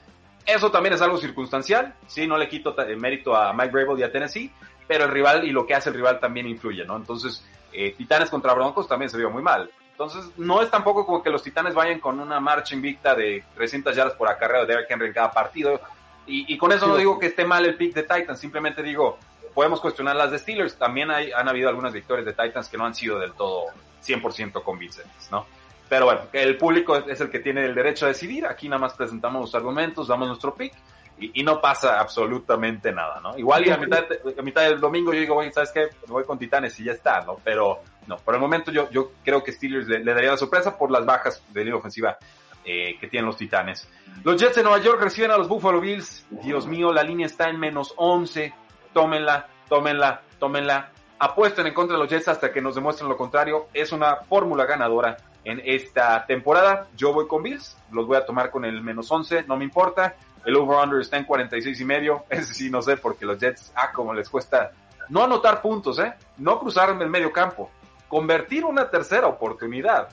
eso 0.45 0.71
también 0.71 0.93
es 0.93 1.01
algo 1.01 1.17
circunstancial, 1.17 1.95
sí, 2.07 2.27
no 2.27 2.37
le 2.37 2.47
quito 2.47 2.75
mérito 2.97 3.35
a 3.35 3.53
Mike 3.53 3.71
Brable 3.71 3.99
y 3.99 4.03
a 4.03 4.11
Tennessee, 4.11 4.51
pero 4.87 5.05
el 5.05 5.11
rival 5.11 5.45
y 5.45 5.51
lo 5.51 5.65
que 5.65 5.73
hace 5.73 5.89
el 5.89 5.95
rival 5.95 6.19
también 6.19 6.47
influye, 6.47 6.85
¿no? 6.85 6.95
Entonces, 6.95 7.43
eh, 7.73 7.93
Titanes 7.97 8.29
contra 8.29 8.53
Broncos 8.53 8.87
también 8.87 9.09
se 9.09 9.17
vio 9.17 9.29
muy 9.29 9.41
mal. 9.41 9.69
Entonces, 9.91 10.29
no 10.37 10.61
es 10.61 10.69
tampoco 10.69 11.05
como 11.05 11.23
que 11.23 11.29
los 11.29 11.41
Titanes 11.41 11.73
vayan 11.73 11.99
con 11.99 12.19
una 12.19 12.39
marcha 12.39 12.75
invicta 12.75 13.15
de 13.15 13.43
300 13.55 13.95
yardas 13.95 14.15
por 14.15 14.27
acarreo 14.27 14.61
de 14.61 14.67
Derrick 14.67 14.91
Henry 14.91 15.07
en 15.07 15.13
cada 15.13 15.31
partido. 15.31 15.79
Y, 16.27 16.53
y 16.53 16.57
con 16.57 16.71
eso 16.71 16.87
no 16.87 16.97
digo 16.97 17.17
que 17.17 17.27
esté 17.27 17.45
mal 17.45 17.65
el 17.65 17.75
pick 17.75 17.93
de 17.93 18.03
Titans, 18.03 18.39
simplemente 18.39 18.83
digo, 18.83 19.17
podemos 19.53 19.79
cuestionar 19.79 20.15
las 20.15 20.31
de 20.31 20.39
Steelers. 20.39 20.77
También 20.77 21.09
hay, 21.09 21.31
han 21.31 21.47
habido 21.47 21.69
algunas 21.69 21.93
victorias 21.93 22.25
de 22.25 22.33
Titans 22.33 22.67
que 22.67 22.77
no 22.77 22.85
han 22.85 22.93
sido 22.93 23.19
del 23.19 23.33
todo 23.33 23.67
100% 24.05 24.61
convincentes, 24.63 25.31
¿no? 25.31 25.47
Pero 25.87 26.05
bueno, 26.05 26.21
el 26.33 26.57
público 26.57 26.95
es 26.95 27.21
el 27.21 27.29
que 27.29 27.39
tiene 27.39 27.65
el 27.65 27.75
derecho 27.75 28.05
a 28.05 28.09
decidir. 28.09 28.45
Aquí 28.45 28.67
nada 28.67 28.79
más 28.79 28.93
presentamos 28.93 29.41
los 29.41 29.55
argumentos, 29.55 30.07
damos 30.07 30.27
nuestro 30.27 30.55
pick 30.55 30.73
y, 31.17 31.43
no 31.43 31.61
pasa 31.61 31.99
absolutamente 31.99 32.91
nada, 32.91 33.21
¿no? 33.21 33.37
Igual 33.37 33.67
y 33.67 33.69
a 33.69 33.77
mitad, 33.77 34.03
a 34.37 34.41
mitad 34.41 34.63
del 34.63 34.79
domingo 34.79 35.13
yo 35.13 35.19
digo, 35.19 35.35
oye, 35.35 35.51
¿sabes 35.51 35.71
qué? 35.71 35.87
Me 36.07 36.13
voy 36.13 36.25
con 36.25 36.37
Titanes 36.37 36.77
y 36.79 36.83
ya 36.83 36.91
está, 36.91 37.21
¿no? 37.21 37.37
Pero 37.43 37.81
no, 38.07 38.17
por 38.17 38.35
el 38.35 38.41
momento 38.41 38.71
yo, 38.71 38.89
yo 38.89 39.11
creo 39.23 39.41
que 39.41 39.53
Steelers 39.53 39.87
le, 39.87 39.99
le 39.99 40.13
daría 40.13 40.31
la 40.31 40.37
sorpresa 40.37 40.77
por 40.77 40.91
las 40.91 41.05
bajas 41.05 41.41
de 41.53 41.63
línea 41.63 41.77
ofensiva 41.77 42.17
eh, 42.65 42.97
que 42.99 43.07
tienen 43.07 43.27
los 43.27 43.37
Titanes. 43.37 43.87
Los 44.23 44.41
Jets 44.41 44.55
de 44.55 44.63
Nueva 44.63 44.79
York 44.79 44.99
reciben 44.99 45.31
a 45.31 45.37
los 45.37 45.47
Buffalo 45.47 45.79
Bills. 45.79 46.25
Dios 46.29 46.65
mío, 46.65 46.91
la 46.91 47.03
línea 47.03 47.27
está 47.27 47.47
en 47.47 47.59
menos 47.59 47.93
11. 47.95 48.53
Tómenla, 48.91 49.47
tómenla, 49.69 50.21
tómenla. 50.39 50.89
Apuesten 51.19 51.67
en 51.67 51.73
contra 51.73 51.95
de 51.95 52.01
los 52.03 52.11
Jets 52.11 52.27
hasta 52.27 52.51
que 52.51 52.61
nos 52.61 52.75
demuestren 52.75 53.07
lo 53.07 53.15
contrario. 53.15 53.67
Es 53.71 53.91
una 53.91 54.15
fórmula 54.15 54.65
ganadora 54.65 55.15
en 55.45 55.61
esta 55.63 56.25
temporada. 56.25 56.87
Yo 56.97 57.13
voy 57.13 57.27
con 57.27 57.43
Bills, 57.43 57.77
los 57.91 58.05
voy 58.05 58.17
a 58.17 58.25
tomar 58.25 58.51
con 58.51 58.65
el 58.65 58.81
menos 58.81 59.09
11, 59.09 59.43
no 59.43 59.55
me 59.55 59.63
importa. 59.63 60.15
El 60.43 60.55
over-under 60.57 60.99
está 60.99 61.17
en 61.17 61.23
46 61.23 61.79
y 61.79 61.85
medio. 61.85 62.25
Ese 62.29 62.53
sí, 62.53 62.69
no 62.69 62.81
sé, 62.81 62.97
porque 62.97 63.25
los 63.25 63.39
Jets, 63.39 63.71
ah, 63.75 63.91
como 63.93 64.13
les 64.13 64.29
cuesta 64.29 64.71
no 65.09 65.23
anotar 65.23 65.61
puntos, 65.61 65.99
¿eh? 65.99 66.13
No 66.37 66.59
cruzar 66.59 66.89
en 66.89 67.01
el 67.01 67.09
medio 67.09 67.31
campo. 67.31 67.69
Convertir 68.07 68.65
una 68.65 68.89
tercera 68.89 69.27
oportunidad. 69.27 70.09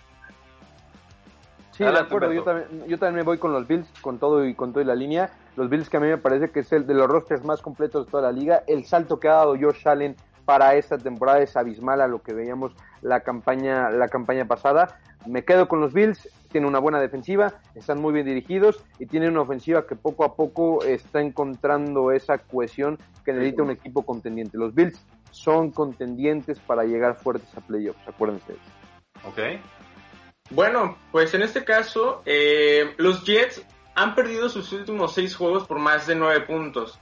Sí, 1.72 1.84
de 1.84 1.98
acuerdo. 1.98 2.32
Yo 2.32 2.42
también, 2.42 2.86
yo 2.86 2.98
también 2.98 3.16
me 3.16 3.22
voy 3.22 3.38
con 3.38 3.52
los 3.52 3.66
Bills, 3.66 3.88
con 4.02 4.18
todo 4.18 4.44
y 4.44 4.54
con 4.54 4.72
toda 4.72 4.84
la 4.84 4.94
línea. 4.94 5.30
Los 5.56 5.70
Bills 5.70 5.88
que 5.88 5.96
a 5.96 6.00
mí 6.00 6.08
me 6.08 6.18
parece 6.18 6.50
que 6.50 6.60
es 6.60 6.72
el 6.72 6.86
de 6.86 6.94
los 6.94 7.08
rosters 7.08 7.44
más 7.44 7.62
completos 7.62 8.06
de 8.06 8.10
toda 8.10 8.24
la 8.24 8.32
liga. 8.32 8.62
El 8.66 8.84
salto 8.84 9.18
que 9.18 9.28
ha 9.28 9.34
dado 9.34 9.56
Josh 9.58 9.88
Allen 9.88 10.16
para 10.44 10.74
esta 10.74 10.98
temporada 10.98 11.40
es 11.40 11.56
abismal 11.56 12.00
a 12.00 12.08
lo 12.08 12.22
que 12.22 12.34
veíamos 12.34 12.72
la 13.00 13.20
campaña, 13.20 13.90
la 13.90 14.08
campaña 14.08 14.46
pasada. 14.46 14.98
Me 15.26 15.44
quedo 15.44 15.68
con 15.68 15.80
los 15.80 15.92
Bills, 15.92 16.28
tienen 16.50 16.68
una 16.68 16.78
buena 16.78 17.00
defensiva, 17.00 17.54
están 17.74 18.00
muy 18.00 18.12
bien 18.12 18.26
dirigidos 18.26 18.84
y 18.98 19.06
tienen 19.06 19.30
una 19.30 19.42
ofensiva 19.42 19.86
que 19.86 19.96
poco 19.96 20.24
a 20.24 20.34
poco 20.34 20.82
está 20.84 21.20
encontrando 21.20 22.12
esa 22.12 22.38
cohesión 22.38 22.98
que 23.24 23.32
necesita 23.32 23.62
un 23.62 23.70
equipo 23.70 24.04
contendiente. 24.04 24.58
Los 24.58 24.74
Bills 24.74 25.00
son 25.30 25.70
contendientes 25.70 26.58
para 26.60 26.84
llegar 26.84 27.16
fuertes 27.16 27.48
a 27.56 27.60
playoffs, 27.60 28.06
acuérdense. 28.06 28.54
Ok. 29.24 29.38
Bueno, 30.50 30.96
pues 31.10 31.32
en 31.34 31.42
este 31.42 31.64
caso, 31.64 32.22
eh, 32.26 32.94
los 32.98 33.24
Jets 33.24 33.64
han 33.94 34.14
perdido 34.14 34.48
sus 34.48 34.72
últimos 34.72 35.14
seis 35.14 35.34
juegos 35.34 35.66
por 35.66 35.78
más 35.78 36.06
de 36.06 36.14
nueve 36.14 36.40
puntos. 36.40 36.98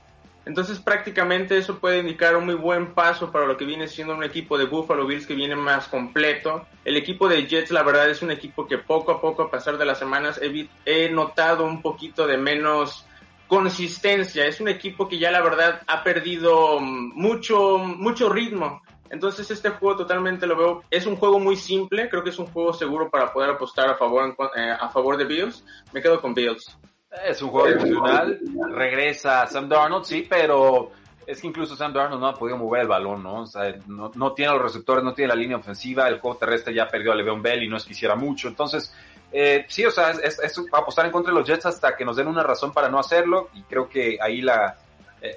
Entonces 0.46 0.78
prácticamente 0.78 1.58
eso 1.58 1.78
puede 1.78 1.98
indicar 1.98 2.36
un 2.36 2.46
muy 2.46 2.54
buen 2.54 2.94
paso 2.94 3.30
para 3.30 3.46
lo 3.46 3.56
que 3.56 3.66
viene 3.66 3.86
siendo 3.88 4.14
un 4.14 4.24
equipo 4.24 4.56
de 4.56 4.64
Buffalo 4.64 5.06
Bills 5.06 5.26
que 5.26 5.34
viene 5.34 5.54
más 5.54 5.86
completo. 5.88 6.66
El 6.84 6.96
equipo 6.96 7.28
de 7.28 7.46
Jets 7.46 7.70
la 7.70 7.82
verdad 7.82 8.08
es 8.08 8.22
un 8.22 8.30
equipo 8.30 8.66
que 8.66 8.78
poco 8.78 9.12
a 9.12 9.20
poco 9.20 9.42
a 9.42 9.50
pasar 9.50 9.76
de 9.76 9.84
las 9.84 9.98
semanas 9.98 10.40
he, 10.42 11.08
notado 11.10 11.64
un 11.64 11.82
poquito 11.82 12.26
de 12.26 12.38
menos 12.38 13.04
consistencia. 13.48 14.46
Es 14.46 14.60
un 14.60 14.68
equipo 14.68 15.08
que 15.08 15.18
ya 15.18 15.30
la 15.30 15.42
verdad 15.42 15.82
ha 15.86 16.02
perdido 16.02 16.80
mucho, 16.80 17.78
mucho 17.78 18.30
ritmo. 18.30 18.80
Entonces 19.10 19.50
este 19.50 19.70
juego 19.70 19.96
totalmente 19.96 20.46
lo 20.46 20.56
veo, 20.56 20.82
es 20.88 21.04
un 21.04 21.16
juego 21.16 21.40
muy 21.40 21.56
simple, 21.56 22.08
creo 22.08 22.22
que 22.22 22.30
es 22.30 22.38
un 22.38 22.46
juego 22.46 22.72
seguro 22.72 23.10
para 23.10 23.32
poder 23.32 23.50
apostar 23.50 23.90
a 23.90 23.96
favor, 23.96 24.36
eh, 24.56 24.70
a 24.70 24.88
favor 24.88 25.16
de 25.16 25.24
Bills. 25.24 25.64
Me 25.92 26.00
quedo 26.00 26.20
con 26.20 26.32
Bills. 26.32 26.78
Es 27.26 27.42
un 27.42 27.50
juego 27.50 27.68
emocional, 27.68 28.38
regresa 28.72 29.46
Sam 29.46 29.68
Darnold, 29.68 30.04
sí, 30.04 30.26
pero 30.28 30.92
es 31.26 31.40
que 31.40 31.48
incluso 31.48 31.74
Sam 31.74 31.92
Darnold 31.92 32.20
no 32.20 32.28
ha 32.28 32.34
podido 32.34 32.56
mover 32.56 32.82
el 32.82 32.88
balón, 32.88 33.22
¿no? 33.22 33.42
O 33.42 33.46
sea, 33.46 33.74
no, 33.88 34.12
no 34.14 34.32
tiene 34.32 34.52
los 34.52 34.62
receptores, 34.62 35.02
no 35.02 35.12
tiene 35.12 35.28
la 35.28 35.34
línea 35.34 35.56
ofensiva, 35.56 36.06
el 36.06 36.20
juego 36.20 36.36
terrestre 36.36 36.72
ya 36.72 36.86
perdió 36.86 37.10
a 37.10 37.16
Le'Veon 37.16 37.42
Bell 37.42 37.64
y 37.64 37.68
no 37.68 37.76
es 37.76 37.84
que 37.84 37.92
hiciera 37.92 38.14
mucho, 38.14 38.46
entonces, 38.46 38.94
eh, 39.32 39.64
sí, 39.68 39.84
o 39.84 39.90
sea, 39.90 40.10
es, 40.10 40.38
es, 40.38 40.60
apostar 40.72 41.06
en 41.06 41.12
contra 41.12 41.32
de 41.32 41.38
los 41.40 41.48
Jets 41.48 41.66
hasta 41.66 41.96
que 41.96 42.04
nos 42.04 42.16
den 42.16 42.28
una 42.28 42.44
razón 42.44 42.72
para 42.72 42.88
no 42.88 42.98
hacerlo 42.98 43.48
y 43.54 43.62
creo 43.62 43.88
que 43.88 44.18
ahí 44.20 44.40
la, 44.40 44.76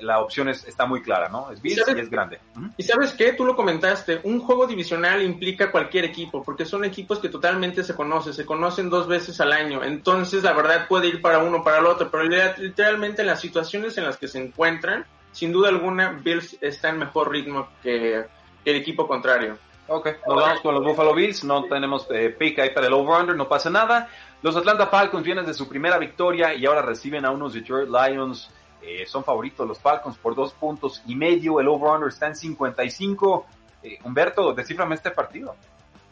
la 0.01 0.19
opción 0.19 0.49
es, 0.49 0.65
está 0.65 0.85
muy 0.85 1.01
clara, 1.01 1.29
¿no? 1.29 1.51
Es 1.51 1.61
Bills 1.61 1.83
y 1.95 1.99
es 1.99 2.09
grande. 2.09 2.39
¿Mm? 2.55 2.67
Y 2.77 2.83
sabes 2.83 3.13
qué, 3.13 3.33
tú 3.33 3.45
lo 3.45 3.55
comentaste, 3.55 4.19
un 4.23 4.39
juego 4.39 4.67
divisional 4.67 5.21
implica 5.21 5.71
cualquier 5.71 6.05
equipo, 6.05 6.43
porque 6.43 6.65
son 6.65 6.85
equipos 6.85 7.19
que 7.19 7.29
totalmente 7.29 7.83
se 7.83 7.95
conocen, 7.95 8.33
se 8.33 8.45
conocen 8.45 8.89
dos 8.89 9.07
veces 9.07 9.39
al 9.41 9.51
año, 9.53 9.83
entonces 9.83 10.43
la 10.43 10.53
verdad 10.53 10.87
puede 10.87 11.07
ir 11.07 11.21
para 11.21 11.39
uno 11.39 11.63
para 11.63 11.79
el 11.79 11.85
otro, 11.85 12.09
pero 12.09 12.23
literalmente 12.23 13.21
en 13.21 13.27
las 13.27 13.41
situaciones 13.41 13.97
en 13.97 14.05
las 14.05 14.17
que 14.17 14.27
se 14.27 14.39
encuentran, 14.39 15.05
sin 15.31 15.51
duda 15.51 15.69
alguna, 15.69 16.19
Bills 16.23 16.57
está 16.61 16.89
en 16.89 16.99
mejor 16.99 17.31
ritmo 17.31 17.67
que, 17.81 18.25
que 18.63 18.71
el 18.71 18.77
equipo 18.77 19.07
contrario. 19.07 19.57
Ok, 19.87 20.09
nos 20.27 20.37
vamos 20.37 20.61
con 20.61 20.73
los 20.75 20.83
Buffalo 20.83 21.13
Bills, 21.13 21.43
no 21.43 21.65
tenemos 21.65 22.07
eh, 22.09 22.29
pick 22.29 22.59
ahí 22.59 22.69
para 22.69 22.87
el 22.87 22.93
over-under, 22.93 23.35
no 23.35 23.49
pasa 23.49 23.69
nada. 23.69 24.09
Los 24.41 24.55
Atlanta 24.55 24.87
Falcons 24.87 25.23
vienen 25.23 25.45
de 25.45 25.53
su 25.53 25.67
primera 25.67 25.97
victoria 25.97 26.53
y 26.53 26.65
ahora 26.65 26.81
reciben 26.81 27.25
a 27.25 27.31
unos 27.31 27.53
Detroit 27.53 27.89
Lions 27.89 28.49
eh, 28.85 29.05
son 29.05 29.23
favoritos 29.23 29.67
los 29.67 29.79
Falcons 29.79 30.17
por 30.17 30.35
dos 30.35 30.53
puntos 30.53 31.01
y 31.05 31.15
medio. 31.15 31.59
El 31.59 31.67
over-under 31.67 32.09
está 32.09 32.27
en 32.27 32.35
55. 32.35 33.45
Eh, 33.83 33.99
Humberto, 34.03 34.53
desciframe 34.53 34.95
este 34.95 35.11
partido. 35.11 35.55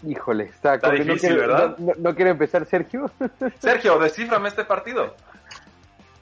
Híjole, 0.08 0.46
está, 0.46 0.76
está 0.76 0.92
difícil, 0.92 1.14
no 1.14 1.20
quiere, 1.20 1.36
¿verdad? 1.36 1.78
No, 1.78 1.94
no, 1.98 2.16
quiere 2.16 2.32
empezar 2.32 2.66
Sergio. 2.66 3.12
Sergio, 3.60 4.00
desciframe 4.00 4.50
este 4.50 4.66
partido. 4.66 5.16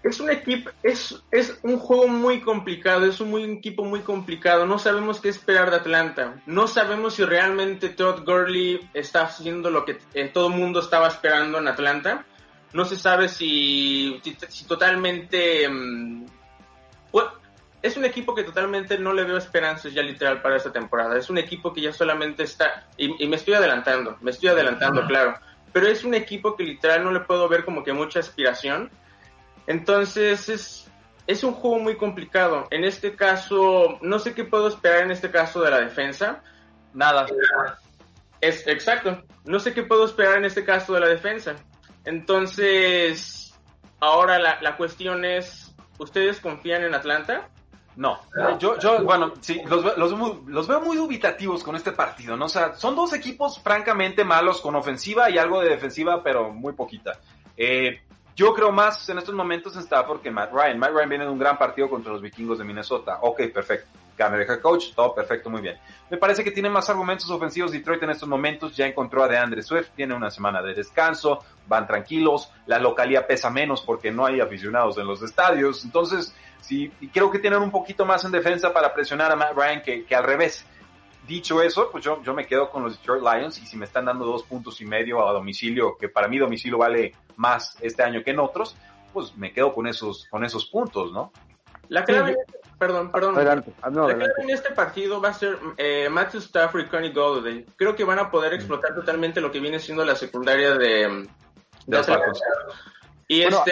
Es 0.02 0.20
un 0.22 0.30
equipo, 0.30 0.70
es, 0.82 1.22
es 1.30 1.60
un 1.62 1.78
juego 1.78 2.08
muy 2.08 2.40
complicado, 2.40 3.06
es 3.06 3.20
un, 3.20 3.30
muy, 3.30 3.44
un 3.44 3.58
equipo 3.58 3.84
muy 3.84 4.00
complicado. 4.02 4.66
No 4.66 4.80
sabemos 4.80 5.20
qué 5.20 5.30
esperar 5.30 5.70
de 5.72 5.78
Atlanta. 5.78 6.42
No 6.46 6.68
sabemos 6.68 7.16
si 7.16 7.26
realmente 7.26 7.90
Todd 7.90 8.24
Gurley 8.26 8.80
está 8.94 9.24
haciendo 9.24 9.70
lo 9.70 9.84
que 9.84 9.98
eh, 10.14 10.30
todo 10.34 10.48
el 10.48 10.56
mundo 10.56 10.80
estaba 10.80 11.08
esperando 11.08 11.58
en 11.58 11.68
Atlanta. 11.68 12.26
No 12.72 12.86
se 12.86 12.96
sabe 12.96 13.28
si, 13.28 14.22
si, 14.24 14.38
si 14.48 14.66
totalmente 14.66 15.68
es 17.82 17.96
un 17.96 18.06
equipo 18.06 18.36
que 18.36 18.44
totalmente 18.44 18.98
no 19.00 19.14
le 19.14 19.24
veo 19.24 19.38
esperanzas 19.38 19.94
ya 19.94 20.02
literal 20.02 20.42
para 20.42 20.58
esta 20.58 20.72
temporada. 20.72 21.18
Es 21.18 21.30
un 21.30 21.38
equipo 21.38 21.74
que 21.74 21.82
ya 21.82 21.94
solamente 21.94 22.44
está, 22.44 22.88
y, 22.98 23.24
y 23.24 23.28
me 23.28 23.38
estoy 23.38 23.54
adelantando, 23.54 24.18
me 24.20 24.32
estoy 24.32 24.50
adelantando, 24.50 25.06
claro, 25.08 25.36
pero 25.72 25.88
es 25.88 26.04
un 26.04 26.14
equipo 26.14 26.56
que 26.56 26.64
literal 26.64 27.04
no 27.04 27.12
le 27.12 27.22
puedo 27.22 27.48
ver 27.48 27.64
como 27.64 27.84
que 27.84 27.94
mucha 27.94 28.20
aspiración. 28.20 28.90
Entonces 29.68 30.50
es, 30.50 30.92
es 31.28 31.44
un 31.44 31.54
juego 31.54 31.80
muy 31.80 31.96
complicado. 31.96 32.68
En 32.72 32.84
este 32.84 33.16
caso, 33.16 34.00
no 34.02 34.18
sé 34.18 34.34
qué 34.34 34.44
puedo 34.44 34.68
esperar 34.68 35.04
en 35.04 35.12
este 35.12 35.30
caso 35.30 35.62
de 35.62 35.70
la 35.70 35.80
defensa. 35.80 36.42
Nada. 36.94 37.28
Es 38.42 38.66
exacto. 38.68 39.22
No 39.46 39.60
sé 39.60 39.74
qué 39.74 39.84
puedo 39.84 40.06
esperar 40.06 40.38
en 40.38 40.46
este 40.46 40.66
caso 40.66 40.94
de 40.94 41.02
la 41.02 41.08
defensa. 41.08 41.56
Entonces, 42.04 43.54
ahora 44.00 44.40
la, 44.40 44.60
la 44.62 44.76
cuestión 44.76 45.24
es, 45.24 45.69
¿ustedes 46.00 46.40
confían 46.40 46.84
en 46.84 46.96
Atlanta? 46.96 47.50
No, 47.96 48.18
yo, 48.60 48.80
yo, 48.80 49.04
bueno, 49.04 49.34
sí, 49.42 49.62
los, 49.68 49.98
los, 49.98 50.48
los, 50.48 50.68
veo 50.68 50.80
muy 50.80 50.96
dubitativos 50.96 51.64
con 51.64 51.76
este 51.76 51.92
partido, 51.92 52.38
¿no? 52.38 52.46
O 52.46 52.50
sea, 52.50 52.74
son 52.76 52.96
dos 52.96 53.12
equipos 53.14 53.60
francamente 53.60 54.24
malos 54.24 54.62
con 54.62 54.76
ofensiva 54.76 55.30
y 55.30 55.38
algo 55.38 55.60
de 55.60 55.70
defensiva, 55.70 56.24
pero 56.24 56.54
muy 56.54 56.72
poquita. 56.74 57.20
Eh, 57.58 58.02
yo 58.38 58.54
creo 58.54 58.72
más 58.72 59.10
en 59.10 59.18
estos 59.18 59.36
momentos 59.36 59.76
en 59.76 59.82
Stafford 59.82 60.22
que 60.22 60.32
Matt 60.32 60.54
Ryan. 60.54 60.80
Matt 60.80 60.92
Ryan 60.92 61.10
viene 61.10 61.26
de 61.26 61.30
un 61.30 61.40
gran 61.40 61.58
partido 61.58 61.90
contra 61.90 62.14
los 62.14 62.22
vikingos 62.22 62.58
de 62.58 62.64
Minnesota. 62.64 63.18
Ok, 63.22 63.42
perfecto. 63.54 63.90
Cambio 64.20 64.46
de 64.46 64.54
head 64.54 64.60
coach, 64.60 64.94
todo 64.94 65.16
perfecto, 65.16 65.50
muy 65.50 65.62
bien. 65.62 65.78
Me 66.10 66.18
parece 66.18 66.44
que 66.44 66.52
tiene 66.52 66.70
más 66.70 66.90
argumentos 66.90 67.30
ofensivos 67.30 67.72
Detroit 67.72 68.04
en 68.04 68.10
estos 68.10 68.28
momentos. 68.28 68.76
Ya 68.76 68.86
encontró 68.86 69.24
a 69.24 69.30
DeAndre 69.30 69.62
Swift, 69.62 69.92
tiene 69.96 70.14
una 70.14 70.30
semana 70.30 70.62
de 70.62 70.74
descanso, 70.74 71.40
van 71.70 71.88
tranquilos, 71.88 72.52
la 72.66 72.80
localía 72.80 73.26
pesa 73.26 73.50
menos 73.50 73.82
porque 73.82 74.12
no 74.12 74.26
hay 74.26 74.42
aficionados 74.42 74.98
en 74.98 75.08
los 75.08 75.22
estadios. 75.24 75.86
Entonces, 75.86 76.36
sí, 76.60 76.92
y 77.00 77.08
creo 77.08 77.32
que 77.32 77.40
tienen 77.40 77.62
un 77.62 77.72
poquito 77.72 78.06
más 78.06 78.26
en 78.26 78.32
defensa 78.32 78.74
para 78.74 78.94
presionar 78.94 79.32
a 79.32 79.38
Matt 79.38 79.54
Ryan 79.56 79.82
que, 79.82 80.04
que 80.04 80.16
al 80.16 80.26
revés. 80.26 80.66
Dicho 81.26 81.62
eso, 81.62 81.90
pues 81.90 82.04
yo, 82.04 82.22
yo 82.22 82.34
me 82.34 82.46
quedo 82.46 82.70
con 82.70 82.84
los 82.84 82.98
Detroit 82.98 83.24
Lions 83.24 83.58
y 83.60 83.66
si 83.68 83.78
me 83.78 83.86
están 83.86 84.04
dando 84.04 84.26
dos 84.26 84.44
puntos 84.44 84.82
y 84.82 84.86
medio 84.86 85.26
a 85.26 85.32
domicilio, 85.32 85.96
que 85.96 86.10
para 86.10 86.28
mí 86.28 86.38
domicilio 86.38 86.78
vale 86.78 87.14
más 87.38 87.78
este 87.80 88.04
año 88.04 88.22
que 88.22 88.32
en 88.32 88.40
otros, 88.40 88.76
pues 89.14 89.34
me 89.38 89.54
quedo 89.54 89.74
con 89.74 89.88
esos, 89.88 90.28
con 90.30 90.44
esos 90.44 90.66
puntos, 90.66 91.14
¿no? 91.14 91.32
La 91.88 92.04
clave, 92.04 92.36
sí. 92.36 92.59
Perdón, 92.80 93.12
perdón. 93.12 93.36
Adelante. 93.36 93.74
Ah, 93.82 93.90
no, 93.90 94.08
la 94.08 94.14
adelante. 94.14 94.42
en 94.42 94.50
este 94.50 94.72
partido 94.72 95.22
va 95.22 95.30
a 95.30 95.34
ser 95.34 95.60
eh, 95.78 96.08
Matthew 96.10 96.40
Stafford 96.40 96.82
y 96.82 96.88
Connie 96.88 97.12
Golladay. 97.12 97.66
Creo 97.76 97.96
que 97.96 98.04
van 98.04 98.20
a 98.20 98.32
poder 98.32 98.54
explotar 98.54 98.96
totalmente 98.96 99.42
lo 99.42 99.52
que 99.52 99.60
viene 99.60 99.80
siendo 99.80 100.04
la 100.06 100.16
secundaria 100.16 100.74
de, 100.76 101.28
de 101.86 102.04
Falcons. 102.04 102.42
Y 103.28 103.44
Bueno, 103.44 103.58
este, 103.58 103.72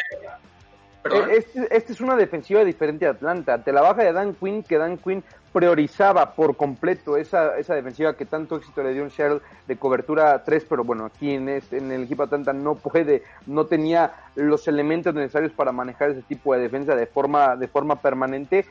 perdón. 1.01 1.30
Esta 1.32 1.64
este 1.72 1.93
es 1.93 2.01
una 2.01 2.16
defensiva 2.16 2.64
diferente 2.64 3.08
a 3.08 3.12
Atlanta. 3.12 3.64
Te 3.64 3.72
la 3.72 3.82
baja 3.82 4.03
de 4.03 4.14
Dan 4.14 4.36
Quinn, 4.36 4.62
que 4.62 4.78
Dan 4.78 4.97
Quinn 4.97 5.24
priorizaba 5.58 6.36
por 6.36 6.55
completo 6.55 7.18
esa, 7.18 7.58
esa 7.58 7.74
defensiva 7.74 8.16
que 8.16 8.26
tanto 8.26 8.58
éxito 8.58 8.84
le 8.84 8.93
dio 8.93 9.01
en 9.01 9.10
Seattle 9.10 9.41
de 9.68 9.76
cobertura 9.78 10.43
3, 10.43 10.66
pero 10.70 10.84
bueno, 10.84 11.05
aquí 11.05 11.34
en, 11.34 11.49
este, 11.49 11.78
en 11.78 11.91
el 11.91 12.03
equipo 12.03 12.22
Atlanta 12.22 12.53
no 12.53 12.76
puede, 12.76 13.24
no 13.47 13.66
tenía 13.66 14.14
los 14.36 14.68
elementos 14.68 15.16
necesarios 15.16 15.51
para 15.53 15.72
manejar 15.72 16.12
ese 16.12 16.22
tipo 16.22 16.53
de 16.53 16.60
defensa 16.60 16.95
de 16.95 17.08
forma, 17.08 17.55
de 17.55 17.68
forma 17.68 17.99
permanente. 18.01 18.68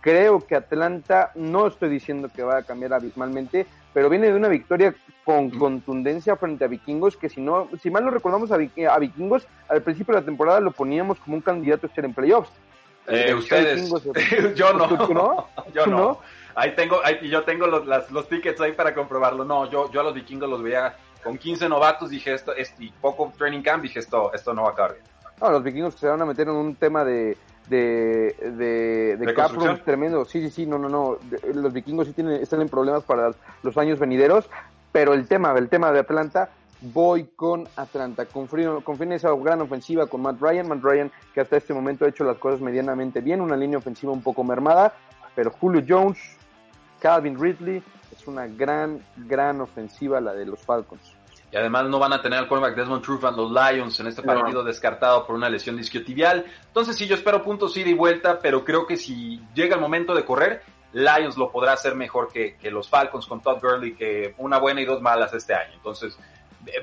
Creo 0.00 0.46
que 0.46 0.56
Atlanta, 0.56 1.30
no 1.34 1.66
estoy 1.66 1.90
diciendo 1.90 2.28
que 2.34 2.42
va 2.42 2.58
a 2.58 2.62
cambiar 2.62 2.94
abismalmente, 2.94 3.66
pero 3.92 4.08
viene 4.08 4.28
de 4.28 4.34
una 4.34 4.48
victoria 4.48 4.94
con 5.24 5.50
contundencia 5.50 6.36
frente 6.36 6.64
a 6.64 6.68
Vikingos, 6.68 7.16
que 7.16 7.28
si 7.28 7.40
no, 7.40 7.68
si 7.80 7.90
mal 7.90 8.04
no 8.04 8.10
recordamos 8.10 8.50
a, 8.50 8.56
Vikingos, 8.56 9.46
al 9.68 9.82
principio 9.82 10.14
de 10.14 10.20
la 10.20 10.24
temporada 10.24 10.60
lo 10.60 10.70
poníamos 10.70 11.18
como 11.20 11.36
un 11.36 11.42
candidato 11.42 11.86
a 11.86 11.88
estar 11.88 12.04
en 12.04 12.14
playoffs. 12.14 12.50
Eh, 13.06 13.34
ustedes, 13.34 13.90
yo 14.54 14.72
no, 14.72 14.86
no? 14.86 15.48
yo 15.74 15.86
no. 15.86 16.20
Ahí 16.54 16.74
tengo, 16.74 17.00
ahí, 17.04 17.28
yo 17.28 17.42
tengo 17.44 17.66
los, 17.66 18.10
los 18.10 18.28
tickets 18.28 18.60
ahí 18.60 18.72
para 18.72 18.94
comprobarlo. 18.94 19.44
No, 19.44 19.70
yo, 19.70 19.90
yo 19.92 20.00
a 20.00 20.04
los 20.04 20.14
vikingos 20.14 20.48
los 20.48 20.62
veía 20.62 20.96
con 21.22 21.36
15 21.36 21.68
novatos, 21.68 22.10
dije 22.10 22.32
esto, 22.32 22.52
y 22.78 22.90
poco 23.00 23.32
training 23.36 23.62
camp, 23.62 23.82
dije 23.82 23.98
esto, 23.98 24.32
esto 24.32 24.54
no 24.54 24.62
va 24.62 24.70
a 24.70 24.72
acabar 24.72 24.92
bien. 24.94 25.04
No, 25.40 25.50
los 25.50 25.62
vikingos 25.62 25.94
se 25.94 26.08
van 26.08 26.20
a 26.22 26.26
meter 26.26 26.48
en 26.48 26.54
un 26.54 26.74
tema 26.74 27.04
de, 27.04 27.36
de, 27.70 28.34
de, 28.58 29.16
de 29.16 29.80
tremendo. 29.84 30.24
Sí, 30.24 30.42
sí, 30.42 30.50
sí, 30.50 30.66
no, 30.66 30.78
no, 30.78 30.88
no. 30.88 31.16
Los 31.54 31.72
vikingos 31.72 32.08
sí 32.08 32.12
tienen, 32.12 32.42
están 32.42 32.60
en 32.60 32.68
problemas 32.68 33.04
para 33.04 33.30
los 33.62 33.78
años 33.78 33.98
venideros, 33.98 34.50
pero 34.92 35.14
el 35.14 35.26
tema, 35.28 35.56
el 35.56 35.68
tema 35.68 35.92
de 35.92 36.00
Atlanta, 36.00 36.50
voy 36.80 37.30
con 37.36 37.68
Atlanta. 37.76 38.26
Confío, 38.26 38.82
confío 38.82 39.06
en 39.06 39.12
esa 39.12 39.32
gran 39.34 39.60
ofensiva 39.60 40.06
con 40.06 40.22
Matt 40.22 40.40
Ryan. 40.40 40.68
Matt 40.68 40.82
Ryan, 40.82 41.12
que 41.32 41.40
hasta 41.40 41.56
este 41.56 41.72
momento 41.72 42.04
ha 42.04 42.08
hecho 42.08 42.24
las 42.24 42.38
cosas 42.38 42.60
medianamente 42.60 43.20
bien, 43.20 43.40
una 43.40 43.56
línea 43.56 43.78
ofensiva 43.78 44.12
un 44.12 44.22
poco 44.22 44.42
mermada, 44.42 44.92
pero 45.34 45.50
Julio 45.52 45.84
Jones, 45.88 46.18
Calvin 46.98 47.40
Ridley, 47.40 47.82
es 48.12 48.26
una 48.26 48.48
gran, 48.48 49.00
gran 49.28 49.60
ofensiva 49.60 50.20
la 50.20 50.34
de 50.34 50.44
los 50.44 50.60
Falcons. 50.60 51.19
Y 51.52 51.56
además 51.56 51.88
no 51.88 51.98
van 51.98 52.12
a 52.12 52.22
tener 52.22 52.38
al 52.38 52.46
quarterback 52.46 52.76
Desmond 52.76 53.02
Trufant 53.02 53.36
los 53.36 53.50
Lions 53.50 53.98
en 53.98 54.06
este 54.06 54.22
partido 54.22 54.62
descartado 54.62 55.26
por 55.26 55.34
una 55.34 55.48
lesión 55.48 55.76
disquiotibial. 55.76 56.44
Entonces 56.66 56.96
sí, 56.96 57.08
yo 57.08 57.16
espero 57.16 57.42
puntos 57.42 57.76
ida 57.76 57.88
y 57.88 57.94
vuelta, 57.94 58.38
pero 58.38 58.64
creo 58.64 58.86
que 58.86 58.96
si 58.96 59.42
llega 59.54 59.74
el 59.74 59.80
momento 59.80 60.14
de 60.14 60.24
correr, 60.24 60.62
Lions 60.92 61.36
lo 61.36 61.50
podrá 61.50 61.72
hacer 61.72 61.94
mejor 61.94 62.28
que, 62.32 62.56
los 62.70 62.88
Falcons 62.88 63.26
con 63.26 63.40
Todd 63.40 63.60
Gurley, 63.60 63.94
que 63.94 64.34
una 64.38 64.58
buena 64.58 64.80
y 64.80 64.84
dos 64.84 65.02
malas 65.02 65.34
este 65.34 65.54
año. 65.54 65.72
Entonces 65.74 66.16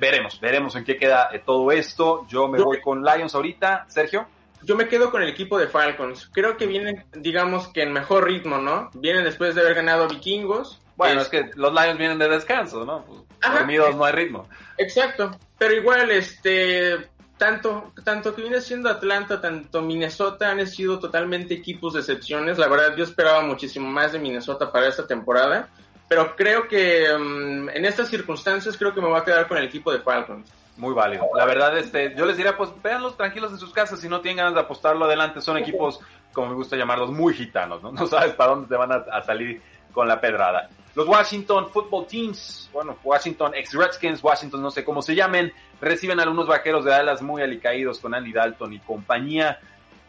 veremos, 0.01 0.39
veremos 0.41 0.75
en 0.75 0.83
qué 0.83 0.97
queda 0.97 1.29
eh, 1.31 1.41
todo 1.45 1.71
esto. 1.71 2.25
Yo 2.27 2.47
me 2.47 2.61
voy 2.61 2.81
con 2.81 3.03
Lions 3.03 3.35
ahorita. 3.35 3.85
Sergio. 3.87 4.27
Yo 4.63 4.75
me 4.75 4.87
quedo 4.87 5.11
con 5.11 5.21
el 5.21 5.29
equipo 5.29 5.57
de 5.57 5.67
Falcons. 5.67 6.29
Creo 6.33 6.57
que 6.57 6.65
vienen, 6.65 7.05
digamos 7.13 7.67
que 7.69 7.83
en 7.83 7.93
mejor 7.93 8.25
ritmo, 8.25 8.57
¿no? 8.57 8.89
Vienen 8.95 9.23
después 9.23 9.55
de 9.55 9.61
haber 9.61 9.75
ganado 9.75 10.07
Vikingos 10.07 10.81
bueno, 10.97 11.21
es, 11.21 11.29
que 11.29 11.51
los 11.55 11.71
Lions 11.71 11.97
vienen 11.97 12.17
de 12.17 12.27
descanso, 12.27 12.83
¿no? 12.83 13.05
Dormidos 13.39 13.95
no 13.95 14.03
hay 14.03 14.13
ritmo. 14.13 14.49
Exacto, 14.77 15.37
pero 15.57 15.75
igual, 15.75 16.09
este, 16.09 17.07
tanto, 17.37 17.93
tanto 18.03 18.33
que 18.35 18.41
viene 18.41 18.59
siendo 18.61 18.89
Atlanta, 18.89 19.39
tanto 19.39 19.83
Minnesota 19.83 20.49
han 20.49 20.65
sido 20.65 20.99
totalmente 20.99 21.53
equipos 21.53 21.93
de 21.93 21.99
excepciones. 21.99 22.57
La 22.57 22.67
verdad, 22.67 22.95
yo 22.95 23.03
esperaba 23.03 23.41
muchísimo 23.41 23.87
más 23.87 24.11
de 24.11 24.19
Minnesota 24.19 24.71
para 24.71 24.87
esta 24.87 25.05
temporada, 25.05 25.69
pero 26.09 26.35
creo 26.35 26.67
que 26.67 27.07
mm, 27.15 27.69
en 27.69 27.85
estas 27.85 28.09
circunstancias 28.09 28.75
creo 28.75 28.91
que 28.91 29.01
me 29.01 29.07
voy 29.07 29.19
a 29.19 29.23
quedar 29.23 29.47
con 29.47 29.59
el 29.59 29.65
equipo 29.65 29.91
de 29.91 29.99
Falcons. 29.99 30.51
Muy 30.77 30.95
válido. 30.95 31.27
La 31.35 31.45
verdad, 31.45 31.77
este, 31.77 32.15
yo 32.15 32.25
les 32.25 32.37
diría, 32.37 32.57
pues 32.57 32.71
véanlos 32.83 33.17
tranquilos 33.17 33.51
en 33.51 33.59
sus 33.59 33.71
casas. 33.71 33.99
Si 33.99 34.09
no 34.09 34.21
tienen 34.21 34.37
ganas 34.37 34.55
de 34.55 34.61
apostarlo 34.61 35.05
adelante, 35.05 35.41
son 35.41 35.57
equipos, 35.57 35.99
como 36.33 36.49
me 36.49 36.55
gusta 36.55 36.75
llamarlos, 36.75 37.11
muy 37.11 37.35
gitanos, 37.35 37.83
¿no? 37.83 37.91
No 37.97 38.07
sabes 38.07 38.33
para 38.33 38.51
dónde 38.51 38.67
te 38.67 38.75
van 38.75 38.91
a 38.91 39.21
salir 39.21 39.61
con 39.91 40.07
la 40.07 40.21
pedrada. 40.21 40.69
Los 40.97 41.07
Washington 41.07 41.69
Football 41.69 42.07
Teams, 42.07 42.71
bueno, 42.73 42.97
Washington 43.03 43.53
ex-Redskins, 43.53 44.23
Washington 44.23 44.63
no 44.63 44.71
sé 44.71 44.83
cómo 44.83 45.03
se 45.03 45.13
llamen, 45.13 45.53
reciben 45.79 46.19
a 46.19 46.23
algunos 46.23 46.47
vaqueros 46.47 46.83
de 46.85 46.89
Dallas 46.89 47.21
muy 47.21 47.43
alicaídos 47.43 47.99
con 47.99 48.15
Andy 48.15 48.33
Dalton 48.33 48.73
y 48.73 48.79
compañía. 48.79 49.59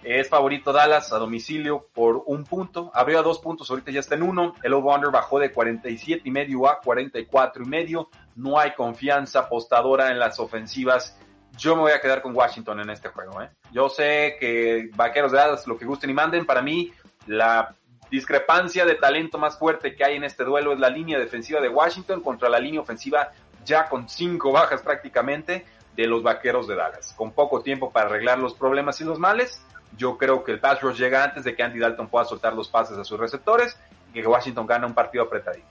Es 0.03 0.31
favorito 0.31 0.73
Dallas 0.73 1.13
a 1.13 1.19
domicilio 1.19 1.89
por 1.93 2.23
un 2.25 2.45
punto. 2.45 2.91
Abrió 2.95 3.19
a 3.19 3.23
dos 3.23 3.39
puntos, 3.39 3.69
ahorita 3.69 3.91
ya 3.91 4.01
está 4.01 4.15
en 4.15 4.23
uno. 4.23 4.55
El 4.63 4.73
over 4.73 5.11
bajó 5.13 5.39
de 5.39 5.53
47 5.53 6.23
y 6.25 6.31
medio 6.31 6.67
a 6.67 6.81
44 6.81 7.65
y 7.65 7.67
medio. 7.67 8.09
No 8.35 8.59
hay 8.59 8.73
confianza 8.73 9.41
apostadora 9.41 10.11
en 10.11 10.19
las 10.19 10.41
ofensivas. 10.41 11.19
Yo 11.59 11.77
me 11.77 11.83
voy 11.83 11.93
a 11.93 12.01
quedar 12.01 12.23
con 12.23 12.35
Washington 12.35 12.81
en 12.81 12.89
este 12.89 13.11
juego. 13.11 13.43
¿eh? 13.43 13.51
Yo 13.73 13.91
sé 13.91 14.39
que 14.41 14.89
vaqueros 14.97 15.33
de 15.33 15.37
Dallas, 15.37 15.67
lo 15.67 15.77
que 15.77 15.85
gusten 15.85 16.09
y 16.09 16.15
manden, 16.15 16.47
para 16.47 16.63
mí 16.63 16.91
la 17.27 17.75
discrepancia 18.11 18.85
de 18.85 18.95
talento 18.95 19.39
más 19.39 19.59
fuerte 19.59 19.95
que 19.95 20.05
hay 20.05 20.17
en 20.17 20.25
este 20.25 20.45
duelo 20.45 20.73
es 20.73 20.79
la 20.79 20.91
línea 20.91 21.19
defensiva 21.19 21.61
de 21.61 21.69
Washington 21.69 22.21
contra 22.21 22.49
la 22.49 22.59
línea 22.59 22.81
ofensiva 22.81 23.31
ya 23.65 23.89
con 23.89 24.09
cinco 24.09 24.53
bajas 24.59 24.83
prácticamente 24.83 25.67
de 25.97 26.07
los 26.07 26.23
vaqueros 26.23 26.69
de 26.69 26.77
Dallas. 26.77 27.13
Con 27.17 27.33
poco 27.33 27.61
tiempo 27.61 27.91
para 27.91 28.07
arreglar 28.07 28.39
los 28.39 28.55
problemas 28.55 29.01
y 29.01 29.05
los 29.05 29.19
males, 29.19 29.61
yo 29.97 30.17
creo 30.17 30.45
que 30.45 30.53
el 30.53 30.61
pass 30.61 30.81
llega 30.97 31.25
antes 31.25 31.45
de 31.45 31.57
que 31.57 31.63
Andy 31.63 31.81
Dalton 31.81 32.09
pueda 32.09 32.25
soltar 32.25 32.55
los 32.55 32.69
pases 32.69 32.97
a 32.99 33.05
sus 33.05 33.19
receptores 33.19 33.77
y 34.11 34.21
que 34.21 34.27
Washington 34.27 34.67
gana 34.67 34.87
un 34.87 34.95
partido 34.95 35.25
apretadito. 35.25 35.67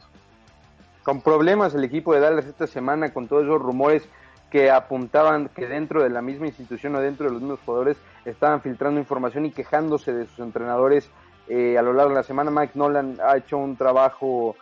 Con 1.03 1.21
problemas 1.21 1.73
el 1.73 1.85
equipo 1.85 2.13
de 2.13 2.19
Dallas 2.19 2.45
esta 2.45 2.67
semana 2.67 3.13
con 3.13 3.27
todos 3.27 3.45
esos 3.45 3.61
rumores 3.61 4.07
que 4.51 4.69
apuntaban 4.69 5.49
que 5.49 5.67
dentro 5.67 6.03
de 6.03 6.09
la 6.09 6.21
misma 6.21 6.47
institución 6.47 6.95
o 6.95 7.01
dentro 7.01 7.27
de 7.27 7.33
los 7.33 7.41
mismos 7.41 7.59
jugadores 7.65 7.97
estaban 8.25 8.61
filtrando 8.61 8.99
información 8.99 9.45
y 9.45 9.51
quejándose 9.51 10.13
de 10.13 10.25
sus 10.25 10.39
entrenadores 10.39 11.09
eh, 11.49 11.77
a 11.77 11.81
lo 11.81 11.93
largo 11.93 12.09
de 12.09 12.17
la 12.17 12.23
semana. 12.23 12.51
Mike 12.51 12.73
Nolan 12.75 13.17
ha 13.23 13.37
hecho 13.37 13.57
un 13.57 13.75
trabajo 13.75 14.55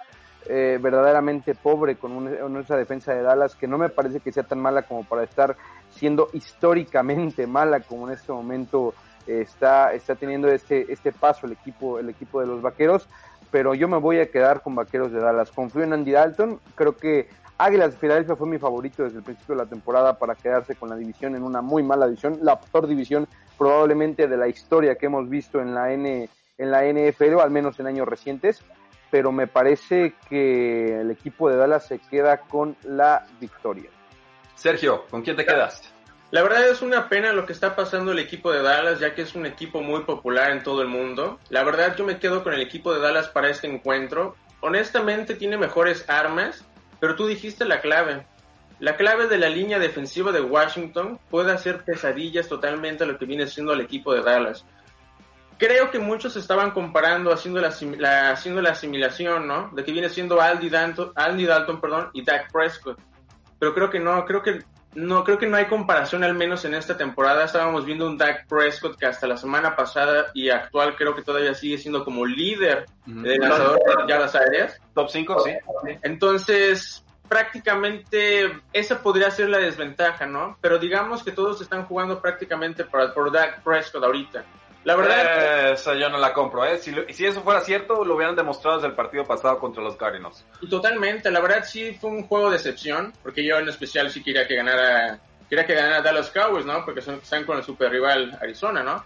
eh, 0.48 0.80
verdaderamente 0.82 1.56
pobre 1.56 1.96
con 1.96 2.58
esa 2.58 2.78
defensa 2.78 3.14
de 3.14 3.24
Dallas 3.24 3.56
que 3.56 3.68
no 3.68 3.78
me 3.78 3.90
parece 3.90 4.20
que 4.20 4.32
sea 4.32 4.44
tan 4.44 4.60
mala 4.60 4.84
como 4.84 5.04
para 5.04 5.24
estar 5.24 5.58
siendo 5.90 6.30
históricamente 6.34 7.48
mala 7.48 7.80
como 7.80 8.08
en 8.08 8.14
este 8.14 8.32
momento 8.32 8.94
eh, 9.28 9.42
está, 9.42 9.94
está 9.94 10.16
teniendo 10.16 10.48
este, 10.50 10.92
este 10.92 11.12
paso 11.12 11.48
el 11.48 11.54
equipo, 11.54 12.00
el 12.00 12.10
equipo 12.10 12.42
de 12.42 12.48
los 12.48 12.62
vaqueros. 12.62 13.08
Pero 13.52 13.74
yo 13.74 13.88
me 13.88 13.98
voy 13.98 14.20
a 14.20 14.30
quedar 14.30 14.62
con 14.62 14.76
vaqueros 14.76 15.12
de 15.12 15.20
Dallas. 15.20 15.52
Confío 15.52 15.84
en 15.84 15.94
Andy 15.94 16.12
Dalton. 16.12 16.60
Creo 16.76 16.98
que 16.98 17.30
Águilas 17.58 17.92
de 17.92 17.98
Filadelfia 17.98 18.36
fue 18.36 18.48
mi 18.48 18.58
favorito 18.58 19.04
desde 19.04 19.18
el 19.18 19.24
principio 19.24 19.56
de 19.56 19.64
la 19.64 19.70
temporada 19.70 20.20
para 20.20 20.36
quedarse 20.36 20.76
con 20.76 20.90
la 20.90 20.98
división 20.98 21.36
en 21.36 21.44
una 21.44 21.62
muy 21.62 21.84
mala 21.84 22.06
división, 22.06 22.40
la 22.42 22.60
peor 22.60 22.86
división 22.86 23.28
probablemente 23.58 24.28
de 24.28 24.36
la 24.36 24.50
historia 24.50 24.96
que 24.96 25.06
hemos 25.06 25.30
visto 25.30 25.62
en 25.62 25.74
la 25.74 25.94
N, 25.94 26.28
en 26.58 26.72
la 26.72 26.84
NFL, 26.86 27.36
o 27.36 27.42
al 27.42 27.52
menos 27.52 27.80
en 27.80 27.88
años 27.88 28.08
recientes, 28.08 28.64
pero 29.12 29.32
me 29.32 29.48
parece 29.48 30.16
que 30.30 31.02
el 31.02 31.12
equipo 31.12 31.50
de 31.50 31.58
Dallas 31.58 31.88
se 31.88 32.00
queda 32.00 32.42
con 32.42 32.76
la 32.84 33.26
victoria. 33.40 33.90
Sergio, 34.56 35.06
¿con 35.10 35.22
quién 35.22 35.36
te 35.36 35.46
quedas? 35.46 35.82
La 36.32 36.42
verdad 36.42 36.68
es 36.68 36.82
una 36.82 37.08
pena 37.08 37.34
lo 37.34 37.46
que 37.46 37.54
está 37.54 37.76
pasando 37.76 38.12
el 38.12 38.20
equipo 38.20 38.52
de 38.52 38.62
Dallas, 38.62 39.00
ya 39.00 39.14
que 39.14 39.22
es 39.22 39.36
un 39.36 39.46
equipo 39.46 39.82
muy 39.82 40.02
popular 40.04 40.52
en 40.52 40.64
todo 40.64 40.82
el 40.82 40.88
mundo. 40.88 41.40
La 41.50 41.64
verdad 41.64 41.96
yo 41.96 42.04
me 42.04 42.20
quedo 42.20 42.44
con 42.44 42.54
el 42.54 42.62
equipo 42.62 42.94
de 42.94 43.00
Dallas 43.00 43.28
para 43.28 43.50
este 43.50 43.68
encuentro. 43.68 44.36
Honestamente 44.62 45.36
tiene 45.36 45.58
mejores 45.58 46.10
armas, 46.10 46.66
pero 47.00 47.16
tú 47.16 47.28
dijiste 47.28 47.64
la 47.66 47.80
clave. 47.80 48.26
La 48.80 48.98
clave 48.98 49.28
de 49.28 49.38
la 49.38 49.50
línea 49.50 49.80
defensiva 49.80 50.32
de 50.32 50.42
Washington 50.42 51.20
puede 51.30 51.54
hacer 51.54 51.86
pesadillas 51.86 52.50
totalmente 52.50 53.04
a 53.04 53.08
lo 53.08 53.18
que 53.18 53.26
viene 53.26 53.48
siendo 53.48 53.74
el 53.74 53.82
equipo 53.82 54.14
de 54.14 54.24
Dallas 54.24 54.66
creo 55.58 55.92
que 55.92 56.00
muchos 56.00 56.36
estaban 56.36 56.72
comparando, 56.72 57.32
haciendo 57.32 57.62
la, 57.62 57.70
haciendo 58.32 58.62
la 58.62 58.72
asimilación, 58.72 59.48
¿no? 59.48 59.70
De 59.74 59.84
que 59.84 59.92
viene 59.92 60.10
siendo 60.10 60.42
Aldi 60.42 60.70
Dalton, 60.70 61.12
Andy 61.16 61.46
Dalton, 61.46 61.82
perdón, 61.82 62.10
y 62.14 62.24
Dak 62.24 62.52
Prescott. 62.52 63.00
Pero 63.60 63.74
creo 63.74 63.90
que 63.90 64.00
no, 64.00 64.26
creo 64.26 64.42
que 64.42 64.60
no, 64.96 65.24
creo 65.24 65.38
que 65.38 65.48
no 65.48 65.58
hay 65.58 65.66
comparación 65.66 66.24
al 66.24 66.36
menos 66.36 66.64
en 66.66 66.74
esta 66.74 66.98
temporada. 66.98 67.46
Estábamos 67.46 67.86
viendo 67.86 68.08
un 68.08 68.18
Dak 68.18 68.48
Prescott 68.48 68.98
que 68.98 69.06
hasta 69.06 69.28
la 69.28 69.38
semana 69.38 69.76
pasada 69.76 70.28
y 70.34 70.50
actual 70.50 70.96
creo 70.96 71.16
que 71.16 71.22
todavía 71.22 71.54
sigue 71.54 71.78
siendo 71.78 72.04
como 72.04 72.26
líder 72.26 72.86
de 73.06 73.38
lanzador 73.38 73.80
de 73.80 74.08
yardas 74.08 74.36
aéreas. 74.36 74.80
Top 74.94 75.10
5, 75.10 75.40
sí. 75.42 75.52
Entonces, 76.02 77.04
prácticamente 77.28 78.62
esa 78.72 79.02
podría 79.02 79.32
ser 79.32 79.50
la 79.50 79.58
desventaja, 79.58 80.26
¿no? 80.26 80.58
Pero 80.62 80.80
digamos 80.80 81.24
que 81.24 81.32
todos 81.32 81.62
están 81.62 81.86
jugando 81.86 82.22
prácticamente 82.22 82.86
por, 82.86 83.14
por 83.14 83.32
Dak 83.32 83.64
Prescott 83.64 84.04
ahorita. 84.04 84.46
La 84.86 84.96
verdad. 84.96 85.74
Esa 85.74 85.96
yo 85.96 86.10
no 86.10 86.20
la 86.20 86.32
compro, 86.32 86.64
¿eh? 86.64 86.78
Si, 86.78 86.94
si, 87.10 87.26
eso 87.26 87.42
fuera 87.42 87.60
cierto, 87.62 88.06
lo 88.06 88.16
hubieran 88.16 88.36
demostrado 88.36 88.78
desde 88.78 88.90
el 88.90 88.94
partido 88.94 89.26
pasado 89.26 89.58
contra 89.60 89.84
los 89.84 89.96
Cardinals. 89.98 90.46
Totalmente, 90.70 91.32
la 91.32 91.42
verdad 91.42 91.66
sí 91.66 91.98
fue 92.00 92.12
un 92.12 92.28
juego 92.28 92.52
de 92.52 92.58
excepción, 92.58 93.12
porque 93.24 93.44
yo 93.44 93.58
en 93.58 93.68
especial 93.68 94.12
sí 94.12 94.24
quería 94.24 94.48
que 94.48 94.56
ganara, 94.56 95.20
quería 95.50 95.66
que 95.66 95.74
ganara 95.74 96.04
Dallas 96.04 96.30
Cowboys, 96.30 96.68
¿no? 96.68 96.86
Porque 96.86 97.02
son, 97.02 97.16
están 97.16 97.46
con 97.46 97.58
el 97.58 97.64
super 97.64 97.92
rival 97.92 98.38
Arizona, 98.40 98.84
¿no? 98.84 99.04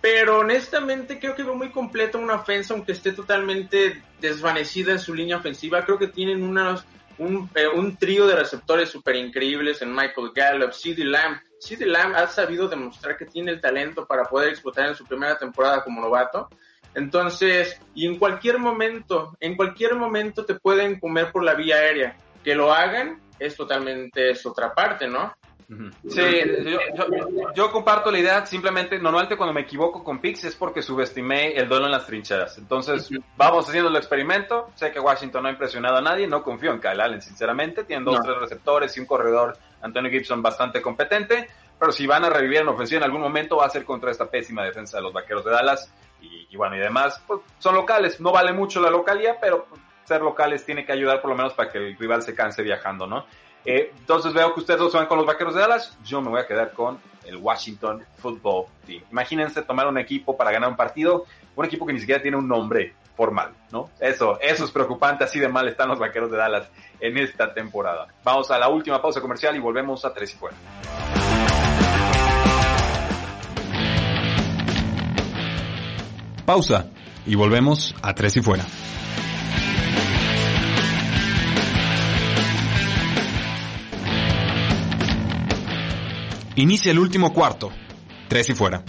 Pero 0.00 0.38
honestamente 0.38 1.20
creo 1.20 1.34
que 1.34 1.44
fue 1.44 1.54
muy 1.54 1.68
completo 1.68 2.18
una 2.18 2.36
ofensa, 2.36 2.72
aunque 2.72 2.92
esté 2.92 3.12
totalmente 3.12 4.02
desvanecida 4.20 4.92
en 4.92 4.98
su 4.98 5.14
línea 5.14 5.36
ofensiva. 5.36 5.84
Creo 5.84 5.98
que 5.98 6.06
tienen 6.06 6.42
unos, 6.42 6.86
un, 7.18 7.50
eh, 7.54 7.68
un 7.68 7.98
trío 7.98 8.26
de 8.26 8.36
receptores 8.36 8.88
súper 8.88 9.16
increíbles 9.16 9.82
en 9.82 9.94
Michael 9.94 10.30
Gallup, 10.34 10.72
CeeDee 10.72 11.04
Lamb, 11.04 11.40
CD 11.60 11.86
Lamb 11.86 12.16
ha 12.16 12.26
sabido 12.26 12.68
demostrar 12.68 13.16
que 13.16 13.26
tiene 13.26 13.52
el 13.52 13.60
talento 13.60 14.06
para 14.06 14.24
poder 14.24 14.48
explotar 14.48 14.88
en 14.88 14.94
su 14.94 15.04
primera 15.04 15.38
temporada 15.38 15.84
como 15.84 16.00
novato. 16.00 16.48
Entonces, 16.94 17.80
y 17.94 18.06
en 18.06 18.18
cualquier 18.18 18.58
momento, 18.58 19.36
en 19.38 19.56
cualquier 19.56 19.94
momento 19.94 20.44
te 20.44 20.54
pueden 20.54 20.98
comer 20.98 21.30
por 21.30 21.44
la 21.44 21.54
vía 21.54 21.76
aérea. 21.76 22.16
Que 22.42 22.54
lo 22.54 22.72
hagan 22.72 23.20
es 23.38 23.56
totalmente 23.56 24.30
es 24.30 24.44
otra 24.46 24.74
parte, 24.74 25.06
¿no? 25.06 25.32
Sí, 26.08 26.20
yo, 27.54 27.70
comparto 27.70 28.10
la 28.10 28.18
idea, 28.18 28.44
simplemente 28.44 28.98
normalmente 28.98 29.36
cuando 29.36 29.54
me 29.54 29.60
equivoco 29.60 30.02
con 30.02 30.20
Pix 30.20 30.42
es 30.44 30.56
porque 30.56 30.82
subestimé 30.82 31.52
el 31.52 31.68
duelo 31.68 31.86
en 31.86 31.92
las 31.92 32.06
trincheras. 32.06 32.58
Entonces, 32.58 33.08
vamos 33.36 33.68
haciendo 33.68 33.88
el 33.88 33.94
experimento. 33.94 34.70
Sé 34.74 34.90
que 34.90 34.98
Washington 34.98 35.44
no 35.44 35.48
ha 35.48 35.52
impresionado 35.52 35.98
a 35.98 36.00
nadie, 36.00 36.26
no 36.26 36.42
confío 36.42 36.72
en 36.72 36.80
Kyle 36.80 37.00
Allen, 37.00 37.22
sinceramente. 37.22 37.84
Tienen 37.84 38.04
dos, 38.04 38.18
tres 38.20 38.36
receptores 38.40 38.96
y 38.96 39.00
un 39.00 39.06
corredor, 39.06 39.56
Antonio 39.82 40.10
Gibson, 40.10 40.42
bastante 40.42 40.80
competente. 40.80 41.48
Pero 41.78 41.92
si 41.92 42.06
van 42.06 42.24
a 42.24 42.30
revivir 42.30 42.58
en 42.58 42.68
ofensiva 42.68 42.98
en 42.98 43.04
algún 43.04 43.22
momento, 43.22 43.56
va 43.56 43.66
a 43.66 43.70
ser 43.70 43.84
contra 43.84 44.10
esta 44.10 44.26
pésima 44.26 44.64
defensa 44.64 44.98
de 44.98 45.02
los 45.02 45.12
vaqueros 45.12 45.44
de 45.44 45.50
Dallas. 45.50 45.92
Y, 46.20 46.54
bueno, 46.56 46.76
y 46.76 46.80
además, 46.80 47.22
pues, 47.26 47.40
son 47.58 47.74
locales. 47.74 48.20
No 48.20 48.32
vale 48.32 48.52
mucho 48.52 48.80
la 48.80 48.90
localía, 48.90 49.38
pero 49.40 49.66
ser 50.04 50.20
locales 50.20 50.64
tiene 50.66 50.84
que 50.84 50.92
ayudar 50.92 51.22
por 51.22 51.30
lo 51.30 51.36
menos 51.36 51.54
para 51.54 51.70
que 51.70 51.78
el 51.78 51.96
rival 51.96 52.22
se 52.22 52.34
canse 52.34 52.62
viajando, 52.62 53.06
¿no? 53.06 53.24
Eh, 53.64 53.92
entonces 53.98 54.32
veo 54.32 54.52
que 54.54 54.60
ustedes 54.60 54.80
dos 54.80 54.92
van 54.92 55.06
con 55.06 55.18
los 55.18 55.26
Vaqueros 55.26 55.54
de 55.54 55.60
Dallas, 55.60 55.96
yo 56.02 56.20
me 56.22 56.30
voy 56.30 56.40
a 56.40 56.46
quedar 56.46 56.72
con 56.72 56.98
el 57.24 57.36
Washington 57.36 58.02
Football 58.16 58.66
Team. 58.86 59.02
Imagínense 59.10 59.62
tomar 59.62 59.86
un 59.86 59.98
equipo 59.98 60.36
para 60.36 60.50
ganar 60.50 60.70
un 60.70 60.76
partido, 60.76 61.26
un 61.54 61.64
equipo 61.64 61.86
que 61.86 61.92
ni 61.92 62.00
siquiera 62.00 62.22
tiene 62.22 62.36
un 62.36 62.48
nombre 62.48 62.94
formal, 63.20 63.52
¿no? 63.70 63.90
Eso, 64.00 64.40
eso 64.40 64.64
es 64.64 64.70
preocupante, 64.70 65.24
así 65.24 65.38
de 65.38 65.46
mal 65.46 65.68
están 65.68 65.90
los 65.90 65.98
Vaqueros 65.98 66.30
de 66.30 66.38
Dallas 66.38 66.70
en 67.00 67.18
esta 67.18 67.52
temporada. 67.52 68.06
Vamos 68.24 68.50
a 68.50 68.58
la 68.58 68.70
última 68.70 69.02
pausa 69.02 69.20
comercial 69.20 69.54
y 69.54 69.58
volvemos 69.58 70.06
a 70.06 70.14
Tres 70.14 70.32
y 70.32 70.38
Fuera. 70.38 70.56
Pausa 76.46 76.86
y 77.26 77.34
volvemos 77.34 77.94
a 78.00 78.14
Tres 78.14 78.38
y 78.38 78.40
Fuera. 78.40 78.64
Inicia 86.56 86.90
el 86.90 86.98
último 86.98 87.34
cuarto. 87.34 87.70
Tres 88.28 88.48
y 88.48 88.54
fuera. 88.54 88.82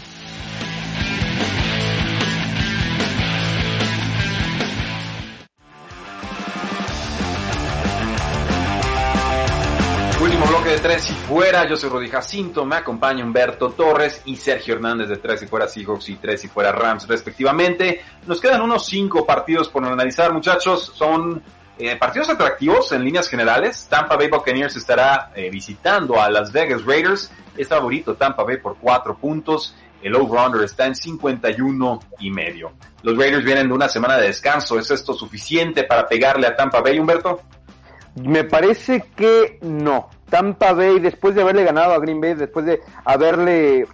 De 10.71 10.77
Tres 10.77 11.09
y 11.09 11.13
Fuera, 11.13 11.67
yo 11.67 11.75
soy 11.75 11.89
Rudy 11.89 12.07
Jacinto, 12.07 12.63
me 12.63 12.77
acompaña 12.77 13.25
Humberto 13.25 13.71
Torres 13.71 14.21
y 14.23 14.37
Sergio 14.37 14.75
Hernández 14.75 15.09
de 15.09 15.17
Tres 15.17 15.43
y 15.43 15.47
Fuera 15.47 15.67
Seahawks 15.67 16.07
y 16.07 16.15
Tres 16.15 16.45
y 16.45 16.47
Fuera 16.47 16.71
Rams 16.71 17.09
respectivamente. 17.09 18.01
Nos 18.25 18.39
quedan 18.39 18.61
unos 18.61 18.85
cinco 18.85 19.25
partidos 19.25 19.67
por 19.67 19.83
analizar 19.83 20.31
muchachos, 20.31 20.93
son 20.95 21.43
eh, 21.77 21.97
partidos 21.97 22.29
atractivos 22.29 22.89
en 22.93 23.03
líneas 23.03 23.27
generales. 23.27 23.85
Tampa 23.89 24.15
Bay 24.15 24.29
Buccaneers 24.29 24.77
estará 24.77 25.33
eh, 25.35 25.49
visitando 25.49 26.21
a 26.21 26.29
Las 26.29 26.53
Vegas 26.53 26.85
Raiders. 26.85 27.29
Es 27.57 27.67
favorito 27.67 28.15
Tampa 28.15 28.43
Bay 28.43 28.55
por 28.55 28.77
cuatro 28.77 29.17
puntos. 29.17 29.75
El 30.01 30.15
over-under 30.15 30.63
está 30.63 30.85
en 30.85 30.95
51 30.95 31.99
y 32.19 32.31
medio. 32.31 32.71
Los 33.03 33.17
Raiders 33.17 33.43
vienen 33.43 33.67
de 33.67 33.73
una 33.73 33.89
semana 33.89 34.15
de 34.15 34.27
descanso. 34.27 34.79
¿Es 34.79 34.89
esto 34.89 35.13
suficiente 35.15 35.83
para 35.83 36.07
pegarle 36.07 36.47
a 36.47 36.55
Tampa 36.55 36.79
Bay, 36.79 36.97
Humberto? 36.97 37.41
Me 38.15 38.45
parece 38.45 39.03
que 39.17 39.59
no. 39.63 40.09
Tampa 40.31 40.71
Bay, 40.71 40.99
después 40.99 41.35
de 41.35 41.41
haberle 41.41 41.65
ganado 41.65 41.93
a 41.93 41.99
Green 41.99 42.21
Bay, 42.21 42.33
después 42.33 42.65
de 42.65 42.81
haberle 43.03 43.85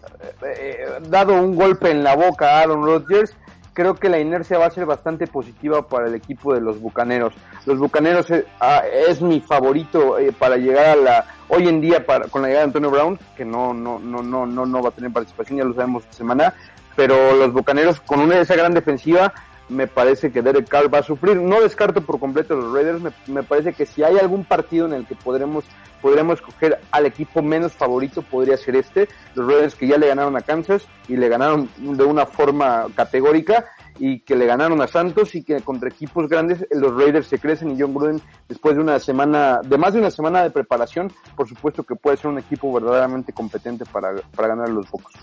eh, 0.43 0.87
dado 1.09 1.33
un 1.33 1.55
golpe 1.55 1.89
en 1.89 2.03
la 2.03 2.15
boca 2.15 2.51
a 2.51 2.61
Aaron 2.61 2.85
Rodgers, 2.85 3.35
creo 3.73 3.95
que 3.95 4.07
la 4.07 4.19
inercia 4.19 4.59
va 4.59 4.67
a 4.67 4.71
ser 4.71 4.85
bastante 4.85 5.25
positiva 5.25 5.87
para 5.87 6.07
el 6.07 6.15
equipo 6.15 6.53
de 6.53 6.61
los 6.61 6.79
Bucaneros. 6.79 7.33
Los 7.65 7.79
Bucaneros 7.79 8.29
es, 8.29 8.45
ah, 8.61 8.83
mi 9.21 9.41
favorito 9.41 10.19
eh, 10.19 10.31
para 10.31 10.57
llegar 10.57 10.85
a 10.85 10.95
la 10.95 11.25
hoy 11.49 11.67
en 11.67 11.81
día 11.81 12.05
para, 12.05 12.27
con 12.27 12.43
la 12.43 12.49
llegada 12.49 12.65
de 12.65 12.69
Antonio 12.69 12.91
Brown, 12.91 13.19
que 13.35 13.43
no 13.43 13.73
no 13.73 13.97
no 13.97 14.21
no 14.21 14.45
no 14.45 14.65
no 14.65 14.81
va 14.81 14.89
a 14.89 14.93
tener 14.93 15.11
participación, 15.11 15.57
ya 15.57 15.65
lo 15.65 15.73
sabemos 15.73 16.03
esta 16.03 16.17
semana, 16.17 16.53
pero 16.95 17.35
los 17.35 17.51
Bucaneros 17.51 17.99
con 18.01 18.19
una 18.19 18.35
de 18.35 18.41
esa 18.41 18.55
gran 18.55 18.75
defensiva 18.75 19.33
me 19.69 19.87
parece 19.87 20.31
que 20.31 20.41
Derek 20.41 20.67
Carr 20.67 20.93
va 20.93 20.99
a 20.99 21.03
sufrir. 21.03 21.37
No 21.37 21.61
descarto 21.61 22.01
por 22.01 22.19
completo 22.19 22.55
los 22.55 22.73
Raiders, 22.73 23.01
me, 23.01 23.11
me 23.27 23.43
parece 23.43 23.73
que 23.73 23.85
si 23.85 24.03
hay 24.03 24.17
algún 24.17 24.45
partido 24.45 24.85
en 24.85 24.93
el 24.93 25.05
que 25.05 25.15
podremos 25.15 25.65
podríamos 26.01 26.39
escoger 26.39 26.79
al 26.91 27.05
equipo 27.05 27.41
menos 27.41 27.73
favorito, 27.73 28.21
podría 28.21 28.57
ser 28.57 28.75
este, 28.75 29.07
los 29.35 29.47
Raiders 29.47 29.75
que 29.75 29.87
ya 29.87 29.97
le 29.97 30.07
ganaron 30.07 30.35
a 30.35 30.41
Kansas 30.41 30.87
y 31.07 31.17
le 31.17 31.29
ganaron 31.29 31.69
de 31.77 32.03
una 32.03 32.25
forma 32.25 32.85
categórica 32.95 33.65
y 33.99 34.19
que 34.19 34.35
le 34.35 34.45
ganaron 34.45 34.81
a 34.81 34.87
Santos 34.87 35.33
y 35.33 35.43
que 35.43 35.59
contra 35.61 35.89
equipos 35.89 36.29
grandes 36.29 36.65
los 36.71 36.95
Raiders 36.95 37.27
se 37.27 37.39
crecen 37.39 37.71
y 37.71 37.81
John 37.81 37.93
Gruden 37.93 38.21
después 38.47 38.75
de 38.75 38.81
una 38.81 38.99
semana, 38.99 39.61
de 39.63 39.77
más 39.77 39.93
de 39.93 39.99
una 39.99 40.11
semana 40.11 40.43
de 40.43 40.51
preparación, 40.51 41.11
por 41.35 41.47
supuesto 41.47 41.83
que 41.83 41.95
puede 41.95 42.17
ser 42.17 42.27
un 42.27 42.37
equipo 42.37 42.71
verdaderamente 42.71 43.33
competente 43.33 43.85
para, 43.85 44.15
para 44.35 44.49
ganar 44.49 44.69
los 44.69 44.85
pocos. 44.87 45.13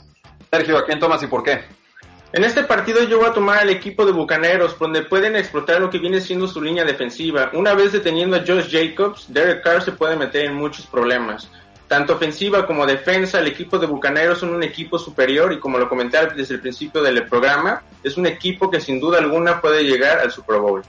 Sergio, 0.50 0.78
¿a 0.78 0.84
quién 0.84 0.98
tomas 0.98 1.22
y 1.22 1.26
por 1.26 1.42
qué? 1.42 1.60
En 2.34 2.42
este 2.42 2.64
partido 2.64 3.04
yo 3.04 3.18
voy 3.18 3.28
a 3.28 3.32
tomar 3.32 3.58
al 3.58 3.70
equipo 3.70 4.04
de 4.04 4.10
Bucaneros, 4.10 4.76
donde 4.76 5.02
pueden 5.02 5.36
explotar 5.36 5.80
lo 5.80 5.88
que 5.88 6.00
viene 6.00 6.20
siendo 6.20 6.48
su 6.48 6.60
línea 6.60 6.84
defensiva. 6.84 7.50
Una 7.52 7.74
vez 7.74 7.92
deteniendo 7.92 8.36
a 8.36 8.40
Josh 8.40 8.72
Jacobs, 8.72 9.32
Derek 9.32 9.62
Carr 9.62 9.80
se 9.82 9.92
puede 9.92 10.16
meter 10.16 10.46
en 10.46 10.56
muchos 10.56 10.84
problemas. 10.84 11.48
Tanto 11.86 12.14
ofensiva 12.14 12.66
como 12.66 12.86
defensa, 12.86 13.38
el 13.38 13.46
equipo 13.46 13.78
de 13.78 13.86
Bucaneros 13.86 14.40
son 14.40 14.52
un 14.52 14.64
equipo 14.64 14.98
superior 14.98 15.52
y 15.52 15.60
como 15.60 15.78
lo 15.78 15.88
comenté 15.88 16.18
desde 16.34 16.54
el 16.54 16.60
principio 16.60 17.02
del 17.02 17.24
programa, 17.28 17.84
es 18.02 18.16
un 18.16 18.26
equipo 18.26 18.68
que 18.68 18.80
sin 18.80 18.98
duda 18.98 19.18
alguna 19.18 19.60
puede 19.60 19.84
llegar 19.84 20.18
al 20.18 20.32
Super 20.32 20.58
Bowl. 20.58 20.82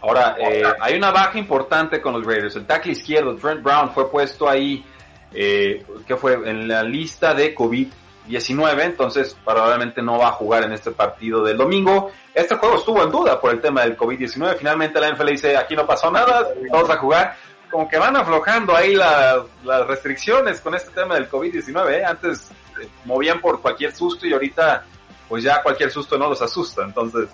Ahora, 0.00 0.34
eh, 0.36 0.64
hay 0.80 0.96
una 0.96 1.12
baja 1.12 1.38
importante 1.38 2.00
con 2.00 2.14
los 2.14 2.26
Raiders. 2.26 2.56
El 2.56 2.66
tackle 2.66 2.90
izquierdo, 2.90 3.36
Trent 3.36 3.62
Brown, 3.62 3.92
fue 3.92 4.10
puesto 4.10 4.48
ahí, 4.48 4.84
eh, 5.32 5.86
que 6.08 6.16
fue 6.16 6.34
en 6.44 6.66
la 6.66 6.82
lista 6.82 7.34
de 7.34 7.54
COVID 7.54 7.86
19, 8.26 8.84
entonces 8.84 9.36
probablemente 9.44 10.02
no 10.02 10.18
va 10.18 10.28
a 10.28 10.32
jugar 10.32 10.64
en 10.64 10.72
este 10.72 10.90
partido 10.90 11.44
del 11.44 11.56
domingo. 11.56 12.10
Este 12.34 12.56
juego 12.56 12.76
estuvo 12.76 13.02
en 13.02 13.10
duda 13.10 13.40
por 13.40 13.52
el 13.52 13.60
tema 13.60 13.82
del 13.82 13.96
COVID-19, 13.96 14.56
finalmente 14.56 15.00
la 15.00 15.10
NFL 15.10 15.28
dice, 15.28 15.56
aquí 15.56 15.74
no 15.74 15.86
pasó 15.86 16.10
nada, 16.10 16.48
vamos 16.70 16.90
a 16.90 16.96
jugar. 16.96 17.36
Como 17.70 17.88
que 17.88 17.98
van 17.98 18.16
aflojando 18.16 18.76
ahí 18.76 18.94
las 18.94 19.86
restricciones 19.86 20.60
con 20.60 20.74
este 20.74 20.90
tema 20.90 21.14
del 21.14 21.28
COVID-19, 21.28 21.90
¿eh? 21.92 22.04
antes 22.04 22.50
eh, 22.80 22.88
movían 23.04 23.40
por 23.40 23.60
cualquier 23.60 23.92
susto 23.92 24.26
y 24.26 24.32
ahorita 24.32 24.84
pues 25.28 25.42
ya 25.42 25.60
cualquier 25.62 25.90
susto 25.90 26.16
no 26.16 26.28
los 26.28 26.40
asusta, 26.40 26.84
entonces 26.84 27.28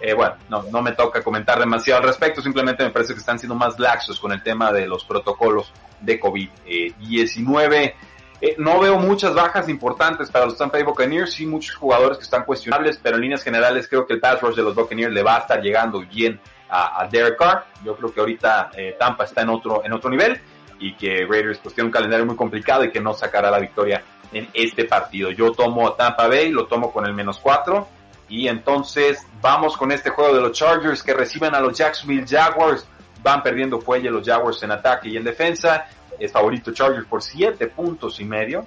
eh, 0.00 0.14
bueno, 0.14 0.36
no, 0.48 0.82
me 0.82 0.92
toca 0.92 1.22
comentar 1.22 1.58
demasiado 1.58 2.00
al 2.00 2.06
respecto, 2.06 2.40
simplemente 2.40 2.84
me 2.84 2.90
parece 2.90 3.14
que 3.14 3.18
están 3.18 3.38
siendo 3.38 3.56
más 3.56 3.78
laxos 3.80 4.20
con 4.20 4.30
el 4.32 4.42
tema 4.42 4.72
de 4.72 4.86
los 4.86 5.04
protocolos 5.04 5.72
de 6.00 6.20
COVID-19. 6.20 7.94
Eh, 8.40 8.54
no 8.58 8.78
veo 8.78 8.98
muchas 8.98 9.34
bajas 9.34 9.68
importantes 9.68 10.30
para 10.30 10.46
los 10.46 10.56
Tampa 10.56 10.78
Bay 10.78 10.84
Buccaneers, 10.84 11.32
sí 11.32 11.44
muchos 11.44 11.74
jugadores 11.74 12.18
que 12.18 12.24
están 12.24 12.44
cuestionables, 12.44 12.98
pero 13.02 13.16
en 13.16 13.22
líneas 13.22 13.42
generales 13.42 13.88
creo 13.88 14.06
que 14.06 14.14
el 14.14 14.20
pass 14.20 14.40
rush 14.40 14.54
de 14.54 14.62
los 14.62 14.74
Buccaneers 14.74 15.12
le 15.12 15.22
va 15.22 15.36
a 15.36 15.38
estar 15.40 15.60
llegando 15.60 16.00
bien 16.00 16.40
a, 16.70 17.08
Derek 17.10 17.36
Carr. 17.36 17.64
Yo 17.84 17.96
creo 17.96 18.12
que 18.12 18.20
ahorita 18.20 18.70
eh, 18.76 18.96
Tampa 18.98 19.24
está 19.24 19.42
en 19.42 19.48
otro, 19.48 19.84
en 19.84 19.92
otro 19.92 20.10
nivel 20.10 20.40
y 20.78 20.94
que 20.94 21.26
Raiders 21.28 21.58
pues 21.58 21.74
tiene 21.74 21.86
un 21.86 21.92
calendario 21.92 22.26
muy 22.26 22.36
complicado 22.36 22.84
y 22.84 22.90
que 22.90 23.00
no 23.00 23.14
sacará 23.14 23.50
la 23.50 23.58
victoria 23.58 24.02
en 24.32 24.48
este 24.54 24.84
partido. 24.84 25.30
Yo 25.30 25.52
tomo 25.52 25.88
a 25.88 25.96
Tampa 25.96 26.28
Bay, 26.28 26.50
lo 26.50 26.66
tomo 26.66 26.92
con 26.92 27.06
el 27.06 27.14
menos 27.14 27.38
cuatro 27.38 27.88
y 28.28 28.46
entonces 28.46 29.26
vamos 29.40 29.76
con 29.76 29.90
este 29.90 30.10
juego 30.10 30.34
de 30.34 30.40
los 30.40 30.52
Chargers 30.52 31.02
que 31.02 31.14
reciben 31.14 31.54
a 31.54 31.60
los 31.60 31.76
Jacksonville 31.76 32.26
Jaguars. 32.28 32.86
Van 33.22 33.42
perdiendo 33.42 33.80
fuelle 33.80 34.10
los 34.10 34.26
Jaguars 34.26 34.62
en 34.62 34.70
ataque 34.70 35.08
y 35.08 35.16
en 35.16 35.24
defensa 35.24 35.86
es 36.18 36.32
favorito 36.32 36.72
Chargers 36.72 37.06
por 37.06 37.22
7 37.22 37.66
puntos 37.68 38.20
y 38.20 38.24
medio. 38.24 38.66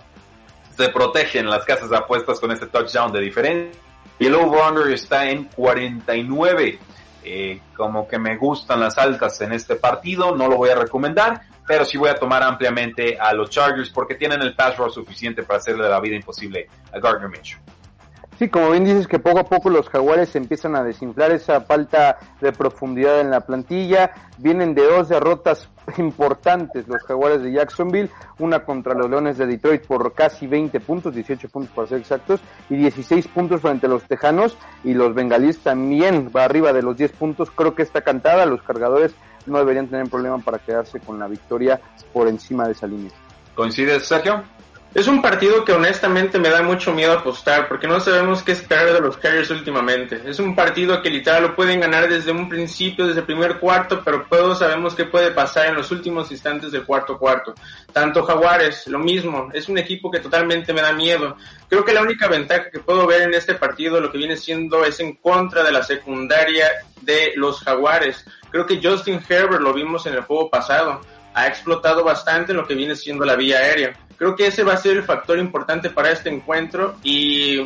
Se 0.75 0.89
protegen 0.89 1.49
las 1.49 1.65
casas 1.65 1.89
de 1.89 1.97
apuestas 1.97 2.39
con 2.39 2.51
este 2.51 2.67
touchdown 2.67 3.11
de 3.11 3.21
diferencia. 3.21 3.81
Y 4.19 4.27
el 4.27 4.35
over-under 4.35 4.91
está 4.93 5.29
en 5.29 5.45
49. 5.45 6.79
Eh, 7.23 7.61
como 7.75 8.07
que 8.07 8.17
me 8.17 8.37
gustan 8.37 8.79
las 8.79 8.97
altas 8.97 9.39
en 9.41 9.51
este 9.51 9.75
partido, 9.75 10.35
no 10.35 10.47
lo 10.47 10.57
voy 10.57 10.69
a 10.71 10.75
recomendar, 10.75 11.41
pero 11.67 11.85
sí 11.85 11.97
voy 11.97 12.09
a 12.09 12.15
tomar 12.15 12.41
ampliamente 12.41 13.17
a 13.19 13.31
los 13.33 13.51
Chargers 13.51 13.91
porque 13.91 14.15
tienen 14.15 14.41
el 14.41 14.55
pass 14.55 14.77
rush 14.77 14.93
suficiente 14.93 15.43
para 15.43 15.59
hacerle 15.59 15.87
la 15.87 15.99
vida 15.99 16.15
imposible 16.15 16.67
a 16.91 16.99
Gardner 16.99 17.29
Mitchell. 17.29 17.59
Sí, 18.39 18.49
como 18.49 18.71
bien 18.71 18.85
dices 18.85 19.07
que 19.07 19.19
poco 19.19 19.37
a 19.37 19.43
poco 19.43 19.69
los 19.69 19.87
jaguares 19.87 20.35
empiezan 20.35 20.75
a 20.75 20.83
desinflar 20.83 21.31
esa 21.31 21.61
falta 21.61 22.17
de 22.41 22.51
profundidad 22.51 23.19
en 23.19 23.29
la 23.29 23.41
plantilla. 23.41 24.13
Vienen 24.39 24.73
de 24.73 24.83
dos 24.83 25.09
derrotas 25.09 25.69
importantes 25.97 26.87
los 26.87 27.01
jaguares 27.03 27.41
de 27.43 27.51
Jacksonville, 27.51 28.09
una 28.39 28.63
contra 28.63 28.93
los 28.93 29.09
Leones 29.09 29.37
de 29.37 29.47
Detroit 29.47 29.85
por 29.85 30.13
casi 30.13 30.47
20 30.47 30.79
puntos, 30.79 31.13
18 31.13 31.49
puntos 31.49 31.73
para 31.73 31.87
ser 31.87 31.99
exactos, 31.99 32.39
y 32.69 32.75
16 32.75 33.27
puntos 33.27 33.61
frente 33.61 33.87
a 33.87 33.89
los 33.89 34.03
Tejanos 34.03 34.57
y 34.83 34.93
los 34.93 35.13
Bengalíes 35.13 35.59
también 35.59 36.31
va 36.35 36.45
arriba 36.45 36.73
de 36.73 36.81
los 36.81 36.97
10 36.97 37.11
puntos. 37.13 37.51
Creo 37.51 37.75
que 37.75 37.83
está 37.83 38.01
cantada, 38.01 38.45
los 38.45 38.61
cargadores 38.61 39.13
no 39.45 39.57
deberían 39.57 39.87
tener 39.87 40.09
problema 40.09 40.37
para 40.39 40.59
quedarse 40.59 40.99
con 40.99 41.19
la 41.19 41.27
victoria 41.27 41.81
por 42.13 42.27
encima 42.27 42.65
de 42.65 42.73
esa 42.73 42.87
línea. 42.87 43.11
¿Coincides, 43.55 44.05
Sergio? 44.05 44.43
Es 44.93 45.07
un 45.07 45.21
partido 45.21 45.63
que 45.63 45.71
honestamente 45.71 46.37
me 46.37 46.49
da 46.49 46.61
mucho 46.63 46.93
miedo 46.93 47.13
apostar 47.13 47.69
porque 47.69 47.87
no 47.87 48.01
sabemos 48.01 48.43
qué 48.43 48.51
esperar 48.51 48.91
de 48.91 48.99
los 48.99 49.15
Carriers 49.15 49.49
últimamente. 49.49 50.21
Es 50.25 50.37
un 50.37 50.53
partido 50.53 51.01
que 51.01 51.09
literal 51.09 51.43
lo 51.43 51.55
pueden 51.55 51.79
ganar 51.79 52.09
desde 52.09 52.33
un 52.33 52.49
principio, 52.49 53.07
desde 53.07 53.21
el 53.21 53.25
primer 53.25 53.57
cuarto, 53.57 54.01
pero 54.03 54.25
todos 54.29 54.59
sabemos 54.59 54.93
qué 54.93 55.05
puede 55.05 55.31
pasar 55.31 55.67
en 55.67 55.75
los 55.75 55.91
últimos 55.91 56.29
instantes 56.29 56.73
del 56.73 56.83
cuarto 56.83 57.17
cuarto. 57.17 57.53
Tanto 57.93 58.23
Jaguares, 58.23 58.85
lo 58.87 58.99
mismo, 58.99 59.47
es 59.53 59.69
un 59.69 59.77
equipo 59.77 60.11
que 60.11 60.19
totalmente 60.19 60.73
me 60.73 60.81
da 60.81 60.91
miedo. 60.91 61.37
Creo 61.69 61.85
que 61.85 61.93
la 61.93 62.01
única 62.01 62.27
ventaja 62.27 62.69
que 62.69 62.79
puedo 62.79 63.07
ver 63.07 63.21
en 63.21 63.33
este 63.33 63.55
partido 63.55 64.01
lo 64.01 64.11
que 64.11 64.17
viene 64.17 64.35
siendo 64.35 64.83
es 64.83 64.99
en 64.99 65.15
contra 65.15 65.63
de 65.63 65.71
la 65.71 65.83
secundaria 65.83 66.67
de 66.99 67.31
los 67.37 67.61
Jaguares. 67.61 68.25
Creo 68.49 68.65
que 68.65 68.81
Justin 68.83 69.21
Herbert 69.27 69.61
lo 69.61 69.73
vimos 69.73 70.05
en 70.05 70.15
el 70.15 70.21
juego 70.23 70.49
pasado. 70.49 70.99
Ha 71.33 71.47
explotado 71.47 72.03
bastante 72.03 72.53
lo 72.53 72.67
que 72.67 72.75
viene 72.75 72.97
siendo 72.97 73.23
la 73.23 73.37
vía 73.37 73.59
aérea 73.59 73.93
Creo 74.21 74.35
que 74.35 74.45
ese 74.45 74.63
va 74.63 74.73
a 74.73 74.77
ser 74.77 74.97
el 74.97 75.03
factor 75.03 75.39
importante 75.39 75.89
para 75.89 76.11
este 76.11 76.29
encuentro 76.29 76.93
y 77.01 77.65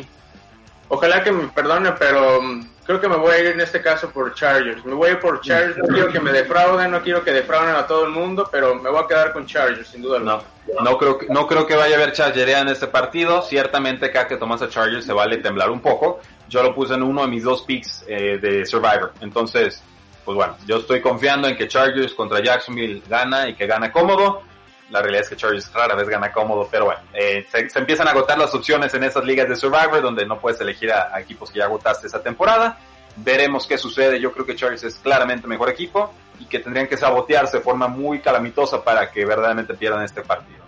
ojalá 0.88 1.22
que 1.22 1.30
me 1.30 1.48
perdone, 1.48 1.92
pero 1.98 2.40
mm, 2.40 2.68
creo 2.82 2.98
que 2.98 3.10
me 3.10 3.16
voy 3.16 3.32
a 3.32 3.38
ir 3.40 3.46
en 3.48 3.60
este 3.60 3.82
caso 3.82 4.08
por 4.08 4.32
Chargers. 4.32 4.82
Me 4.86 4.94
voy 4.94 5.10
a 5.10 5.12
ir 5.12 5.20
por 5.20 5.42
Chargers, 5.42 5.76
no 5.76 5.84
quiero 5.86 6.10
que 6.10 6.18
me 6.18 6.32
defrauden, 6.32 6.92
no 6.92 7.02
quiero 7.02 7.22
que 7.22 7.30
defrauden 7.30 7.74
a 7.74 7.86
todo 7.86 8.06
el 8.06 8.10
mundo, 8.10 8.48
pero 8.50 8.74
me 8.74 8.88
voy 8.88 9.04
a 9.04 9.06
quedar 9.06 9.34
con 9.34 9.44
Chargers, 9.44 9.86
sin 9.86 10.00
duda 10.00 10.18
No, 10.18 10.42
no 10.82 10.96
creo 10.96 11.18
que, 11.18 11.26
no 11.26 11.46
creo 11.46 11.66
que 11.66 11.76
vaya 11.76 11.94
a 11.94 11.98
haber 11.98 12.14
chargería 12.14 12.60
en 12.60 12.68
este 12.68 12.86
partido. 12.86 13.42
Ciertamente 13.42 14.10
cada 14.10 14.26
que 14.26 14.38
tomas 14.38 14.62
a 14.62 14.70
Chargers 14.70 15.04
se 15.04 15.12
vale 15.12 15.36
temblar 15.36 15.70
un 15.70 15.80
poco. 15.80 16.20
Yo 16.48 16.62
lo 16.62 16.74
puse 16.74 16.94
en 16.94 17.02
uno 17.02 17.20
de 17.20 17.28
mis 17.28 17.44
dos 17.44 17.64
picks 17.64 18.02
eh, 18.08 18.38
de 18.38 18.64
Survivor. 18.64 19.12
Entonces, 19.20 19.82
pues 20.24 20.34
bueno, 20.34 20.56
yo 20.66 20.78
estoy 20.78 21.02
confiando 21.02 21.48
en 21.48 21.54
que 21.54 21.68
Chargers 21.68 22.14
contra 22.14 22.42
Jacksonville 22.42 23.02
gana 23.06 23.46
y 23.46 23.54
que 23.56 23.66
gana 23.66 23.92
cómodo 23.92 24.42
la 24.90 25.00
realidad 25.00 25.24
es 25.24 25.30
que 25.30 25.36
Chargers 25.36 25.72
rara 25.72 25.94
vez 25.94 26.08
gana 26.08 26.32
cómodo, 26.32 26.68
pero 26.70 26.86
bueno, 26.86 27.00
eh, 27.12 27.46
se, 27.50 27.78
empiezan 27.78 28.06
a 28.08 28.12
agotar 28.12 28.38
las 28.38 28.54
opciones 28.54 28.94
en 28.94 29.04
esas 29.04 29.24
ligas 29.24 29.48
de 29.48 29.56
Survivor 29.56 30.00
donde 30.00 30.24
no 30.26 30.38
puedes 30.38 30.60
elegir 30.60 30.92
a, 30.92 31.18
equipos 31.20 31.50
que 31.50 31.58
ya 31.58 31.64
agotaste 31.64 32.06
esa 32.06 32.22
temporada. 32.22 32.78
Veremos 33.16 33.66
qué 33.66 33.78
sucede. 33.78 34.20
Yo 34.20 34.32
creo 34.32 34.46
que 34.46 34.54
Chargers 34.54 34.84
es 34.84 34.96
claramente 34.96 35.46
mejor 35.48 35.70
equipo 35.70 36.12
y 36.38 36.44
que 36.44 36.60
tendrían 36.60 36.86
que 36.86 36.96
sabotearse 36.96 37.58
de 37.58 37.62
forma 37.62 37.88
muy 37.88 38.20
calamitosa 38.20 38.84
para 38.84 39.10
que 39.10 39.24
verdaderamente 39.24 39.74
pierdan 39.74 40.04
este 40.04 40.22
partido. 40.22 40.64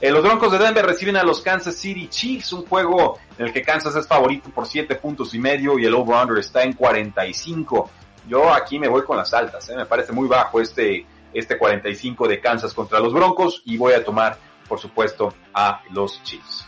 Eh, 0.00 0.10
los 0.10 0.22
Broncos 0.22 0.50
de 0.50 0.58
Denver 0.58 0.84
reciben 0.84 1.16
a 1.16 1.22
los 1.22 1.40
Kansas 1.40 1.76
City 1.76 2.08
Chiefs, 2.08 2.52
un 2.52 2.66
juego 2.66 3.20
en 3.38 3.46
el 3.46 3.52
que 3.52 3.62
Kansas 3.62 3.94
es 3.94 4.06
favorito 4.06 4.50
por 4.50 4.66
7 4.66 4.96
puntos 4.96 5.32
y 5.32 5.38
medio 5.38 5.78
y 5.78 5.86
el 5.86 5.94
over-under 5.94 6.38
está 6.38 6.64
en 6.64 6.72
45. 6.72 7.88
Yo 8.26 8.52
aquí 8.52 8.80
me 8.80 8.88
voy 8.88 9.04
con 9.04 9.16
las 9.16 9.32
altas, 9.32 9.68
¿eh? 9.68 9.76
me 9.76 9.86
parece 9.86 10.12
muy 10.12 10.26
bajo 10.26 10.60
este 10.60 11.06
este 11.34 11.58
45 11.58 12.28
de 12.28 12.40
Kansas 12.40 12.74
contra 12.74 13.00
los 13.00 13.12
Broncos 13.12 13.62
y 13.64 13.76
voy 13.76 13.94
a 13.94 14.04
tomar, 14.04 14.36
por 14.68 14.78
supuesto, 14.78 15.34
a 15.54 15.82
los 15.90 16.22
Chiefs. 16.22 16.66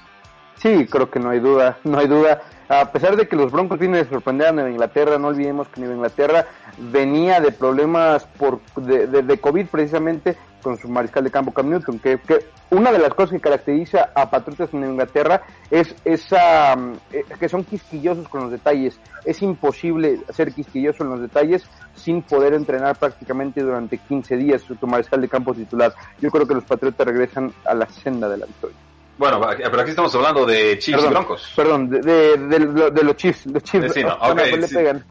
Sí, 0.57 0.87
creo 0.87 1.11
que 1.11 1.21
no 1.21 1.31
hay 1.31 1.41
duda, 1.41 1.79
no 1.85 1.99
hay 1.99 2.07
duda. 2.07 2.43
A 2.69 2.91
pesar 2.91 3.17
de 3.17 3.29
que 3.29 3.37
los 3.37 3.53
Broncos 3.53 3.79
vienen 3.79 4.03
de 4.03 4.09
sorprender 4.09 4.49
a 4.49 4.53
Nueva 4.53 4.71
Inglaterra, 4.71 5.19
no 5.19 5.29
olvidemos 5.29 5.69
que 5.69 5.81
Nueva 5.81 5.97
Inglaterra 5.97 6.47
venía 6.79 7.41
de 7.41 7.53
problemas 7.53 8.25
por 8.39 8.61
de, 8.77 9.07
de, 9.07 9.39
COVID 9.39 9.67
precisamente 9.67 10.37
con 10.65 10.79
su 10.79 10.89
mariscal 10.89 11.23
de 11.23 11.31
campo 11.31 11.53
Cam 11.53 11.69
Newton, 11.69 12.01
que, 12.01 12.19
que, 12.19 12.47
una 12.71 12.91
de 12.91 12.99
las 12.99 13.15
cosas 13.15 13.33
que 13.33 13.41
caracteriza 13.41 14.11
a 14.15 14.31
Patriotas 14.31 14.73
en 14.73 14.83
Inglaterra 14.83 15.43
es 15.71 15.95
esa 16.05 16.75
mm, 16.75 16.93
eh, 17.13 17.25
que 17.39 17.49
son 17.49 17.63
quisquillosos 17.63 18.27
con 18.29 18.41
los 18.41 18.51
detalles. 18.51 18.99
Es 19.25 19.43
imposible 19.43 20.21
ser 20.31 20.53
quisquilloso 20.53 21.05
en 21.05 21.11
los 21.11 21.21
detalles 21.21 21.65
sin 21.95 22.23
poder 22.23 22.55
entrenar 22.55 22.97
prácticamente 22.97 23.63
durante 23.63 23.99
15 23.99 24.37
días 24.37 24.63
su 24.63 24.75
mariscal 24.87 25.21
de 25.21 25.29
campo 25.29 25.55
titular. 25.55 25.95
Yo 26.21 26.31
creo 26.31 26.49
que 26.49 26.55
los 26.55 26.65
Patriotas 26.65 27.07
regresan 27.07 27.53
a 27.65 27.75
la 27.75 27.87
senda 27.87 28.29
de 28.29 28.39
la 28.39 28.47
victoria. 28.47 28.84
Bueno, 29.17 29.41
pero 29.57 29.81
aquí 29.81 29.91
estamos 29.91 30.13
hablando 30.17 30.45
de 30.45 30.77
Chiefs 30.79 31.05
y 31.05 31.07
Broncos. 31.07 31.53
Perdón, 31.55 31.89
de, 31.89 32.01
de, 32.01 32.91
de, 32.91 33.05
los 33.05 33.17
Chiefs. 33.17 33.47
Los 33.47 33.63
Chiefs 33.63 33.95
no, 33.97 34.35
le 34.35 34.67
pegan. 34.67 35.05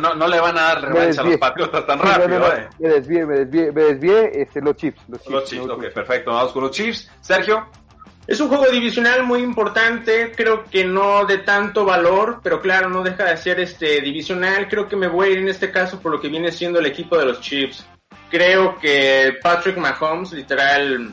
no, 0.00 0.14
no, 0.14 0.28
le 0.28 0.40
van 0.40 0.56
a 0.56 0.62
dar 0.62 0.82
revancha 0.82 1.22
a 1.22 1.24
los 1.24 1.36
Patriotas 1.36 1.86
tan 1.86 1.98
rápido. 2.02 2.52
eh. 2.54 2.68
Me 2.78 2.88
desvié, 2.88 3.26
me 3.26 3.38
desvié, 3.38 3.72
me 3.72 3.82
desvié 3.82 4.42
este, 4.42 4.60
los 4.60 4.76
Chiefs. 4.76 5.00
Los 5.08 5.20
Chiefs, 5.20 5.32
los 5.32 5.44
Chiefs 5.44 5.68
ok, 5.68 5.84
perfecto. 5.92 6.32
Vamos 6.32 6.52
con 6.52 6.62
los 6.62 6.70
Chiefs. 6.70 7.10
Sergio. 7.20 7.66
Es 8.28 8.38
un 8.40 8.48
juego 8.48 8.66
divisional 8.66 9.24
muy 9.24 9.40
importante, 9.40 10.32
creo 10.36 10.64
que 10.64 10.84
no 10.84 11.24
de 11.24 11.38
tanto 11.38 11.86
valor, 11.86 12.40
pero 12.42 12.60
claro, 12.60 12.90
no 12.90 13.02
deja 13.02 13.24
de 13.24 13.38
ser 13.38 13.58
este 13.58 14.02
divisional. 14.02 14.68
Creo 14.68 14.86
que 14.86 14.96
me 14.96 15.08
voy 15.08 15.28
a 15.28 15.30
ir 15.32 15.38
en 15.38 15.48
este 15.48 15.70
caso 15.72 15.98
por 15.98 16.12
lo 16.12 16.20
que 16.20 16.28
viene 16.28 16.52
siendo 16.52 16.78
el 16.78 16.84
equipo 16.84 17.16
de 17.16 17.24
los 17.24 17.40
Chiefs. 17.40 17.86
Creo 18.30 18.76
que 18.78 19.32
Patrick 19.42 19.78
Mahomes, 19.78 20.32
literal, 20.32 21.10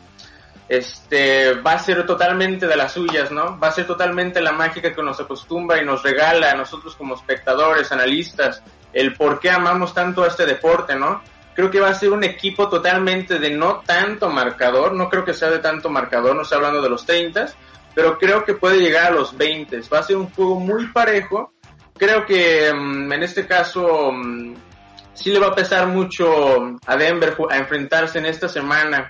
este, 0.68 1.54
va 1.62 1.74
a 1.74 1.80
ser 1.80 2.06
totalmente 2.06 2.68
de 2.68 2.76
las 2.76 2.94
suyas, 2.94 3.32
¿no? 3.32 3.60
Va 3.60 3.68
a 3.68 3.72
ser 3.72 3.86
totalmente 3.86 4.42
la 4.42 4.52
mágica 4.52 4.94
que 4.94 5.04
nos 5.04 5.20
acostumbra 5.20 5.82
y 5.82 5.86
nos 5.86 6.02
regala 6.02 6.52
a 6.52 6.56
nosotros 6.56 6.96
como 6.96 7.16
espectadores, 7.16 7.92
analistas, 7.92 8.64
el 8.92 9.14
por 9.14 9.40
qué 9.40 9.50
amamos 9.50 9.94
tanto 9.94 10.24
a 10.24 10.28
este 10.28 10.46
deporte, 10.46 10.96
¿no? 10.96 11.22
Creo 11.54 11.70
que 11.70 11.80
va 11.80 11.90
a 11.90 11.94
ser 11.94 12.12
un 12.12 12.24
equipo 12.24 12.68
totalmente 12.68 13.40
de 13.40 13.52
no 13.52 13.82
tanto 13.86 14.30
marcador, 14.30 14.94
no 14.94 15.10
creo 15.10 15.24
que 15.24 15.34
sea 15.34 15.50
de 15.50 15.60
tanto 15.60 15.90
marcador, 15.90 16.36
no 16.36 16.42
estoy 16.42 16.58
hablando 16.58 16.82
de 16.82 16.90
los 16.90 17.06
30, 17.06 17.48
pero 17.94 18.18
creo 18.18 18.44
que 18.44 18.56
puede 18.56 18.80
llegar 18.80 19.08
a 19.08 19.16
los 19.16 19.38
20. 19.38 19.82
Va 19.94 20.00
a 20.00 20.04
ser 20.04 20.18
un 20.18 20.30
juego 20.32 20.60
muy 20.60 20.88
parejo. 20.88 21.54
Creo 21.98 22.26
que 22.26 22.74
mm, 22.74 23.14
en 23.14 23.24
este 23.24 23.48
caso 23.48 24.12
mm, 24.12 24.54
sí 25.14 25.32
le 25.32 25.40
va 25.40 25.48
a 25.48 25.56
pesar 25.56 25.88
mucho 25.88 26.78
a 26.86 26.98
Denver 26.98 27.38
a 27.50 27.58
enfrentarse 27.58 28.20
en 28.20 28.26
esta 28.26 28.50
semana 28.50 29.08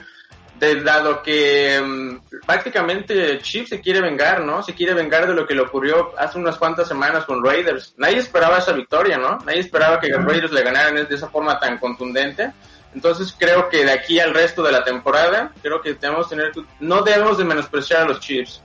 dado 0.60 1.22
que 1.22 1.80
um, 1.82 2.20
prácticamente 2.46 3.40
Chiefs 3.40 3.70
se 3.70 3.82
quiere 3.82 4.02
vengar, 4.02 4.42
¿no? 4.42 4.64
Se 4.64 4.74
quiere 4.74 4.94
vengar 4.94 5.28
de 5.28 5.34
lo 5.34 5.46
que 5.46 5.54
le 5.54 5.62
ocurrió 5.62 6.14
hace 6.18 6.38
unas 6.38 6.58
cuantas 6.58 6.88
semanas 6.88 7.26
con 7.26 7.44
Raiders. 7.44 7.94
Nadie 7.98 8.18
esperaba 8.18 8.60
esa 8.60 8.72
victoria, 8.72 9.18
¿no? 9.18 9.38
Nadie 9.46 9.60
esperaba 9.60 10.00
que 10.00 10.12
Raiders 10.12 10.52
le 10.52 10.64
ganaran 10.64 10.96
de 10.96 11.16
esa 11.16 11.30
forma 11.30 11.60
tan 11.60 11.78
contundente. 11.78 12.52
Entonces 12.94 13.36
creo 13.38 13.68
que 13.68 13.84
de 13.84 13.92
aquí 13.92 14.20
al 14.20 14.34
resto 14.34 14.64
de 14.64 14.72
la 14.72 14.84
temporada, 14.84 15.52
creo 15.62 15.82
que 15.82 15.96
tenemos 15.96 16.30
que 16.30 16.36
tener, 16.38 16.52
no 16.80 17.02
debemos 17.02 17.38
de 17.38 17.44
menospreciar 17.44 18.04
a 18.04 18.06
los 18.06 18.22
Chiefs. 18.22 18.62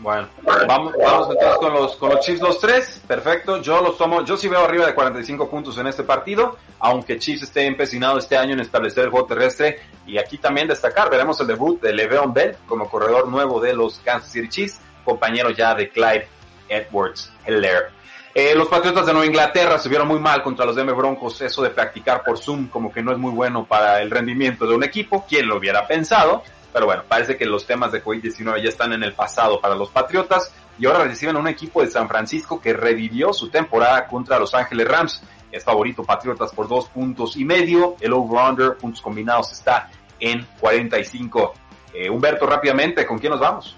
Bueno, 0.00 0.28
vamos, 0.66 0.94
vamos 0.98 1.28
entonces 1.30 1.58
con 1.58 1.74
los, 1.74 1.96
con 1.96 2.08
los 2.08 2.20
Chiefs 2.24 2.40
los 2.40 2.58
tres, 2.58 3.02
perfecto, 3.06 3.60
yo 3.60 3.82
los 3.82 3.98
tomo, 3.98 4.24
yo 4.24 4.34
sí 4.34 4.48
veo 4.48 4.64
arriba 4.64 4.86
de 4.86 4.94
45 4.94 5.50
puntos 5.50 5.76
en 5.76 5.86
este 5.86 6.04
partido, 6.04 6.56
aunque 6.78 7.18
Chiefs 7.18 7.42
esté 7.42 7.66
empecinado 7.66 8.18
este 8.18 8.38
año 8.38 8.54
en 8.54 8.60
establecer 8.60 9.04
el 9.04 9.10
juego 9.10 9.26
terrestre, 9.26 9.78
y 10.06 10.16
aquí 10.16 10.38
también 10.38 10.68
destacar, 10.68 11.10
veremos 11.10 11.38
el 11.40 11.48
debut 11.48 11.82
de 11.82 11.92
Le'Veon 11.92 12.32
Bell 12.32 12.56
como 12.66 12.88
corredor 12.88 13.28
nuevo 13.28 13.60
de 13.60 13.74
los 13.74 13.98
Kansas 13.98 14.32
City 14.32 14.48
Chiefs, 14.48 14.80
compañero 15.04 15.50
ya 15.50 15.74
de 15.74 15.90
Clyde 15.90 16.26
Edwards 16.70 17.30
Heller. 17.44 17.99
Eh, 18.32 18.54
los 18.54 18.68
Patriotas 18.68 19.06
de 19.06 19.12
Nueva 19.12 19.26
Inglaterra 19.26 19.76
se 19.78 19.88
vieron 19.88 20.06
muy 20.06 20.20
mal 20.20 20.42
contra 20.42 20.64
los 20.64 20.76
Denver 20.76 20.94
Broncos, 20.94 21.40
eso 21.40 21.62
de 21.62 21.70
practicar 21.70 22.22
por 22.22 22.38
Zoom 22.38 22.68
como 22.68 22.92
que 22.92 23.02
no 23.02 23.10
es 23.10 23.18
muy 23.18 23.32
bueno 23.32 23.64
para 23.64 24.00
el 24.00 24.08
rendimiento 24.08 24.66
de 24.66 24.74
un 24.74 24.84
equipo, 24.84 25.26
¿quién 25.28 25.48
lo 25.48 25.56
hubiera 25.56 25.86
pensado? 25.88 26.44
Pero 26.72 26.86
bueno, 26.86 27.02
parece 27.08 27.36
que 27.36 27.44
los 27.44 27.66
temas 27.66 27.90
de 27.90 28.04
COVID-19 28.04 28.62
ya 28.62 28.68
están 28.68 28.92
en 28.92 29.02
el 29.02 29.14
pasado 29.14 29.60
para 29.60 29.74
los 29.74 29.90
Patriotas 29.90 30.52
y 30.78 30.86
ahora 30.86 31.04
reciben 31.04 31.36
un 31.36 31.48
equipo 31.48 31.82
de 31.82 31.90
San 31.90 32.08
Francisco 32.08 32.60
que 32.60 32.72
revivió 32.72 33.32
su 33.32 33.50
temporada 33.50 34.06
contra 34.06 34.38
Los 34.38 34.54
Ángeles 34.54 34.86
Rams. 34.86 35.22
Es 35.50 35.64
favorito 35.64 36.04
Patriotas 36.04 36.52
por 36.52 36.68
dos 36.68 36.88
puntos 36.88 37.36
y 37.36 37.44
medio. 37.44 37.96
El 38.00 38.12
over-under, 38.12 38.76
puntos 38.76 39.02
combinados, 39.02 39.50
está 39.50 39.90
en 40.20 40.46
45. 40.60 41.54
Eh, 41.92 42.08
Humberto, 42.08 42.46
rápidamente, 42.46 43.04
¿con 43.04 43.18
quién 43.18 43.32
nos 43.32 43.40
vamos? 43.40 43.76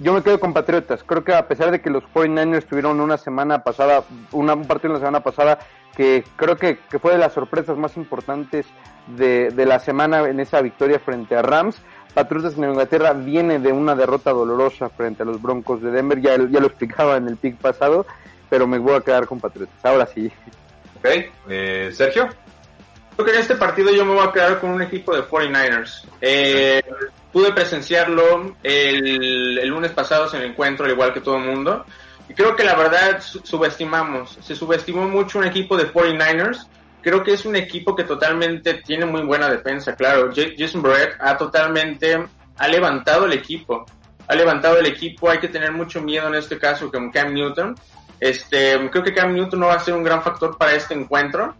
Yo 0.00 0.12
me 0.14 0.22
quedo 0.22 0.40
con 0.40 0.52
Patriotas. 0.52 1.04
Creo 1.04 1.22
que 1.24 1.34
a 1.34 1.46
pesar 1.46 1.70
de 1.70 1.80
que 1.80 1.90
los 1.90 2.02
49ers 2.14 2.66
tuvieron 2.66 3.00
una 3.00 3.18
semana 3.18 3.62
pasada, 3.62 4.02
una, 4.32 4.54
un 4.54 4.66
partido 4.66 4.94
la 4.94 4.98
semana 4.98 5.20
pasada 5.20 5.58
que 5.94 6.24
creo 6.36 6.56
que, 6.56 6.78
que, 6.90 6.98
fue 6.98 7.12
de 7.12 7.18
las 7.18 7.34
sorpresas 7.34 7.76
más 7.76 7.96
importantes 7.96 8.66
de, 9.08 9.50
de 9.50 9.66
la 9.66 9.78
semana 9.78 10.28
en 10.28 10.40
esa 10.40 10.62
victoria 10.62 10.98
frente 11.00 11.36
a 11.36 11.42
Rams, 11.42 11.76
Patriotas 12.14 12.56
en 12.56 12.64
Inglaterra 12.64 13.12
viene 13.12 13.58
de 13.58 13.72
una 13.72 13.94
derrota 13.94 14.32
dolorosa 14.32 14.88
frente 14.88 15.22
a 15.22 15.26
los 15.26 15.40
Broncos 15.40 15.80
de 15.80 15.90
Denver, 15.90 16.20
ya, 16.20 16.36
ya 16.36 16.60
lo 16.60 16.66
explicaba 16.66 17.16
en 17.16 17.28
el 17.28 17.36
pick 17.36 17.56
pasado, 17.56 18.06
pero 18.48 18.66
me 18.66 18.78
voy 18.78 18.94
a 18.94 19.00
quedar 19.00 19.26
con 19.26 19.38
Patriotas, 19.38 19.76
ahora 19.84 20.06
sí. 20.06 20.30
Ok, 20.98 21.06
eh, 21.48 21.90
Sergio. 21.94 22.28
Creo 23.14 23.26
que 23.26 23.32
en 23.32 23.40
este 23.40 23.54
partido 23.54 23.90
yo 23.92 24.04
me 24.04 24.14
voy 24.14 24.26
a 24.26 24.32
quedar 24.32 24.60
con 24.60 24.70
un 24.70 24.82
equipo 24.82 25.14
de 25.14 25.22
49ers. 25.22 26.04
Eh, 26.20 26.82
pude 27.32 27.52
presenciarlo 27.52 28.56
el, 28.62 29.58
el, 29.58 29.68
lunes 29.68 29.92
pasado 29.92 30.28
en 30.34 30.42
el 30.42 30.50
encuentro, 30.50 30.86
al 30.86 30.92
igual 30.92 31.12
que 31.12 31.20
todo 31.20 31.36
el 31.36 31.44
mundo. 31.44 31.84
Y 32.28 32.34
creo 32.34 32.54
que 32.54 32.64
la 32.64 32.74
verdad 32.74 33.20
subestimamos, 33.20 34.38
se 34.40 34.54
subestimó 34.54 35.08
mucho 35.08 35.38
un 35.38 35.46
equipo 35.46 35.76
de 35.76 35.92
49ers 35.92 36.66
creo 37.02 37.22
que 37.22 37.32
es 37.32 37.44
un 37.44 37.56
equipo 37.56 37.94
que 37.94 38.04
totalmente 38.04 38.74
tiene 38.74 39.06
muy 39.06 39.22
buena 39.22 39.48
defensa, 39.48 39.94
claro. 39.94 40.30
Jason 40.34 40.82
Barrett 40.82 41.16
ha 41.18 41.36
totalmente, 41.36 42.18
ha 42.56 42.68
levantado 42.68 43.26
el 43.26 43.32
equipo, 43.32 43.84
ha 44.26 44.34
levantado 44.34 44.78
el 44.78 44.86
equipo, 44.86 45.30
hay 45.30 45.38
que 45.38 45.48
tener 45.48 45.72
mucho 45.72 46.00
miedo 46.00 46.28
en 46.28 46.34
este 46.34 46.58
caso 46.58 46.90
con 46.90 47.10
Cam 47.10 47.32
Newton. 47.32 47.74
Este, 48.18 48.90
creo 48.90 49.02
que 49.02 49.14
Cam 49.14 49.32
Newton 49.32 49.60
no 49.60 49.66
va 49.66 49.74
a 49.74 49.80
ser 49.80 49.94
un 49.94 50.02
gran 50.02 50.22
factor 50.22 50.56
para 50.58 50.74
este 50.74 50.94
encuentro. 50.94 51.54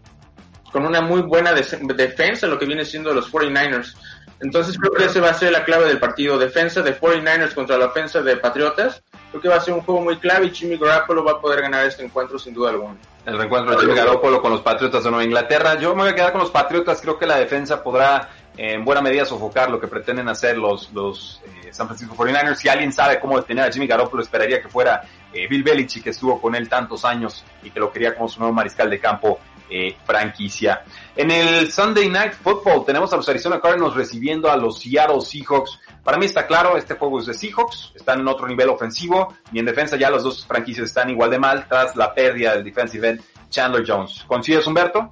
con 0.72 0.86
una 0.86 1.00
muy 1.00 1.22
buena 1.22 1.52
defensa, 1.52 2.46
lo 2.46 2.56
que 2.56 2.64
viene 2.64 2.84
siendo 2.84 3.12
los 3.12 3.32
49ers. 3.32 3.96
Entonces 4.40 4.78
creo 4.78 4.92
que 4.92 5.04
ese 5.04 5.20
va 5.20 5.30
a 5.30 5.34
ser 5.34 5.52
la 5.52 5.64
clave 5.64 5.86
del 5.86 5.98
partido, 5.98 6.38
defensa 6.38 6.80
de 6.82 6.98
49ers 6.98 7.54
contra 7.54 7.76
la 7.76 7.86
ofensa 7.86 8.22
de 8.22 8.36
Patriotas. 8.36 9.02
Creo 9.30 9.42
que 9.42 9.48
va 9.48 9.56
a 9.56 9.60
ser 9.60 9.74
un 9.74 9.82
juego 9.82 10.00
muy 10.00 10.16
clave 10.16 10.46
y 10.46 10.50
Jimmy 10.50 10.78
Garoppolo 10.78 11.22
va 11.22 11.32
a 11.32 11.40
poder 11.40 11.60
ganar 11.60 11.86
este 11.86 12.04
encuentro 12.04 12.38
sin 12.38 12.54
duda 12.54 12.70
alguna. 12.70 12.96
El 13.26 13.36
reencuentro 13.36 13.74
de 13.74 13.80
Jimmy 13.80 13.94
Garoppolo 13.94 14.40
con 14.40 14.50
los 14.50 14.62
Patriotas 14.62 15.04
de 15.04 15.10
Nueva 15.10 15.24
Inglaterra. 15.24 15.78
Yo 15.78 15.94
me 15.94 16.02
voy 16.02 16.12
a 16.12 16.14
quedar 16.14 16.32
con 16.32 16.40
los 16.40 16.50
Patriotas, 16.50 17.00
creo 17.02 17.18
que 17.18 17.26
la 17.26 17.36
defensa 17.36 17.82
podrá 17.82 18.30
en 18.56 18.84
buena 18.84 19.00
medida 19.00 19.24
sofocar 19.24 19.70
lo 19.70 19.78
que 19.78 19.88
pretenden 19.88 20.28
hacer 20.28 20.58
los, 20.58 20.90
los 20.92 21.40
eh, 21.44 21.72
San 21.72 21.86
Francisco 21.86 22.14
49ers. 22.14 22.56
Si 22.56 22.68
alguien 22.68 22.92
sabe 22.92 23.20
cómo 23.20 23.38
detener 23.38 23.68
a 23.68 23.72
Jimmy 23.72 23.86
Garoppolo, 23.86 24.22
esperaría 24.22 24.60
que 24.60 24.68
fuera 24.68 25.02
eh, 25.32 25.46
Bill 25.48 25.62
Belichick, 25.62 26.04
que 26.04 26.10
estuvo 26.10 26.40
con 26.40 26.54
él 26.54 26.68
tantos 26.68 27.04
años 27.04 27.44
y 27.62 27.70
que 27.70 27.78
lo 27.78 27.92
quería 27.92 28.14
como 28.14 28.28
su 28.28 28.40
nuevo 28.40 28.54
mariscal 28.54 28.90
de 28.90 28.98
campo 28.98 29.38
eh, 29.70 29.96
franquicia. 30.04 30.82
En 31.16 31.30
el 31.30 31.70
Sunday 31.70 32.08
Night 32.08 32.32
Football 32.32 32.84
tenemos 32.84 33.12
a 33.12 33.16
los 33.16 33.28
Arizona 33.28 33.60
Cardinals 33.60 33.94
recibiendo 33.94 34.50
a 34.50 34.56
los 34.56 34.80
Seattle 34.80 35.20
Seahawks. 35.20 35.78
Para 36.02 36.18
mí 36.18 36.26
está 36.26 36.46
claro, 36.46 36.76
este 36.76 36.94
juego 36.94 37.20
es 37.20 37.26
de 37.26 37.34
Seahawks, 37.34 37.92
están 37.94 38.20
en 38.20 38.28
otro 38.28 38.46
nivel 38.46 38.68
ofensivo 38.68 39.34
y 39.52 39.58
en 39.58 39.64
defensa 39.64 39.96
ya 39.96 40.10
las 40.10 40.22
dos 40.22 40.46
franquicias 40.46 40.86
están 40.86 41.10
igual 41.10 41.30
de 41.30 41.38
mal 41.38 41.66
tras 41.68 41.96
la 41.96 42.14
pérdida 42.14 42.54
del 42.54 42.64
defensive 42.64 43.08
end 43.08 43.22
Chandler 43.50 43.84
Jones. 43.86 44.24
¿Coincides, 44.26 44.66
Humberto? 44.66 45.10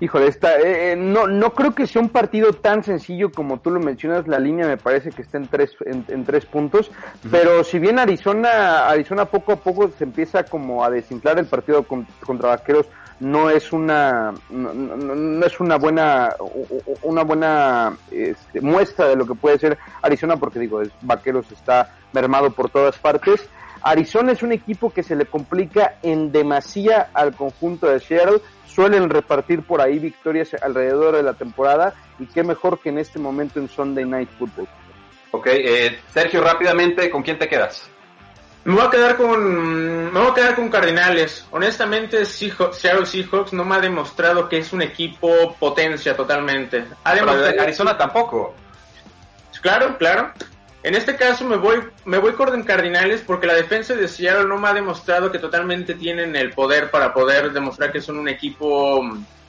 Híjole, 0.00 0.28
está, 0.28 0.60
eh, 0.60 0.92
eh, 0.92 0.96
no, 0.96 1.26
no 1.26 1.52
creo 1.54 1.74
que 1.74 1.88
sea 1.88 2.00
un 2.00 2.10
partido 2.10 2.52
tan 2.52 2.84
sencillo 2.84 3.32
como 3.32 3.58
tú 3.58 3.70
lo 3.70 3.80
mencionas. 3.80 4.28
La 4.28 4.38
línea 4.38 4.66
me 4.66 4.76
parece 4.76 5.10
que 5.10 5.22
está 5.22 5.38
en 5.38 5.48
tres, 5.48 5.74
en, 5.84 6.24
tres 6.24 6.46
puntos. 6.46 6.90
Pero 7.28 7.64
si 7.64 7.80
bien 7.80 7.98
Arizona, 7.98 8.86
Arizona 8.86 9.24
poco 9.24 9.52
a 9.52 9.56
poco 9.56 9.90
se 9.98 10.04
empieza 10.04 10.44
como 10.44 10.84
a 10.84 10.90
desinflar 10.90 11.38
el 11.40 11.46
partido 11.46 11.84
contra 11.84 12.50
Vaqueros, 12.50 12.86
no 13.20 13.50
es 13.50 13.72
una, 13.72 14.32
no, 14.50 15.44
es 15.44 15.60
una 15.60 15.76
buena, 15.76 16.34
una 17.02 17.22
buena 17.24 17.96
este, 18.10 18.60
muestra 18.60 19.08
de 19.08 19.16
lo 19.16 19.26
que 19.26 19.34
puede 19.34 19.58
ser 19.58 19.78
Arizona, 20.02 20.36
porque 20.36 20.58
digo, 20.60 20.82
es, 20.82 20.90
Vaqueros 21.02 21.50
está 21.50 21.94
mermado 22.12 22.50
por 22.50 22.70
todas 22.70 22.96
partes. 22.98 23.48
Arizona 23.82 24.32
es 24.32 24.42
un 24.42 24.52
equipo 24.52 24.90
que 24.90 25.02
se 25.02 25.16
le 25.16 25.26
complica 25.26 25.96
en 26.02 26.32
demasía 26.32 27.10
al 27.14 27.34
conjunto 27.34 27.86
de 27.88 28.00
Seattle 28.00 28.40
suelen 28.78 29.10
repartir 29.10 29.62
por 29.62 29.80
ahí 29.80 29.98
victorias 29.98 30.54
alrededor 30.62 31.16
de 31.16 31.24
la 31.24 31.34
temporada 31.34 31.94
y 32.20 32.26
qué 32.26 32.44
mejor 32.44 32.78
que 32.78 32.90
en 32.90 32.98
este 32.98 33.18
momento 33.18 33.58
en 33.58 33.68
Sunday 33.68 34.04
Night 34.04 34.28
Football. 34.38 34.68
Ok, 35.32 35.46
eh, 35.48 35.98
Sergio, 36.14 36.40
rápidamente, 36.42 37.10
¿con 37.10 37.22
quién 37.24 37.38
te 37.38 37.48
quedas? 37.48 37.90
Me 38.68 38.74
voy 38.74 38.84
a 38.84 38.90
quedar 38.90 39.16
con, 39.16 40.12
me 40.12 40.20
voy 40.20 40.30
a 40.30 40.34
quedar 40.34 40.54
con 40.54 40.68
Cardinales. 40.68 41.46
Honestamente, 41.52 42.26
Seahawks, 42.26 42.76
Seattle 42.76 43.06
Seahawks 43.06 43.54
no 43.54 43.64
me 43.64 43.76
ha 43.76 43.80
demostrado 43.80 44.46
que 44.46 44.58
es 44.58 44.74
un 44.74 44.82
equipo 44.82 45.56
potencia 45.58 46.14
totalmente. 46.14 46.84
Arizona 47.02 47.96
tampoco. 47.96 48.54
Claro, 49.62 49.96
claro. 49.96 50.32
En 50.82 50.94
este 50.94 51.16
caso 51.16 51.46
me 51.46 51.56
voy, 51.56 51.80
me 52.04 52.18
voy 52.18 52.34
con 52.34 52.62
Cardinales 52.62 53.22
porque 53.26 53.46
la 53.46 53.54
defensa 53.54 53.94
de 53.94 54.06
Seattle 54.06 54.46
no 54.46 54.58
me 54.58 54.68
ha 54.68 54.74
demostrado 54.74 55.32
que 55.32 55.38
totalmente 55.38 55.94
tienen 55.94 56.36
el 56.36 56.50
poder 56.50 56.90
para 56.90 57.14
poder 57.14 57.54
demostrar 57.54 57.90
que 57.90 58.02
son 58.02 58.18
un 58.18 58.28
equipo 58.28 59.00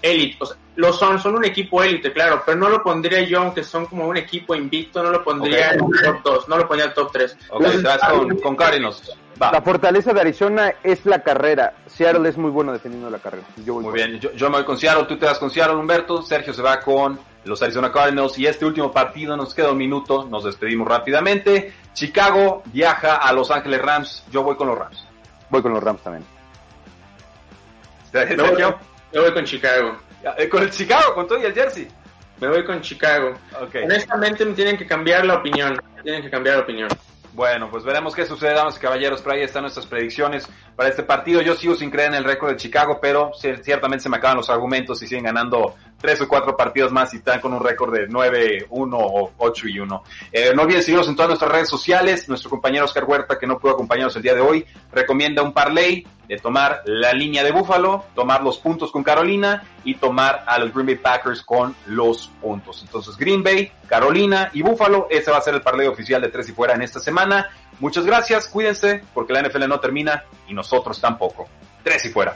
élite. 0.01 0.37
O 0.39 0.45
sea, 0.45 0.57
lo 0.75 0.93
son, 0.93 1.19
son 1.19 1.35
un 1.35 1.43
equipo 1.43 1.83
élite, 1.83 2.13
claro, 2.13 2.41
pero 2.45 2.57
no 2.57 2.69
lo 2.69 2.81
pondría 2.81 3.21
yo, 3.21 3.41
aunque 3.41 3.63
son 3.63 3.85
como 3.85 4.07
un 4.07 4.15
equipo 4.15 4.55
invicto, 4.55 5.03
no 5.03 5.11
lo 5.11 5.23
pondría 5.23 5.71
en 5.71 5.81
el 5.81 6.01
top 6.01 6.23
2, 6.23 6.47
no 6.47 6.57
lo 6.57 6.67
pondría 6.67 6.85
en 6.85 6.89
el 6.91 6.95
top 6.95 7.11
3. 7.11 7.37
Ok, 7.49 7.65
vas 7.83 7.99
con, 8.09 8.37
con 8.39 8.55
Cardinals. 8.55 9.11
La 9.39 9.61
fortaleza 9.61 10.13
de 10.13 10.21
Arizona 10.21 10.73
es 10.83 11.05
la 11.05 11.21
carrera. 11.21 11.73
Seattle 11.85 12.27
es 12.27 12.37
muy 12.37 12.51
bueno 12.51 12.73
defendiendo 12.73 13.09
la 13.09 13.19
carrera. 13.19 13.43
muy 13.57 13.93
bien, 13.93 14.19
yo, 14.19 14.31
yo, 14.33 14.49
me 14.49 14.57
voy 14.57 14.65
con 14.65 14.77
Seattle, 14.77 15.05
tú 15.05 15.17
te 15.17 15.25
vas 15.25 15.39
con 15.39 15.49
Seattle, 15.49 15.75
Humberto. 15.75 16.21
Sergio 16.21 16.53
se 16.53 16.61
va 16.61 16.79
con 16.79 17.19
los 17.45 17.61
Arizona 17.61 17.91
Cardinals 17.91 18.37
y 18.37 18.47
este 18.47 18.65
último 18.65 18.91
partido 18.91 19.35
nos 19.35 19.53
queda 19.53 19.71
un 19.71 19.77
minuto, 19.77 20.25
nos 20.29 20.43
despedimos 20.43 20.87
rápidamente. 20.87 21.73
Chicago 21.93 22.63
viaja 22.65 23.15
a 23.15 23.31
Los 23.33 23.49
Ángeles 23.51 23.81
Rams, 23.81 24.23
yo 24.31 24.43
voy 24.43 24.55
con 24.55 24.67
los 24.67 24.77
Rams. 24.77 25.05
Voy 25.49 25.61
con 25.61 25.73
los 25.73 25.83
Rams 25.83 26.01
también. 26.01 26.25
Yo 29.11 29.23
voy 29.23 29.33
con 29.33 29.45
Chicago. 29.45 29.97
Eh, 30.37 30.49
con 30.49 30.63
el 30.63 30.69
Chicago, 30.69 31.13
con 31.13 31.27
todo 31.27 31.39
y 31.39 31.45
el 31.45 31.53
jersey. 31.53 31.87
Me 32.39 32.47
voy 32.47 32.63
con 32.63 32.81
Chicago. 32.81 33.33
Honestamente 33.83 34.45
me 34.45 34.53
tienen 34.53 34.77
que 34.77 34.85
cambiar 34.85 35.25
la 35.25 35.35
opinión. 35.35 35.79
Tienen 36.03 36.21
que 36.21 36.29
cambiar 36.29 36.57
la 36.57 36.63
opinión. 36.63 36.89
Bueno, 37.33 37.69
pues 37.69 37.83
veremos 37.83 38.15
qué 38.15 38.25
sucede, 38.25 38.53
damas 38.53 38.77
y 38.77 38.79
caballeros. 38.79 39.21
Por 39.21 39.33
ahí 39.33 39.41
están 39.41 39.63
nuestras 39.63 39.85
predicciones 39.85 40.47
para 40.75 40.89
este 40.89 41.03
partido. 41.03 41.41
Yo 41.41 41.55
sigo 41.55 41.75
sin 41.75 41.89
creer 41.89 42.09
en 42.09 42.15
el 42.15 42.23
récord 42.23 42.51
de 42.51 42.57
Chicago, 42.57 42.99
pero 43.01 43.31
ciertamente 43.33 44.03
se 44.03 44.09
me 44.09 44.17
acaban 44.17 44.37
los 44.37 44.49
argumentos 44.49 45.01
y 45.01 45.07
siguen 45.07 45.25
ganando 45.25 45.75
tres 45.99 46.21
o 46.21 46.27
cuatro 46.27 46.55
partidos 46.55 46.91
más 46.91 47.13
y 47.13 47.17
están 47.17 47.39
con 47.39 47.53
un 47.53 47.63
récord 47.63 47.93
de 47.93 48.07
9, 48.07 48.67
1 48.69 48.97
o 48.97 49.31
8 49.37 49.67
y 49.67 49.79
1. 49.79 50.03
Eh, 50.31 50.51
no 50.55 50.63
olviden 50.63 50.81
seguirnos 50.81 51.07
en 51.07 51.15
todas 51.15 51.29
nuestras 51.29 51.51
redes 51.51 51.69
sociales. 51.69 52.27
Nuestro 52.29 52.49
compañero 52.49 52.85
Oscar 52.85 53.03
Huerta, 53.05 53.37
que 53.37 53.47
no 53.47 53.59
pudo 53.59 53.73
acompañarnos 53.73 54.15
el 54.15 54.21
día 54.21 54.33
de 54.33 54.41
hoy, 54.41 54.65
recomienda 54.91 55.43
un 55.43 55.53
parlay 55.53 56.05
de 56.27 56.37
tomar 56.37 56.83
la 56.85 57.11
línea 57.11 57.43
de 57.43 57.51
Búfalo, 57.51 58.05
tomar 58.13 58.43
los 58.43 58.59
puntos 58.59 58.91
con 58.91 59.03
Carolina 59.03 59.63
y 59.83 59.95
tomar 59.95 60.43
a 60.45 60.59
los 60.59 60.71
Green 60.71 60.85
Bay 60.85 60.95
Packers 60.95 61.41
con 61.41 61.75
los 61.87 62.29
puntos. 62.39 62.83
Entonces 62.83 63.17
Green 63.17 63.43
Bay, 63.43 63.71
Carolina 63.87 64.51
y 64.53 64.61
Búfalo, 64.61 65.07
ese 65.09 65.31
va 65.31 65.37
a 65.37 65.41
ser 65.41 65.55
el 65.55 65.61
parlay 65.61 65.87
oficial 65.87 66.21
de 66.21 66.29
tres 66.29 66.47
y 66.49 66.51
fuera 66.51 66.75
en 66.75 66.83
esta 66.83 66.99
semana. 66.99 67.49
Muchas 67.79 68.05
gracias, 68.05 68.47
cuídense 68.47 69.03
porque 69.13 69.33
la 69.33 69.41
NFL 69.41 69.67
no 69.67 69.79
termina 69.79 70.23
y 70.47 70.53
nosotros 70.53 71.01
tampoco. 71.01 71.47
Tres 71.83 72.05
y 72.05 72.09
fuera. 72.09 72.35